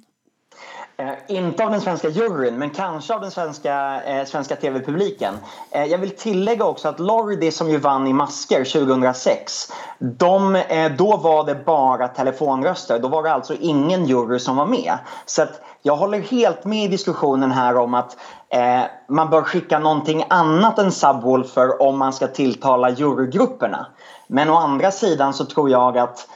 Eh, 1.02 1.36
inte 1.36 1.64
av 1.64 1.70
den 1.70 1.80
svenska 1.80 2.08
juryn, 2.08 2.58
men 2.58 2.70
kanske 2.70 3.14
av 3.14 3.20
den 3.20 3.30
svenska, 3.30 4.02
eh, 4.02 4.24
svenska 4.24 4.56
tv-publiken. 4.56 5.34
Eh, 5.70 5.84
jag 5.84 5.98
vill 5.98 6.16
tillägga 6.16 6.64
också 6.64 6.88
att 6.88 7.00
Lordi 7.00 7.50
som 7.50 7.70
ju 7.70 7.78
vann 7.78 8.06
i 8.06 8.12
masker 8.12 8.64
2006, 8.64 9.72
de, 9.98 10.56
eh, 10.56 10.92
då 10.92 11.16
var 11.16 11.44
det 11.44 11.54
bara 11.54 12.08
telefonröster. 12.08 12.98
Då 12.98 13.08
var 13.08 13.22
det 13.22 13.32
alltså 13.32 13.54
ingen 13.60 14.06
jury 14.06 14.38
som 14.38 14.56
var 14.56 14.66
med. 14.66 14.98
Så 15.26 15.42
att 15.42 15.60
jag 15.82 15.96
håller 15.96 16.20
helt 16.20 16.64
med 16.64 16.84
i 16.84 16.88
diskussionen 16.88 17.50
här 17.50 17.76
om 17.76 17.94
att 17.94 18.16
eh, 18.48 18.82
man 19.08 19.30
bör 19.30 19.42
skicka 19.42 19.78
någonting 19.78 20.24
annat 20.28 20.78
än 20.78 20.92
subwoofer 20.92 21.82
om 21.82 21.98
man 21.98 22.12
ska 22.12 22.26
tilltala 22.26 22.90
jurygrupperna. 22.90 23.86
Men 24.26 24.50
å 24.50 24.54
andra 24.54 24.90
sidan 24.90 25.34
så 25.34 25.44
tror 25.44 25.70
jag 25.70 25.98
att 25.98 26.28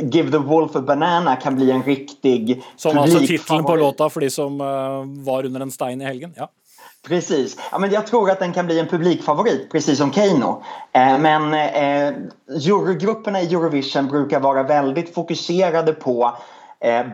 Give 0.00 0.30
the 0.30 0.38
Wolf 0.38 0.76
a 0.76 0.80
Banana 0.80 1.36
kan 1.36 1.56
bli 1.56 1.70
en 1.70 1.82
riktig 1.82 2.62
Som 2.76 2.98
altså 2.98 3.20
tittelen 3.20 3.64
på 3.64 3.76
låta 3.76 4.10
for 4.10 4.20
de 4.20 4.30
som 4.30 4.60
uh, 4.60 5.24
var 5.24 5.46
under 5.46 5.60
en 5.60 5.70
stein 5.70 6.00
i 6.00 6.04
helgen? 6.04 6.34
Ja. 6.36 6.50
Precis. 7.06 7.56
Ja, 7.72 7.78
men 7.78 7.90
jag 7.90 8.06
tror 8.06 8.30
att 8.30 8.38
den 8.38 8.52
kan 8.52 8.66
bli 8.66 8.78
en 8.78 8.86
publikfavorit, 8.86 9.70
precis 9.72 9.98
som 9.98 10.12
Keino. 10.12 10.62
Eh, 10.92 11.18
men 11.18 11.54
eh, 11.54 12.14
jurygrupperna 12.58 13.40
i 13.40 13.46
Eurovision 13.46 14.06
brukar 14.06 14.40
vara 14.40 14.62
väldigt 14.62 15.14
fokuserade 15.14 15.92
på 15.92 16.32
Eh, 16.32 16.36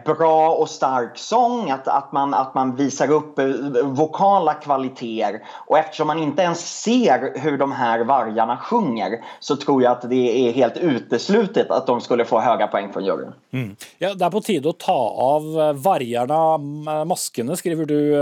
bra 0.05 0.51
och 0.51 0.69
stark 0.69 1.19
sång, 1.19 1.71
att, 1.71 1.89
att, 1.89 2.13
man, 2.13 2.35
att 2.35 2.55
man 2.55 2.77
visar 2.77 3.11
upp 3.11 3.39
eh, 3.39 3.47
vokala 3.85 4.55
kvaliteter. 4.55 5.43
Och 5.67 5.79
eftersom 5.79 6.07
man 6.07 6.19
inte 6.19 6.43
ens 6.43 6.83
ser 6.83 7.39
hur 7.41 7.59
de 7.59 7.73
här 7.73 8.05
vargarna 8.05 8.57
sjunger 8.57 9.25
så 9.41 9.57
tror 9.57 9.83
jag 9.83 9.93
att 9.93 10.11
det 10.11 10.49
är 10.49 10.53
helt 10.53 10.77
uteslutet 10.77 11.71
att 11.71 11.87
de 11.87 12.01
skulle 12.01 12.25
få 12.25 12.41
höga 12.41 12.67
poäng 12.67 12.93
från 12.93 13.05
juryn. 13.05 13.33
Mm. 13.51 13.77
Ja, 13.99 14.15
det 14.15 14.25
är 14.25 14.31
på 14.31 14.41
tide 14.41 14.71
att 14.71 14.79
ta 14.79 15.15
av 15.19 15.43
eh, 15.43 15.73
vargarna 15.73 16.59
maskene, 17.05 17.57
skriver 17.57 17.85
du 17.85 18.13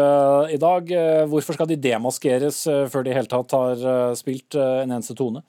i 0.55 0.57
dag. 0.57 0.91
Varför 1.29 1.53
ska 1.53 1.65
de 1.65 1.77
demaskeres 1.77 2.65
før 2.65 3.03
de 3.03 3.13
helt 3.13 3.33
har 3.33 4.15
spilt 4.15 4.55
en 4.55 4.91
eneste 4.91 5.15
tone? 5.15 5.43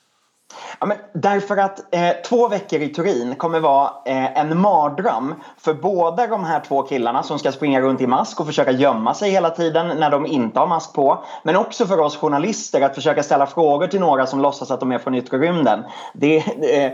Ja, 0.80 0.86
men 0.86 0.98
därför 1.14 1.58
att 1.58 1.96
eh, 1.96 2.10
två 2.30 2.48
veckor 2.48 2.82
i 2.82 2.88
Turin 2.88 3.36
kommer 3.36 3.60
vara 3.60 3.92
eh, 4.06 4.40
en 4.40 4.58
mardröm 4.58 5.36
för 5.58 5.74
båda 5.74 6.28
de 6.28 6.44
här 6.44 6.60
två 6.60 6.82
killarna 6.82 7.24
som 7.24 7.40
ska 7.40 7.52
springa 7.52 7.82
runt 7.82 8.02
i 8.02 8.08
mask 8.08 8.40
och 8.40 8.46
försöka 8.46 8.72
gömma 8.72 9.14
sig 9.14 9.32
hela 9.32 9.50
tiden 9.50 9.88
när 9.88 10.10
de 10.10 10.26
inte 10.26 10.60
har 10.60 10.68
mask 10.68 10.94
på. 10.94 11.24
Men 11.44 11.56
också 11.56 11.86
för 11.86 12.00
oss 12.00 12.18
journalister 12.18 12.82
att 12.82 12.96
försöka 12.96 13.24
ställa 13.24 13.48
frågor 13.48 13.88
till 13.88 14.00
några 14.00 14.26
som 14.26 14.42
låtsas 14.42 14.72
att 14.72 14.80
de 14.80 14.92
är 14.92 15.00
från 15.00 15.16
yttre 15.16 15.38
rymden. 15.38 15.84
Det, 16.14 16.38
eh, 16.38 16.92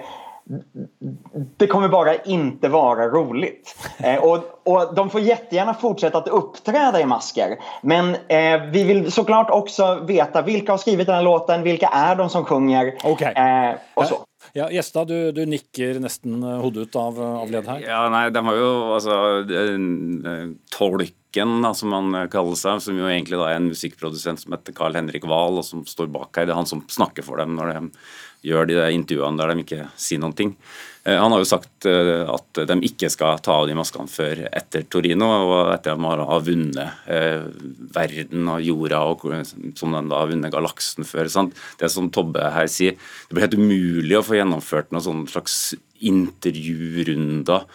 det 1.58 1.68
kommer 1.68 1.90
bara 1.90 2.16
inte 2.16 2.70
vara 2.70 3.08
roligt. 3.08 3.76
Eh, 3.98 4.16
och, 4.16 4.40
och 4.64 4.96
de 4.96 5.10
får 5.10 5.22
jättegärna 5.22 5.74
fortsätta 5.74 6.18
att 6.18 6.28
uppträda 6.28 7.02
i 7.02 7.06
masker. 7.06 7.58
Men 7.82 8.16
eh, 8.16 8.62
vi 8.72 8.84
vill 8.84 9.12
såklart 9.12 9.50
också 9.50 10.00
veta 10.08 10.42
vilka 10.42 10.72
har 10.72 10.78
skrivit 10.78 11.08
den 11.08 11.16
här 11.16 11.24
låten, 11.24 11.64
vilka 11.64 11.88
är 11.88 12.16
de 12.16 12.30
som 12.30 12.46
sjunger 12.46 12.96
okay. 13.04 13.34
eh, 13.34 13.76
och 13.94 14.06
så. 14.06 14.18
Ja, 14.54 14.72
Gjesta, 14.72 15.06
du, 15.06 15.32
du, 15.32 15.46
nikker 15.46 16.00
nesten 16.00 16.44
hodet 16.44 16.88
ut 16.88 16.96
av, 16.96 17.20
av 17.22 17.52
ledd 17.52 17.68
her. 17.68 17.82
Ja, 17.84 18.04
nei, 18.10 18.30
de 18.32 18.46
har 18.48 18.56
jo 18.56 18.70
altså 18.96 19.18
Tolken, 20.72 21.58
da, 21.66 21.74
som 21.76 21.92
han 21.94 22.16
kaller 22.32 22.56
seg, 22.56 22.80
som 22.86 23.02
jo 23.02 23.10
egentlig 23.10 23.40
da 23.42 23.50
er 23.52 23.60
en 23.60 23.68
musikkprodusent 23.74 24.46
som 24.46 24.56
heter 24.56 24.78
Carl 24.78 24.96
Henrik 24.96 25.28
Wahl, 25.28 25.60
og 25.60 25.68
som 25.68 25.84
står 25.90 26.08
bak 26.14 26.38
her. 26.38 26.48
Det 26.48 26.56
er 26.56 26.62
han 26.62 26.70
som 26.70 26.86
snakker 26.88 27.28
for 27.28 27.42
dem 27.42 27.58
når 27.60 27.74
de 27.74 27.84
gjør 28.46 28.70
de 28.70 28.84
intervjuene 28.94 29.40
der 29.40 29.54
de 29.54 29.64
ikke 29.66 29.88
sier 30.00 30.22
noen 30.22 30.36
ting. 30.38 30.54
Eh, 31.08 31.16
han 31.16 31.32
har 31.32 31.40
jo 31.40 31.48
sagt 31.48 31.88
eh, 31.88 32.28
at 32.28 32.62
de 32.68 32.78
ikke 32.88 33.10
skal 33.12 33.40
ta 33.44 33.56
av 33.62 33.68
de 33.70 33.76
maskene 33.78 34.12
før 34.12 34.44
etter 34.50 34.86
Torino, 34.92 35.30
og 35.48 35.72
etter 35.72 35.96
at 35.96 36.02
de 36.02 36.28
har 36.32 36.46
vunnet 36.46 37.10
eh, 37.14 37.48
verden 37.96 38.52
og 38.52 38.64
jorda, 38.66 39.02
og 39.08 39.26
som 39.80 39.96
de 39.96 40.04
da 40.12 40.22
har 40.22 40.32
vunnet 40.34 40.54
galaksen 40.54 41.08
før. 41.08 41.32
Sant? 41.32 41.58
Det 41.80 41.92
som 41.94 42.12
Tobbe 42.14 42.52
her 42.54 42.70
sier, 42.72 42.98
det 43.00 43.36
blir 43.36 43.48
helt 43.48 43.60
umulig 43.60 44.20
å 44.20 44.26
få 44.26 44.40
gjennomført 44.40 44.92
noen 44.92 45.08
sånn 45.08 45.28
slags 45.32 45.60
intervjurunder 45.98 47.66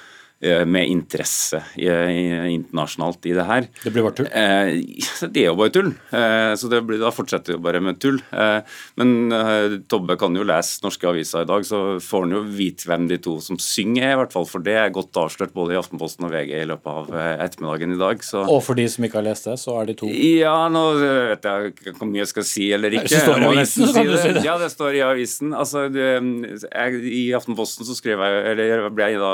med 0.43 0.88
interesse 0.90 1.61
internasjonalt 1.78 3.26
i 3.26 3.34
det 3.36 3.45
her. 3.47 3.66
Det 3.84 3.93
blir 3.95 4.07
bare 4.07 4.16
tull? 4.18 4.28
Eh, 4.28 4.72
det 5.34 5.45
er 5.45 5.51
jo 5.51 5.59
bare 5.59 5.72
tull. 5.74 5.90
Eh, 6.11 6.55
så 6.59 6.70
det 6.72 6.80
blir, 6.86 7.01
da 7.03 7.12
fortsetter 7.14 7.57
det 7.57 7.62
bare 7.62 7.82
med 7.84 8.01
tull. 8.03 8.18
Eh, 8.32 8.78
men 9.01 9.32
eh, 9.34 9.76
Tobbe 9.90 10.16
kan 10.20 10.34
jo 10.36 10.47
lese 10.47 10.82
norske 10.84 11.09
aviser 11.09 11.47
i 11.47 11.51
dag, 11.51 11.66
så 11.66 11.82
får 12.03 12.26
han 12.26 12.34
jo 12.36 12.43
vite 12.59 12.88
hvem 12.90 13.07
de 13.11 13.18
to 13.22 13.36
som 13.45 13.59
synger 13.62 14.09
er, 14.09 14.14
i 14.16 14.20
hvert 14.22 14.34
fall. 14.34 14.49
For 14.49 14.64
det 14.64 14.76
er 14.78 14.95
godt 14.95 15.18
avslørt 15.20 15.55
både 15.57 15.76
i 15.76 15.80
Aftenposten 15.80 16.26
og 16.28 16.34
VG 16.34 16.55
i 16.59 16.68
løpet 16.72 16.90
av 16.93 17.12
eh, 17.14 17.34
ettermiddagen 17.47 17.97
i 17.97 18.01
dag. 18.03 18.26
Så. 18.26 18.45
Og 18.47 18.62
for 18.66 18.78
de 18.78 18.88
som 18.90 19.07
ikke 19.07 19.20
har 19.20 19.28
lest 19.28 19.49
det, 19.49 19.59
så 19.62 19.78
er 19.80 19.90
de 19.90 19.99
to 20.03 20.11
Ja, 20.12 20.57
nå 20.72 20.84
vet 20.99 21.49
jeg 21.49 21.72
ikke 21.72 21.97
hvor 21.99 22.11
mye 22.11 22.24
jeg 22.24 22.32
skal 22.32 22.49
si 22.49 22.68
eller 22.74 22.99
ikke. 22.99 23.11
Det 23.12 23.22
står 23.22 23.43
i 23.43 23.51
avisen, 23.53 23.86
så 23.86 23.95
kan 23.95 24.11
du 24.11 24.18
si 24.18 24.34
det. 24.38 24.45
Ja, 24.47 24.59
det 24.61 24.70
står 24.72 24.99
i 24.99 25.05
avisen. 25.07 25.55
Altså, 25.55 25.86
jeg, 25.93 27.03
I 27.12 27.24
Aftenposten 27.36 27.86
så 27.86 27.97
skrev 27.97 28.22
jeg, 28.22 28.43
eller 28.55 28.88
ble 28.93 29.11
jeg 29.12 29.22
da 29.22 29.32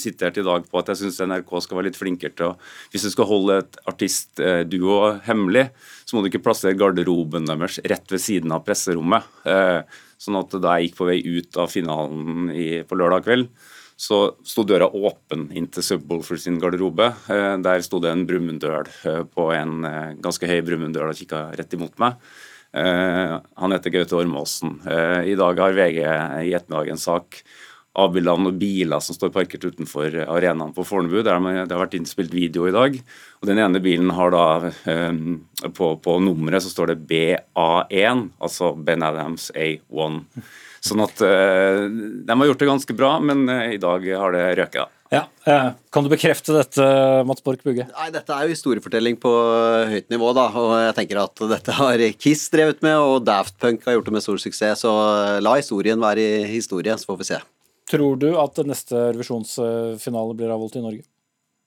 sitert 0.00 0.38
i 0.40 0.44
dag 0.44 0.49
dag 0.50 0.66
på 0.68 0.80
at 0.80 0.92
jeg 0.92 1.00
syns 1.04 1.22
NRK 1.30 1.56
skal 1.64 1.78
være 1.78 1.90
litt 1.90 1.98
flinkere 1.98 2.36
til 2.36 2.50
å 2.50 2.56
Hvis 2.92 3.06
du 3.06 3.10
skal 3.14 3.28
holde 3.30 3.58
et 3.62 3.80
artistduo 3.88 5.00
hemmelig, 5.26 5.68
så 6.04 6.16
må 6.16 6.22
du 6.22 6.30
ikke 6.30 6.42
plassere 6.42 6.78
garderoben 6.78 7.46
deres 7.46 7.78
rett 7.86 8.10
ved 8.10 8.22
siden 8.22 8.54
av 8.54 8.64
presserommet. 8.66 9.26
Eh, 9.46 9.82
sånn 10.20 10.38
at 10.40 10.56
da 10.58 10.76
jeg 10.76 10.90
gikk 10.90 10.96
på 10.98 11.06
vei 11.08 11.20
ut 11.22 11.60
av 11.60 11.70
finalen 11.72 12.50
på 12.88 12.98
lørdag 12.98 13.28
kveld, 13.28 13.48
så 14.00 14.18
sto 14.48 14.64
døra 14.64 14.88
åpen 14.96 15.50
inn 15.56 15.68
til 15.72 15.84
Subwoolfer 15.84 16.40
sin 16.40 16.58
garderobe. 16.60 17.12
Eh, 17.30 17.56
der 17.62 17.86
sto 17.86 18.02
det 18.02 18.10
en 18.10 18.26
Brumunddøl 18.28 18.90
eh, 19.06 19.24
på 19.28 19.50
en 19.54 19.86
ganske 20.24 20.50
høy 20.50 20.60
Brumunddøl 20.66 21.12
og 21.12 21.20
kikka 21.20 21.50
rett 21.58 21.78
imot 21.78 21.98
meg. 22.02 22.18
Han 22.70 23.72
heter 23.74 23.90
Gaute 23.90 24.14
Ormåsen. 24.14 24.76
I 25.26 25.32
dag 25.34 25.58
har 25.58 25.72
VG 25.74 25.96
i 25.98 26.52
ettermiddag 26.54 26.92
en 26.92 27.00
sak 27.02 27.40
avbilda 27.98 28.36
og 28.38 28.58
biler 28.60 29.02
som 29.02 29.16
står 29.16 29.32
parkert 29.34 29.66
utenfor 29.66 30.14
arenaen 30.22 30.74
på 30.76 30.84
Fornebu. 30.86 31.20
Der 31.26 31.40
det 31.40 31.74
har 31.74 31.82
vært 31.82 31.96
innspilt 31.98 32.32
video 32.34 32.68
i 32.68 32.74
dag. 32.74 32.96
Og 33.40 33.50
Den 33.50 33.58
ene 33.58 33.82
bilen 33.82 34.12
har 34.14 34.30
da 34.34 34.46
eh, 34.86 35.18
på, 35.74 35.96
på, 35.98 36.18
nummeret 36.22 36.62
så 36.62 36.70
står 36.70 36.94
det 36.94 37.02
BA1, 37.10 38.30
altså 38.38 38.74
Ben 38.76 39.02
Adams 39.02 39.50
A1. 39.56 40.22
Sånn 40.80 41.04
at 41.04 41.20
eh, 41.26 41.84
de 41.90 42.38
har 42.38 42.48
gjort 42.52 42.62
det 42.62 42.70
ganske 42.70 42.96
bra, 42.96 43.18
men 43.20 43.44
eh, 43.50 43.74
i 43.74 43.82
dag 43.82 44.06
har 44.06 44.36
det 44.36 44.46
røket. 44.62 44.80
da. 44.86 44.96
Ja, 45.10 45.24
Kan 45.90 46.04
du 46.06 46.08
bekrefte 46.12 46.54
dette, 46.54 46.84
Mats 47.26 47.42
Borch 47.42 47.64
Bugge? 47.66 47.88
Nei, 47.96 48.12
Dette 48.14 48.30
er 48.30 48.46
jo 48.46 48.54
historiefortelling 48.54 49.16
på 49.18 49.32
høyt 49.90 50.06
nivå. 50.06 50.30
da, 50.38 50.44
og 50.54 50.76
jeg 50.84 50.94
tenker 51.00 51.24
at 51.24 51.42
Dette 51.50 51.74
har 51.74 52.04
Kiss 52.14 52.46
drevet 52.54 52.78
med, 52.86 52.94
og 52.94 53.24
Daft 53.26 53.58
Punk 53.58 53.82
har 53.88 53.98
gjort 53.98 54.06
det 54.06 54.14
med 54.14 54.22
stor 54.22 54.38
suksess. 54.38 54.84
Så 54.86 54.92
la 55.42 55.56
historien 55.58 55.98
være 55.98 56.22
i 56.22 56.52
historie, 56.52 56.94
så 56.94 57.10
får 57.10 57.18
vi 57.24 57.32
se. 57.32 57.40
Tror 57.90 58.20
du 58.22 58.28
at 58.38 58.60
neste 58.68 59.08
revisjonsfinale 59.10 60.36
blir 60.38 60.52
avholdt 60.54 60.78
i 60.78 60.84
Norge? 60.84 61.04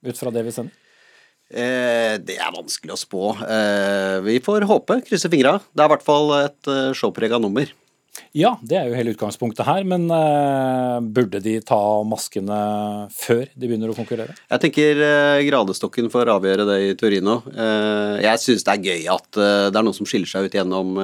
Ut 0.03 0.19
fra 0.19 0.31
det 0.31 0.45
vi 0.47 0.55
sender? 0.55 0.79
Eh, 1.53 2.15
det 2.23 2.37
er 2.39 2.53
vanskelig 2.55 2.95
å 2.95 2.99
spå. 2.99 3.23
Eh, 3.43 4.17
vi 4.25 4.39
får 4.43 4.65
håpe, 4.69 5.01
krysse 5.05 5.29
fingra. 5.31 5.57
Det 5.73 5.83
er 5.83 5.89
i 5.89 5.93
hvert 5.93 6.05
fall 6.05 6.31
et 6.39 6.71
uh, 6.71 6.95
showprega 6.97 7.37
nummer. 7.41 7.69
Ja, 8.33 8.55
det 8.65 8.79
er 8.79 8.87
jo 8.89 8.95
hele 8.97 9.11
utgangspunktet 9.13 9.61
her, 9.67 9.83
men 9.85 10.07
uh, 10.09 10.97
burde 11.05 11.37
de 11.43 11.59
ta 11.61 11.77
maskene 12.01 12.55
før 13.13 13.43
de 13.53 13.67
begynner 13.69 13.91
å 13.93 13.97
konkurrere? 13.97 14.33
Jeg 14.49 14.63
tenker 14.63 15.01
uh, 15.03 15.41
gradestokken 15.45 16.09
får 16.09 16.31
avgjøre 16.33 16.65
det 16.65 16.77
i 16.81 16.95
Torino. 16.97 17.35
Uh, 17.53 18.17
jeg 18.23 18.41
syns 18.41 18.65
det 18.65 18.73
er 18.73 18.87
gøy 18.89 19.05
at 19.13 19.29
det 19.37 19.77
er 19.77 19.85
noen 19.85 19.97
som 19.99 20.09
skiller 20.09 20.31
seg 20.31 20.47
ut 20.47 20.57
gjennom 20.57 20.97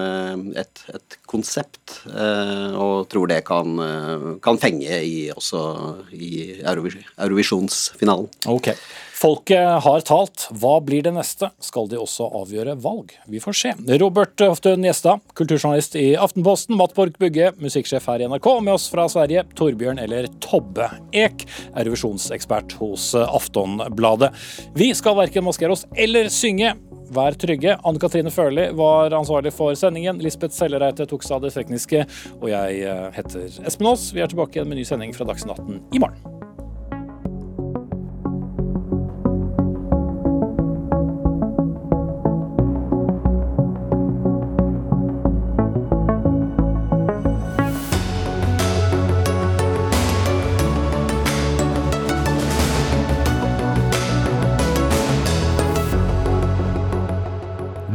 et, 0.57 0.81
et, 0.89 1.19
konsept, 1.29 1.99
og 2.09 3.05
tror 3.11 3.29
det 3.29 3.43
kan, 3.45 3.77
kan 4.41 4.57
fenge 4.61 4.97
i, 5.05 5.29
også 5.29 5.61
i 6.17 6.31
Eurovisjonsfinalen. 6.65 8.25
Okay. 8.49 8.77
Folket 9.19 9.83
har 9.83 10.03
talt. 10.07 10.45
Hva 10.55 10.77
blir 10.79 11.03
det 11.03 11.11
neste? 11.11 11.49
Skal 11.59 11.89
de 11.91 11.97
også 11.99 12.29
avgjøre 12.39 12.77
valg? 12.79 13.11
Vi 13.27 13.41
får 13.43 13.57
se. 13.59 13.73
Robert 13.99 14.39
Hoftun 14.39 14.85
Gjestad, 14.87 15.19
kulturjournalist 15.35 15.97
i 15.99 16.13
Aftenposten. 16.15 16.77
Matt 16.79 16.95
Borch 16.95 17.19
Bugge, 17.19 17.49
musikksjef 17.59 18.07
her 18.07 18.23
i 18.23 18.29
NRK. 18.31 18.47
Med 18.63 18.77
oss 18.77 18.87
fra 18.87 19.09
Sverige, 19.11 19.43
Torbjørn 19.59 19.99
eller 19.99 20.29
Tobbe 20.39 20.87
Ek, 21.11 21.43
eurovisjonsekspert 21.73 22.77
hos 22.79 23.11
Aftonbladet. 23.25 24.31
Vi 24.79 24.93
skal 24.95 25.19
verken 25.19 25.49
maskere 25.49 25.75
oss 25.75 25.83
eller 25.99 26.31
synge. 26.31 26.77
Vær 27.11 27.35
trygge. 27.41 27.75
Anne 27.75 27.99
Katrine 27.99 28.31
Førli 28.31 28.69
var 28.77 29.11
ansvarlig 29.19 29.51
for 29.51 29.75
sendingen. 29.75 30.23
Lisbeth 30.23 30.55
Sellereite 30.55 31.09
tok 31.09 31.27
seg 31.27 31.41
av 31.41 31.47
det 31.49 31.57
tekniske. 31.57 32.05
Og 32.39 32.51
jeg 32.53 32.83
eh, 32.87 33.07
heter 33.19 33.65
Espen 33.67 33.91
Aas. 33.91 34.13
Vi 34.15 34.23
er 34.23 34.31
tilbake 34.31 34.61
igjen 34.61 34.71
med 34.71 34.79
ny 34.79 34.87
sending 34.87 35.11
fra 35.17 35.27
Dagsnytt 35.27 35.59
18 35.59 35.97
i 35.99 36.07
morgen. 36.07 36.48